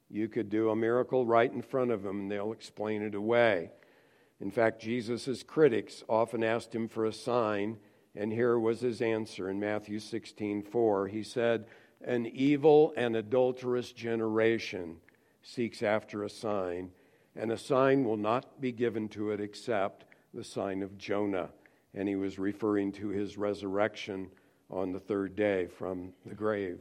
You 0.08 0.28
could 0.28 0.50
do 0.50 0.70
a 0.70 0.76
miracle 0.76 1.26
right 1.26 1.50
in 1.50 1.62
front 1.62 1.90
of 1.90 2.02
them 2.02 2.20
and 2.20 2.30
they'll 2.30 2.52
explain 2.52 3.02
it 3.02 3.14
away. 3.14 3.70
In 4.40 4.50
fact, 4.50 4.82
Jesus' 4.82 5.42
critics 5.42 6.02
often 6.08 6.44
asked 6.44 6.74
him 6.74 6.88
for 6.88 7.06
a 7.06 7.12
sign, 7.12 7.78
and 8.14 8.32
here 8.32 8.58
was 8.58 8.80
his 8.80 9.00
answer 9.00 9.48
in 9.48 9.58
Matthew 9.58 9.98
16 9.98 10.62
4. 10.62 11.08
He 11.08 11.22
said, 11.22 11.66
An 12.04 12.26
evil 12.26 12.92
and 12.96 13.16
adulterous 13.16 13.92
generation 13.92 14.96
seeks 15.42 15.82
after 15.82 16.24
a 16.24 16.30
sign 16.30 16.90
and 17.36 17.50
a 17.50 17.58
sign 17.58 18.04
will 18.04 18.16
not 18.16 18.60
be 18.60 18.72
given 18.72 19.08
to 19.08 19.30
it 19.30 19.40
except 19.40 20.04
the 20.32 20.44
sign 20.44 20.82
of 20.82 20.96
Jonah. 20.98 21.50
And 21.94 22.08
he 22.08 22.16
was 22.16 22.38
referring 22.38 22.92
to 22.92 23.08
his 23.08 23.36
resurrection 23.36 24.30
on 24.70 24.92
the 24.92 25.00
third 25.00 25.36
day 25.36 25.66
from 25.66 26.12
the 26.26 26.34
grave. 26.34 26.80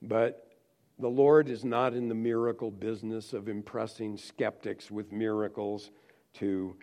But 0.00 0.51
the 1.02 1.08
Lord 1.08 1.48
is 1.48 1.64
not 1.64 1.94
in 1.94 2.08
the 2.08 2.14
miracle 2.14 2.70
business 2.70 3.32
of 3.32 3.48
impressing 3.48 4.16
skeptics 4.16 4.88
with 4.88 5.10
miracles 5.10 5.90
to 6.34 6.76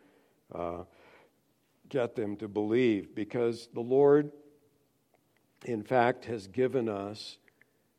uh, 0.53 0.84
get 1.88 2.17
them 2.17 2.36
to 2.36 2.49
believe, 2.49 3.15
because 3.15 3.70
the 3.74 3.80
Lord, 3.80 4.30
in 5.63 5.84
fact, 5.84 6.26
has 6.26 6.47
given 6.47 6.89
us 6.89 7.38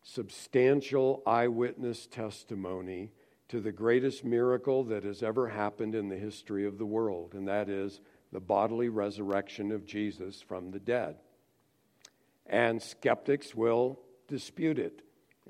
substantial 0.03 1.23
eyewitness 1.27 2.07
testimony 2.07 3.13
to 3.49 3.59
the 3.59 3.73
greatest 3.73 4.23
miracle 4.23 4.85
that 4.85 5.05
has 5.05 5.23
ever 5.23 5.49
happened 5.49 5.95
in 5.95 6.11
the 6.11 6.19
history 6.19 6.67
of 6.67 6.77
the 6.77 6.85
world, 6.85 7.33
and 7.33 7.49
that 7.49 7.71
is 7.71 8.03
the 8.31 8.41
bodily 8.41 8.91
resurrection 8.91 9.73
of 9.73 9.87
Jesus 9.87 10.43
from 10.43 10.71
the 10.71 10.81
dead. 10.81 11.17
And 12.45 12.83
skeptics 12.83 13.55
will 13.55 13.99
dispute 14.29 14.79
it 14.79 15.01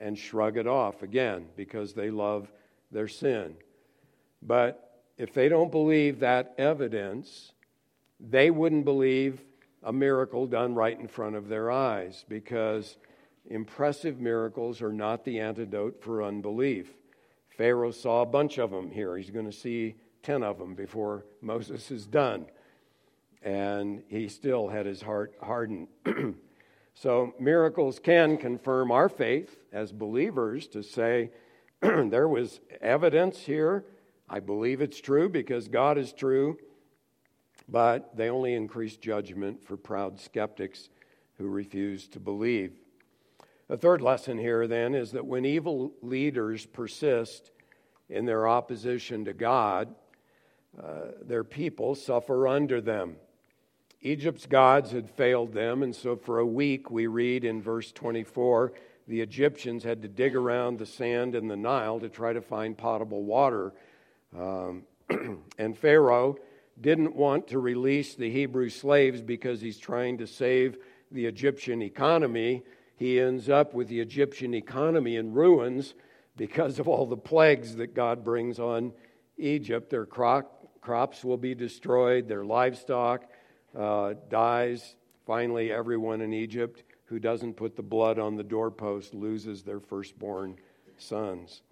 and 0.00 0.18
shrug 0.18 0.56
it 0.56 0.66
off 0.66 1.02
again 1.02 1.46
because 1.56 1.92
they 1.92 2.10
love 2.10 2.50
their 2.90 3.08
sin. 3.08 3.54
But 4.42 5.02
if 5.18 5.34
they 5.34 5.48
don't 5.48 5.70
believe 5.70 6.20
that 6.20 6.54
evidence, 6.58 7.52
they 8.18 8.50
wouldn't 8.50 8.84
believe 8.84 9.40
a 9.82 9.92
miracle 9.92 10.46
done 10.46 10.74
right 10.74 10.98
in 10.98 11.08
front 11.08 11.36
of 11.36 11.48
their 11.48 11.70
eyes 11.70 12.24
because 12.28 12.96
impressive 13.48 14.20
miracles 14.20 14.82
are 14.82 14.92
not 14.92 15.24
the 15.24 15.40
antidote 15.40 16.02
for 16.02 16.22
unbelief. 16.22 16.88
Pharaoh 17.56 17.90
saw 17.90 18.22
a 18.22 18.26
bunch 18.26 18.58
of 18.58 18.70
them 18.70 18.90
here. 18.90 19.16
He's 19.16 19.30
going 19.30 19.46
to 19.46 19.52
see 19.52 19.96
10 20.22 20.42
of 20.42 20.58
them 20.58 20.74
before 20.74 21.24
Moses 21.42 21.90
is 21.90 22.06
done. 22.06 22.46
And 23.42 24.02
he 24.08 24.28
still 24.28 24.68
had 24.68 24.86
his 24.86 25.00
heart 25.00 25.34
hardened. 25.42 25.88
so, 26.94 27.34
miracles 27.38 27.98
can 27.98 28.36
confirm 28.36 28.90
our 28.90 29.08
faith 29.08 29.56
as 29.72 29.92
believers 29.92 30.66
to 30.68 30.82
say, 30.82 31.30
there 31.80 32.28
was 32.28 32.60
evidence 32.80 33.38
here. 33.38 33.84
I 34.28 34.40
believe 34.40 34.80
it's 34.80 35.00
true 35.00 35.28
because 35.28 35.68
God 35.68 35.98
is 35.98 36.12
true. 36.12 36.58
But 37.68 38.16
they 38.16 38.28
only 38.28 38.54
increase 38.54 38.96
judgment 38.96 39.64
for 39.64 39.76
proud 39.76 40.18
skeptics 40.20 40.88
who 41.38 41.48
refuse 41.48 42.08
to 42.08 42.20
believe. 42.20 42.72
A 43.68 43.76
third 43.76 44.02
lesson 44.02 44.36
here, 44.36 44.66
then, 44.66 44.94
is 44.94 45.12
that 45.12 45.24
when 45.24 45.44
evil 45.44 45.92
leaders 46.02 46.66
persist 46.66 47.52
in 48.08 48.26
their 48.26 48.48
opposition 48.48 49.24
to 49.24 49.32
God, 49.32 49.94
uh, 50.78 51.12
their 51.22 51.44
people 51.44 51.94
suffer 51.94 52.48
under 52.48 52.80
them. 52.80 53.16
Egypt's 54.02 54.46
gods 54.46 54.92
had 54.92 55.10
failed 55.10 55.52
them, 55.52 55.82
and 55.82 55.94
so 55.94 56.16
for 56.16 56.38
a 56.38 56.46
week, 56.46 56.90
we 56.90 57.06
read 57.06 57.44
in 57.44 57.60
verse 57.60 57.92
24, 57.92 58.72
the 59.06 59.20
Egyptians 59.20 59.84
had 59.84 60.02
to 60.02 60.08
dig 60.08 60.34
around 60.34 60.78
the 60.78 60.86
sand 60.86 61.34
in 61.34 61.48
the 61.48 61.56
Nile 61.56 62.00
to 62.00 62.08
try 62.08 62.32
to 62.32 62.40
find 62.40 62.78
potable 62.78 63.24
water. 63.24 63.72
Um, 64.36 64.84
and 65.58 65.76
Pharaoh 65.76 66.36
didn't 66.80 67.14
want 67.14 67.48
to 67.48 67.58
release 67.58 68.14
the 68.14 68.30
Hebrew 68.30 68.70
slaves 68.70 69.20
because 69.20 69.60
he's 69.60 69.78
trying 69.78 70.18
to 70.18 70.26
save 70.26 70.78
the 71.10 71.26
Egyptian 71.26 71.82
economy 71.82 72.62
he 73.00 73.18
ends 73.18 73.48
up 73.48 73.72
with 73.72 73.88
the 73.88 73.98
Egyptian 73.98 74.52
economy 74.52 75.16
in 75.16 75.32
ruins 75.32 75.94
because 76.36 76.78
of 76.78 76.86
all 76.86 77.06
the 77.06 77.16
plagues 77.16 77.76
that 77.76 77.94
God 77.94 78.22
brings 78.22 78.60
on 78.60 78.92
Egypt. 79.38 79.88
Their 79.88 80.04
crop, 80.04 80.68
crops 80.82 81.24
will 81.24 81.38
be 81.38 81.54
destroyed, 81.54 82.28
their 82.28 82.44
livestock 82.44 83.24
uh, 83.76 84.14
dies. 84.28 84.96
Finally, 85.26 85.72
everyone 85.72 86.20
in 86.20 86.32
Egypt 86.32 86.82
who 87.04 87.18
doesn't 87.18 87.54
put 87.54 87.76
the 87.76 87.82
blood 87.82 88.18
on 88.18 88.36
the 88.36 88.42
doorpost 88.42 89.14
loses 89.14 89.62
their 89.62 89.80
firstborn 89.80 90.56
sons. 90.96 91.62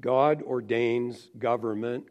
God 0.00 0.42
ordains 0.42 1.28
government 1.38 2.04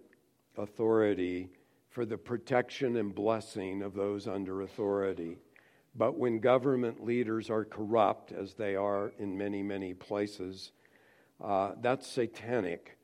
authority 0.58 1.50
for 1.90 2.06
the 2.06 2.18
protection 2.18 2.98
and 2.98 3.16
blessing 3.16 3.82
of 3.82 3.94
those 3.94 4.28
under 4.28 4.62
authority. 4.62 5.38
But 5.96 6.18
when 6.18 6.40
government 6.40 7.04
leaders 7.04 7.50
are 7.50 7.66
corrupt, 7.66 8.32
as 8.32 8.54
they 8.54 8.76
are 8.76 9.14
in 9.18 9.38
many, 9.38 9.64
many 9.64 9.94
places, 9.94 10.72
uh, 11.44 11.72
that's 11.82 12.06
satanic. 12.06 12.98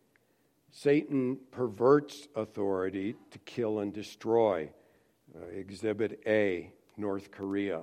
Satan 0.72 1.40
perverts 1.52 2.28
authority 2.36 3.16
to 3.32 3.40
kill 3.40 3.80
and 3.80 3.94
destroy. 3.94 4.70
Uh, 5.36 5.48
exhibit 5.48 6.22
A, 6.26 6.72
North 6.98 7.30
Korea. 7.32 7.82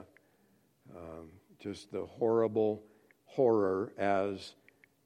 Um, 0.97 1.29
just 1.59 1.93
the 1.93 2.07
horrible 2.07 2.83
horror 3.27 3.93
as 3.99 4.55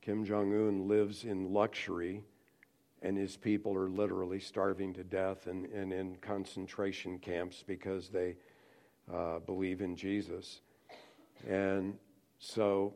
Kim 0.00 0.24
Jong 0.24 0.52
un 0.52 0.86
lives 0.86 1.24
in 1.24 1.52
luxury 1.52 2.22
and 3.02 3.16
his 3.16 3.36
people 3.36 3.74
are 3.74 3.88
literally 3.88 4.40
starving 4.40 4.92
to 4.94 5.04
death 5.04 5.46
and, 5.46 5.66
and 5.66 5.92
in 5.92 6.16
concentration 6.16 7.18
camps 7.18 7.62
because 7.66 8.08
they 8.08 8.36
uh, 9.12 9.38
believe 9.40 9.80
in 9.80 9.96
Jesus. 9.96 10.60
And 11.48 11.94
so 12.38 12.94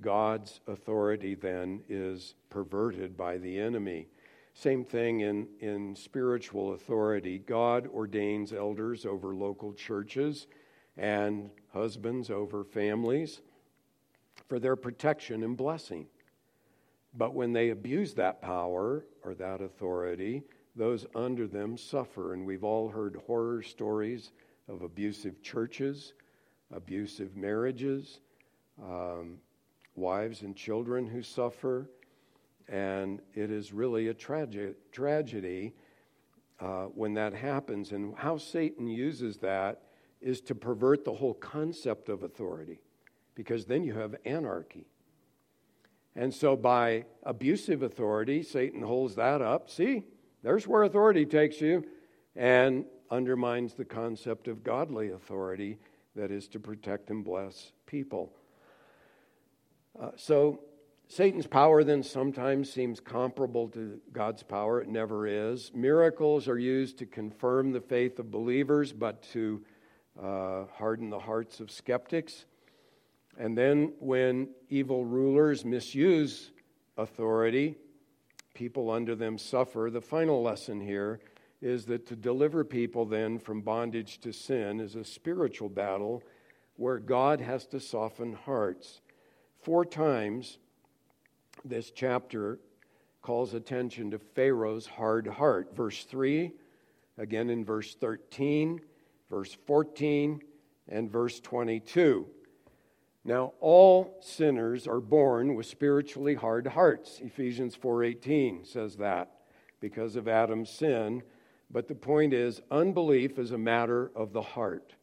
God's 0.00 0.60
authority 0.66 1.34
then 1.34 1.82
is 1.88 2.34
perverted 2.50 3.16
by 3.16 3.38
the 3.38 3.58
enemy. 3.58 4.08
Same 4.58 4.84
thing 4.84 5.20
in, 5.20 5.46
in 5.60 5.94
spiritual 5.94 6.72
authority. 6.72 7.38
God 7.38 7.86
ordains 7.86 8.52
elders 8.52 9.06
over 9.06 9.32
local 9.32 9.72
churches 9.72 10.48
and 10.96 11.50
husbands 11.72 12.28
over 12.28 12.64
families 12.64 13.40
for 14.48 14.58
their 14.58 14.74
protection 14.74 15.44
and 15.44 15.56
blessing. 15.56 16.08
But 17.14 17.34
when 17.34 17.52
they 17.52 17.70
abuse 17.70 18.14
that 18.14 18.42
power 18.42 19.04
or 19.22 19.36
that 19.36 19.60
authority, 19.60 20.42
those 20.74 21.06
under 21.14 21.46
them 21.46 21.78
suffer. 21.78 22.34
And 22.34 22.44
we've 22.44 22.64
all 22.64 22.88
heard 22.88 23.16
horror 23.28 23.62
stories 23.62 24.32
of 24.66 24.82
abusive 24.82 25.40
churches, 25.40 26.14
abusive 26.74 27.36
marriages, 27.36 28.18
um, 28.82 29.38
wives 29.94 30.42
and 30.42 30.56
children 30.56 31.06
who 31.06 31.22
suffer. 31.22 31.88
And 32.68 33.20
it 33.34 33.50
is 33.50 33.72
really 33.72 34.08
a 34.08 34.14
trage- 34.14 34.74
tragedy 34.92 35.74
uh, 36.60 36.84
when 36.86 37.14
that 37.14 37.34
happens. 37.34 37.92
And 37.92 38.14
how 38.16 38.36
Satan 38.36 38.86
uses 38.86 39.38
that 39.38 39.82
is 40.20 40.40
to 40.42 40.54
pervert 40.54 41.04
the 41.04 41.14
whole 41.14 41.34
concept 41.34 42.08
of 42.08 42.22
authority 42.22 42.80
because 43.34 43.66
then 43.66 43.84
you 43.84 43.94
have 43.94 44.16
anarchy. 44.24 44.84
And 46.16 46.34
so, 46.34 46.56
by 46.56 47.04
abusive 47.22 47.82
authority, 47.82 48.42
Satan 48.42 48.82
holds 48.82 49.14
that 49.14 49.40
up. 49.40 49.70
See, 49.70 50.02
there's 50.42 50.66
where 50.66 50.82
authority 50.82 51.24
takes 51.24 51.60
you, 51.60 51.84
and 52.34 52.84
undermines 53.10 53.74
the 53.74 53.84
concept 53.84 54.48
of 54.48 54.64
godly 54.64 55.10
authority 55.10 55.78
that 56.16 56.32
is 56.32 56.48
to 56.48 56.58
protect 56.58 57.10
and 57.10 57.24
bless 57.24 57.70
people. 57.86 58.32
Uh, 60.00 60.10
so, 60.16 60.60
Satan's 61.10 61.46
power 61.46 61.82
then 61.84 62.02
sometimes 62.02 62.70
seems 62.70 63.00
comparable 63.00 63.68
to 63.68 63.98
God's 64.12 64.42
power. 64.42 64.82
It 64.82 64.88
never 64.88 65.26
is. 65.26 65.72
Miracles 65.74 66.46
are 66.48 66.58
used 66.58 66.98
to 66.98 67.06
confirm 67.06 67.72
the 67.72 67.80
faith 67.80 68.18
of 68.18 68.30
believers, 68.30 68.92
but 68.92 69.22
to 69.32 69.64
uh, 70.22 70.64
harden 70.74 71.08
the 71.08 71.18
hearts 71.18 71.60
of 71.60 71.70
skeptics. 71.70 72.44
And 73.38 73.56
then, 73.56 73.94
when 74.00 74.50
evil 74.68 75.06
rulers 75.06 75.64
misuse 75.64 76.50
authority, 76.98 77.76
people 78.52 78.90
under 78.90 79.14
them 79.14 79.38
suffer. 79.38 79.88
The 79.90 80.02
final 80.02 80.42
lesson 80.42 80.78
here 80.78 81.20
is 81.62 81.86
that 81.86 82.06
to 82.08 82.16
deliver 82.16 82.64
people 82.64 83.06
then 83.06 83.38
from 83.38 83.62
bondage 83.62 84.18
to 84.20 84.32
sin 84.32 84.78
is 84.78 84.94
a 84.94 85.04
spiritual 85.04 85.70
battle 85.70 86.22
where 86.76 86.98
God 86.98 87.40
has 87.40 87.66
to 87.68 87.80
soften 87.80 88.34
hearts. 88.34 89.00
Four 89.62 89.86
times 89.86 90.58
this 91.64 91.90
chapter 91.90 92.58
calls 93.22 93.54
attention 93.54 94.10
to 94.10 94.18
Pharaoh's 94.18 94.86
hard 94.86 95.26
heart. 95.26 95.74
Verse 95.74 96.04
3, 96.04 96.52
again 97.18 97.50
in 97.50 97.64
verse 97.64 97.94
13, 97.94 98.80
verse 99.28 99.56
14, 99.66 100.40
and 100.88 101.10
verse 101.10 101.40
22. 101.40 102.26
Now 103.24 103.52
all 103.60 104.16
sinners 104.20 104.86
are 104.86 105.00
born 105.00 105.54
with 105.54 105.66
spiritually 105.66 106.34
hard 106.34 106.66
hearts. 106.68 107.20
Ephesians 107.20 107.76
4:18 107.76 108.64
says 108.64 108.96
that 108.96 109.42
because 109.80 110.16
of 110.16 110.28
Adam's 110.28 110.70
sin, 110.70 111.22
but 111.70 111.88
the 111.88 111.94
point 111.94 112.32
is 112.32 112.62
unbelief 112.70 113.38
is 113.38 113.52
a 113.52 113.58
matter 113.58 114.10
of 114.14 114.32
the 114.32 114.42
heart. 114.42 114.94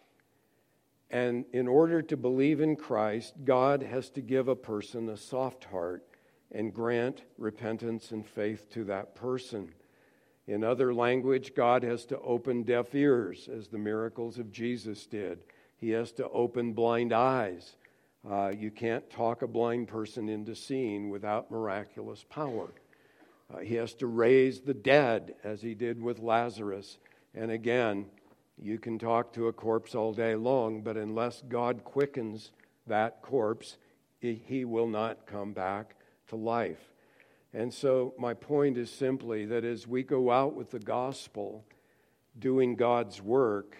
And 1.11 1.45
in 1.53 1.67
order 1.67 2.01
to 2.01 2.17
believe 2.17 2.59
in 2.59 2.75
Christ, 2.75 3.35
God 3.43 3.83
has 3.83 4.09
to 4.11 4.21
give 4.21 4.47
a 4.47 4.55
person 4.55 5.07
a 5.07 5.17
soft 5.17 5.65
heart 5.65 6.03
and 6.51 6.73
grant 6.73 7.23
repentance 7.37 8.11
and 8.11 8.25
faith 8.25 8.69
to 8.71 8.83
that 8.85 9.15
person. 9.15 9.73
In 10.47 10.63
other 10.63 10.93
language, 10.93 11.55
God 11.55 11.83
has 11.83 12.05
to 12.05 12.19
open 12.19 12.63
deaf 12.63 12.93
ears, 12.93 13.49
as 13.51 13.67
the 13.67 13.79
miracles 13.79 14.37
of 14.37 14.51
Jesus 14.51 15.05
did. 15.07 15.39
He 15.77 15.89
has 15.91 16.11
to 16.13 16.29
open 16.29 16.73
blind 16.73 17.13
eyes. 17.13 17.75
Uh, 18.29 18.49
you 18.49 18.71
can't 18.71 19.09
talk 19.09 19.41
a 19.41 19.47
blind 19.47 19.87
person 19.87 20.29
into 20.29 20.55
seeing 20.55 21.09
without 21.09 21.49
miraculous 21.49 22.23
power. 22.29 22.69
Uh, 23.53 23.59
he 23.59 23.75
has 23.75 23.93
to 23.95 24.07
raise 24.07 24.61
the 24.61 24.73
dead, 24.73 25.35
as 25.43 25.61
he 25.61 25.73
did 25.73 26.01
with 26.01 26.19
Lazarus. 26.19 26.99
And 27.33 27.51
again, 27.51 28.05
you 28.57 28.79
can 28.79 28.97
talk 28.97 29.33
to 29.33 29.47
a 29.47 29.53
corpse 29.53 29.95
all 29.95 30.13
day 30.13 30.35
long, 30.35 30.81
but 30.81 30.95
unless 30.95 31.43
God 31.47 31.83
quickens 31.83 32.51
that 32.87 33.21
corpse, 33.21 33.77
he, 34.19 34.41
he 34.45 34.63
will 34.63 34.87
not 34.87 35.25
come 35.25 35.53
back 35.53 35.94
to 36.27 36.35
life. 36.35 36.91
And 37.53 37.73
so, 37.73 38.13
my 38.17 38.33
point 38.33 38.77
is 38.77 38.89
simply 38.89 39.45
that 39.45 39.63
as 39.63 39.87
we 39.87 40.03
go 40.03 40.29
out 40.29 40.55
with 40.55 40.71
the 40.71 40.79
gospel, 40.79 41.65
doing 42.37 42.75
God's 42.75 43.21
work, 43.21 43.77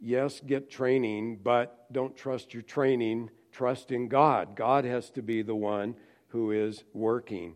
yes, 0.00 0.40
get 0.40 0.70
training, 0.70 1.40
but 1.42 1.92
don't 1.92 2.16
trust 2.16 2.54
your 2.54 2.62
training. 2.62 3.30
Trust 3.52 3.92
in 3.92 4.08
God. 4.08 4.56
God 4.56 4.84
has 4.84 5.10
to 5.10 5.22
be 5.22 5.42
the 5.42 5.54
one 5.54 5.94
who 6.28 6.50
is 6.50 6.84
working. 6.92 7.54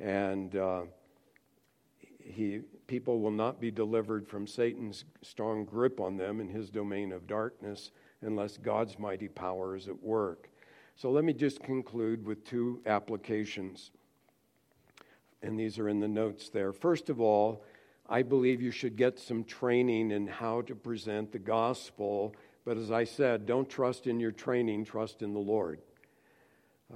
And 0.00 0.56
uh, 0.56 0.82
he, 2.18 2.60
people 2.86 3.20
will 3.20 3.30
not 3.30 3.60
be 3.60 3.70
delivered 3.70 4.26
from 4.26 4.46
Satan's 4.46 5.04
strong 5.22 5.64
grip 5.64 6.00
on 6.00 6.16
them 6.16 6.40
in 6.40 6.48
his 6.48 6.70
domain 6.70 7.12
of 7.12 7.26
darkness 7.26 7.92
unless 8.22 8.56
God's 8.56 8.98
mighty 8.98 9.28
power 9.28 9.76
is 9.76 9.86
at 9.86 10.02
work. 10.02 10.50
So 10.96 11.10
let 11.10 11.24
me 11.24 11.34
just 11.34 11.62
conclude 11.62 12.24
with 12.24 12.42
two 12.44 12.80
applications. 12.86 13.90
And 15.42 15.60
these 15.60 15.78
are 15.78 15.90
in 15.90 16.00
the 16.00 16.08
notes 16.08 16.48
there. 16.48 16.72
First 16.72 17.10
of 17.10 17.20
all, 17.20 17.62
I 18.08 18.22
believe 18.22 18.62
you 18.62 18.70
should 18.70 18.96
get 18.96 19.18
some 19.18 19.44
training 19.44 20.10
in 20.10 20.26
how 20.26 20.62
to 20.62 20.74
present 20.74 21.32
the 21.32 21.38
gospel. 21.38 22.34
But 22.64 22.78
as 22.78 22.90
I 22.90 23.04
said, 23.04 23.44
don't 23.44 23.68
trust 23.68 24.06
in 24.06 24.18
your 24.18 24.32
training, 24.32 24.86
trust 24.86 25.20
in 25.20 25.34
the 25.34 25.38
Lord. 25.38 25.80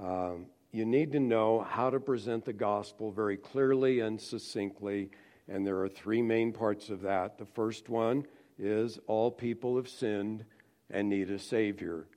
Um, 0.01 0.47
you 0.71 0.83
need 0.85 1.11
to 1.11 1.19
know 1.19 1.61
how 1.69 1.91
to 1.91 1.99
present 1.99 2.43
the 2.45 2.53
gospel 2.53 3.11
very 3.11 3.37
clearly 3.37 3.99
and 3.99 4.19
succinctly. 4.19 5.11
And 5.47 5.67
there 5.67 5.79
are 5.81 5.89
three 5.89 6.23
main 6.23 6.53
parts 6.53 6.89
of 6.89 7.01
that. 7.01 7.37
The 7.37 7.45
first 7.45 7.87
one 7.87 8.25
is 8.57 8.97
all 9.05 9.29
people 9.29 9.75
have 9.75 9.89
sinned 9.89 10.43
and 10.89 11.07
need 11.07 11.29
a 11.29 11.37
Savior. 11.37 12.07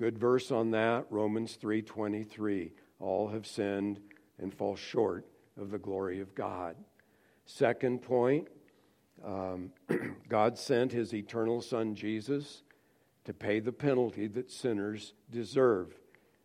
Good 0.00 0.16
verse 0.16 0.50
on 0.50 0.70
that, 0.70 1.04
Romans 1.10 1.56
3:23. 1.56 2.72
All 3.00 3.28
have 3.28 3.46
sinned 3.46 4.00
and 4.38 4.54
fall 4.54 4.74
short 4.74 5.26
of 5.58 5.70
the 5.70 5.78
glory 5.78 6.20
of 6.20 6.34
God. 6.34 6.74
Second 7.44 8.00
point, 8.00 8.48
um, 9.22 9.74
God 10.30 10.56
sent 10.56 10.92
his 10.92 11.12
eternal 11.12 11.60
Son 11.60 11.94
Jesus 11.94 12.62
to 13.24 13.34
pay 13.34 13.60
the 13.60 13.74
penalty 13.74 14.26
that 14.28 14.50
sinners 14.50 15.12
deserve. 15.30 16.00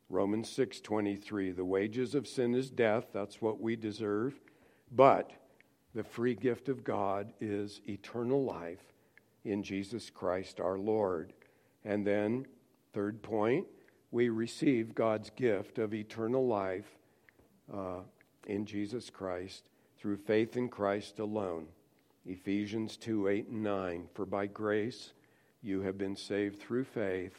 Romans 0.10 0.50
6:23 0.50 1.56
The 1.56 1.64
wages 1.64 2.14
of 2.14 2.28
sin 2.28 2.56
is 2.56 2.70
death, 2.70 3.08
that's 3.14 3.42
what 3.42 3.62
we 3.62 3.78
deserve, 3.78 4.38
but 4.92 5.32
the 5.94 6.04
free 6.04 6.36
gift 6.36 6.68
of 6.68 6.84
God 6.84 7.32
is 7.40 7.80
eternal 7.88 8.44
life 8.44 8.92
in 9.46 9.64
Jesus 9.64 10.10
Christ 10.10 10.60
our 10.60 10.78
Lord. 10.78 11.32
And 11.86 12.06
then 12.06 12.48
Third 12.96 13.22
point, 13.22 13.68
we 14.10 14.30
receive 14.30 14.96
God's 14.96 15.30
gift 15.32 15.80
of 15.80 15.94
eternal 15.94 16.48
life 16.48 16.98
uh, 17.72 18.00
in 18.48 18.66
Jesus 18.66 19.10
Christ 19.10 19.68
through 20.00 20.16
faith 20.16 20.56
in 20.56 20.70
Christ 20.70 21.20
alone. 21.20 21.68
Ephesians 22.26 22.96
2 22.96 23.28
8 23.28 23.48
and 23.50 23.64
9. 23.64 24.08
For 24.14 24.26
by 24.26 24.48
grace 24.48 25.12
you 25.62 25.82
have 25.82 25.98
been 25.98 26.16
saved 26.16 26.62
through 26.62 26.86
faith, 26.86 27.34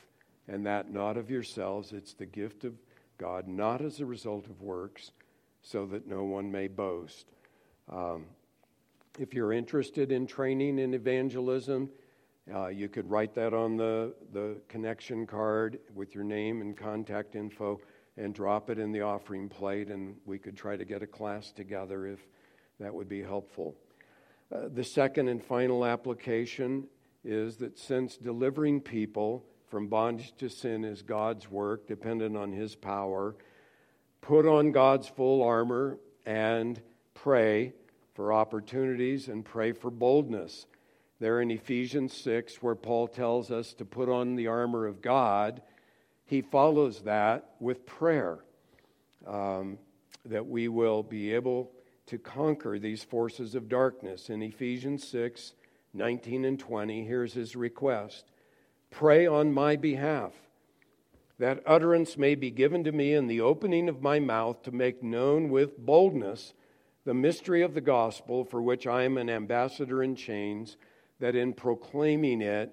and 0.46 0.66
that 0.66 0.92
not 0.92 1.16
of 1.16 1.30
yourselves, 1.30 1.92
it's 1.92 2.12
the 2.12 2.26
gift 2.26 2.64
of 2.64 2.74
God, 3.16 3.48
not 3.48 3.80
as 3.80 3.98
a 3.98 4.04
result 4.04 4.48
of 4.48 4.60
works, 4.60 5.10
so 5.62 5.86
that 5.86 6.06
no 6.06 6.22
one 6.24 6.52
may 6.52 6.68
boast. 6.68 7.28
Um, 7.90 8.26
if 9.18 9.32
you're 9.32 9.54
interested 9.54 10.12
in 10.12 10.26
training 10.26 10.78
in 10.78 10.92
evangelism, 10.92 11.88
uh, 12.54 12.68
you 12.68 12.88
could 12.88 13.10
write 13.10 13.34
that 13.34 13.52
on 13.52 13.76
the, 13.76 14.14
the 14.32 14.56
connection 14.68 15.26
card 15.26 15.80
with 15.94 16.14
your 16.14 16.22
name 16.22 16.60
and 16.60 16.76
contact 16.76 17.34
info 17.34 17.80
and 18.16 18.34
drop 18.34 18.70
it 18.70 18.78
in 18.78 18.92
the 18.92 19.00
offering 19.00 19.48
plate, 19.48 19.88
and 19.88 20.16
we 20.24 20.38
could 20.38 20.56
try 20.56 20.76
to 20.76 20.84
get 20.84 21.02
a 21.02 21.06
class 21.06 21.50
together 21.50 22.06
if 22.06 22.20
that 22.78 22.94
would 22.94 23.08
be 23.08 23.22
helpful. 23.22 23.74
Uh, 24.54 24.68
the 24.72 24.84
second 24.84 25.28
and 25.28 25.42
final 25.42 25.84
application 25.84 26.86
is 27.24 27.56
that 27.56 27.76
since 27.78 28.16
delivering 28.16 28.80
people 28.80 29.44
from 29.66 29.88
bondage 29.88 30.32
to 30.38 30.48
sin 30.48 30.84
is 30.84 31.02
God's 31.02 31.50
work, 31.50 31.88
dependent 31.88 32.36
on 32.36 32.52
His 32.52 32.76
power, 32.76 33.34
put 34.20 34.46
on 34.46 34.70
God's 34.70 35.08
full 35.08 35.42
armor 35.42 35.98
and 36.24 36.80
pray 37.12 37.72
for 38.14 38.32
opportunities 38.32 39.26
and 39.28 39.44
pray 39.44 39.72
for 39.72 39.90
boldness 39.90 40.66
there 41.18 41.40
in 41.40 41.50
Ephesians 41.50 42.12
6, 42.14 42.62
where 42.62 42.74
Paul 42.74 43.08
tells 43.08 43.50
us 43.50 43.72
to 43.74 43.84
put 43.84 44.08
on 44.08 44.36
the 44.36 44.48
armor 44.48 44.86
of 44.86 45.00
God, 45.00 45.62
he 46.26 46.42
follows 46.42 47.02
that 47.02 47.52
with 47.60 47.86
prayer 47.86 48.40
um, 49.26 49.78
that 50.24 50.46
we 50.46 50.68
will 50.68 51.02
be 51.02 51.32
able 51.32 51.70
to 52.06 52.18
conquer 52.18 52.78
these 52.78 53.02
forces 53.02 53.54
of 53.54 53.68
darkness. 53.68 54.28
In 54.28 54.42
Ephesians 54.42 55.06
6, 55.08 55.54
19 55.94 56.44
and 56.44 56.58
20, 56.58 57.04
here's 57.04 57.32
his 57.32 57.56
request 57.56 58.26
Pray 58.90 59.26
on 59.26 59.52
my 59.52 59.76
behalf, 59.76 60.32
that 61.38 61.62
utterance 61.66 62.16
may 62.16 62.34
be 62.34 62.50
given 62.50 62.84
to 62.84 62.92
me 62.92 63.14
in 63.14 63.26
the 63.26 63.40
opening 63.40 63.88
of 63.88 64.02
my 64.02 64.18
mouth 64.18 64.62
to 64.62 64.70
make 64.70 65.02
known 65.02 65.48
with 65.48 65.78
boldness 65.78 66.52
the 67.04 67.14
mystery 67.14 67.62
of 67.62 67.74
the 67.74 67.80
gospel, 67.80 68.44
for 68.44 68.60
which 68.60 68.86
I 68.86 69.04
am 69.04 69.16
an 69.16 69.30
ambassador 69.30 70.02
in 70.02 70.16
chains 70.16 70.76
that 71.20 71.34
in 71.34 71.52
proclaiming 71.52 72.42
it 72.42 72.72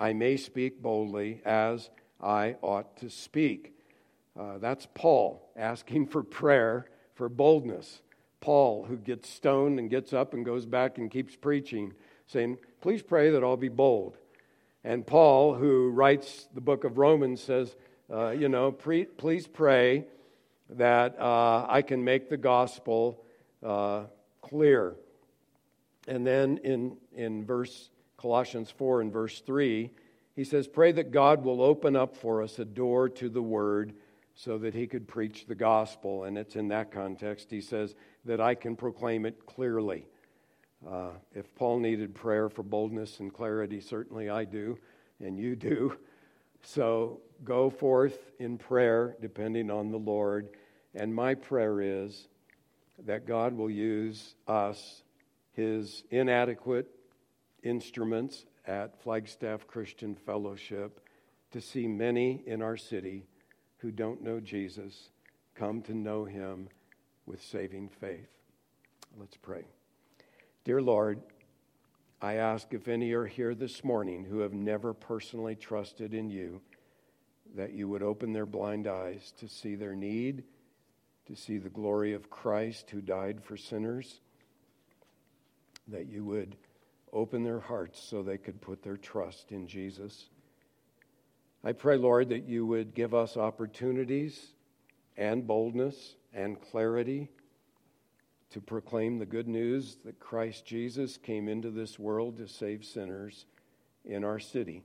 I 0.00 0.12
may 0.12 0.36
speak 0.36 0.80
boldly 0.80 1.40
as 1.44 1.90
I 2.20 2.56
ought 2.62 2.96
to 2.98 3.10
speak. 3.10 3.74
Uh, 4.38 4.58
that's 4.58 4.86
Paul 4.94 5.50
asking 5.56 6.06
for 6.06 6.22
prayer 6.22 6.86
for 7.14 7.28
boldness. 7.28 8.02
Paul, 8.40 8.84
who 8.84 8.96
gets 8.96 9.28
stoned 9.28 9.80
and 9.80 9.90
gets 9.90 10.12
up 10.12 10.34
and 10.34 10.44
goes 10.44 10.64
back 10.64 10.98
and 10.98 11.10
keeps 11.10 11.34
preaching, 11.34 11.92
saying, 12.26 12.58
Please 12.80 13.02
pray 13.02 13.30
that 13.30 13.42
I'll 13.42 13.56
be 13.56 13.68
bold. 13.68 14.16
And 14.84 15.04
Paul, 15.04 15.54
who 15.54 15.90
writes 15.90 16.48
the 16.54 16.60
book 16.60 16.84
of 16.84 16.98
Romans, 16.98 17.42
says, 17.42 17.74
uh, 18.12 18.30
you 18.30 18.48
know, 18.48 18.70
pre- 18.70 19.06
please 19.06 19.48
pray 19.48 20.04
that 20.70 21.18
uh, 21.20 21.66
I 21.68 21.82
can 21.82 22.04
make 22.04 22.30
the 22.30 22.36
gospel 22.36 23.24
uh, 23.62 24.04
clear. 24.40 24.94
And 26.08 26.26
then 26.26 26.58
in, 26.64 26.96
in 27.12 27.44
verse 27.44 27.90
Colossians 28.16 28.70
4 28.70 29.02
and 29.02 29.12
verse 29.12 29.40
3, 29.40 29.90
he 30.34 30.44
says, 30.44 30.66
Pray 30.66 30.90
that 30.92 31.12
God 31.12 31.44
will 31.44 31.62
open 31.62 31.94
up 31.94 32.16
for 32.16 32.42
us 32.42 32.58
a 32.58 32.64
door 32.64 33.08
to 33.10 33.28
the 33.28 33.42
word 33.42 33.92
so 34.34 34.56
that 34.58 34.74
he 34.74 34.86
could 34.86 35.06
preach 35.06 35.46
the 35.46 35.54
gospel. 35.54 36.24
And 36.24 36.38
it's 36.38 36.56
in 36.56 36.68
that 36.68 36.90
context, 36.90 37.50
he 37.50 37.60
says, 37.60 37.94
that 38.24 38.40
I 38.40 38.54
can 38.54 38.74
proclaim 38.74 39.26
it 39.26 39.46
clearly. 39.46 40.06
Uh, 40.88 41.10
if 41.34 41.54
Paul 41.54 41.80
needed 41.80 42.14
prayer 42.14 42.48
for 42.48 42.62
boldness 42.62 43.20
and 43.20 43.32
clarity, 43.32 43.80
certainly 43.80 44.30
I 44.30 44.44
do, 44.44 44.78
and 45.20 45.38
you 45.38 45.56
do. 45.56 45.96
So 46.64 47.20
go 47.44 47.70
forth 47.70 48.32
in 48.40 48.58
prayer, 48.58 49.16
depending 49.20 49.70
on 49.70 49.92
the 49.92 49.98
Lord. 49.98 50.48
And 50.92 51.14
my 51.14 51.36
prayer 51.36 51.80
is 51.80 52.26
that 53.06 53.26
God 53.26 53.56
will 53.56 53.70
use 53.70 54.34
us, 54.48 55.04
his 55.58 56.04
inadequate 56.12 56.86
instruments 57.64 58.46
at 58.64 59.02
Flagstaff 59.02 59.66
Christian 59.66 60.14
Fellowship, 60.14 61.00
to 61.50 61.60
see 61.60 61.88
many 61.88 62.44
in 62.46 62.62
our 62.62 62.76
city 62.76 63.26
who 63.78 63.90
don't 63.90 64.22
know 64.22 64.38
Jesus 64.38 65.10
come 65.56 65.82
to 65.82 65.94
know 65.94 66.24
him 66.24 66.68
with 67.26 67.42
saving 67.42 67.88
faith. 67.88 68.28
Let's 69.18 69.36
pray. 69.36 69.64
Dear 70.62 70.80
Lord, 70.80 71.20
I 72.22 72.34
ask 72.34 72.72
if 72.72 72.86
any 72.86 73.10
are 73.10 73.26
here 73.26 73.56
this 73.56 73.82
morning 73.82 74.24
who 74.24 74.38
have 74.38 74.52
never 74.52 74.94
personally 74.94 75.56
trusted 75.56 76.14
in 76.14 76.30
you, 76.30 76.60
that 77.56 77.72
you 77.72 77.88
would 77.88 78.04
open 78.04 78.32
their 78.32 78.46
blind 78.46 78.86
eyes 78.86 79.32
to 79.40 79.48
see 79.48 79.74
their 79.74 79.96
need, 79.96 80.44
to 81.26 81.34
see 81.34 81.58
the 81.58 81.68
glory 81.68 82.14
of 82.14 82.30
Christ 82.30 82.90
who 82.90 83.00
died 83.00 83.42
for 83.42 83.56
sinners, 83.56 84.20
that 85.88 86.06
you 86.06 86.24
would 86.24 86.56
open 87.12 87.42
their 87.42 87.60
hearts 87.60 88.00
so 88.00 88.22
they 88.22 88.38
could 88.38 88.60
put 88.60 88.82
their 88.82 88.96
trust 88.96 89.52
in 89.52 89.66
Jesus. 89.66 90.28
I 91.64 91.72
pray, 91.72 91.96
Lord, 91.96 92.28
that 92.28 92.44
you 92.44 92.66
would 92.66 92.94
give 92.94 93.14
us 93.14 93.36
opportunities 93.36 94.52
and 95.16 95.46
boldness 95.46 96.14
and 96.32 96.60
clarity 96.60 97.28
to 98.50 98.60
proclaim 98.60 99.18
the 99.18 99.26
good 99.26 99.48
news 99.48 99.96
that 100.04 100.20
Christ 100.20 100.64
Jesus 100.64 101.16
came 101.16 101.48
into 101.48 101.70
this 101.70 101.98
world 101.98 102.36
to 102.38 102.48
save 102.48 102.84
sinners 102.84 103.44
in 104.04 104.24
our 104.24 104.38
city. 104.38 104.82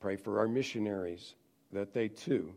Pray 0.00 0.16
for 0.16 0.38
our 0.38 0.46
missionaries 0.46 1.34
that 1.72 1.92
they 1.92 2.08
too 2.08 2.52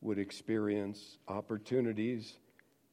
would 0.00 0.18
experience 0.18 1.18
opportunities 1.28 2.34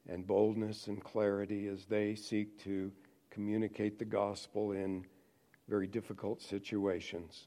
and 0.08 0.26
boldness 0.26 0.86
and 0.86 1.02
clarity 1.02 1.66
as 1.66 1.84
they 1.86 2.14
seek 2.14 2.62
to 2.62 2.92
communicate 3.32 3.98
the 3.98 4.04
gospel 4.04 4.72
in 4.72 5.04
very 5.68 5.86
difficult 5.86 6.42
situations. 6.42 7.46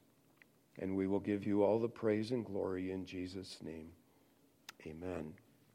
And 0.79 0.95
we 0.95 1.07
will 1.07 1.19
give 1.19 1.45
you 1.45 1.63
all 1.63 1.79
the 1.79 1.87
praise 1.87 2.31
and 2.31 2.45
glory 2.45 2.91
in 2.91 3.05
Jesus' 3.05 3.57
name. 3.63 3.89
Amen. 4.85 5.33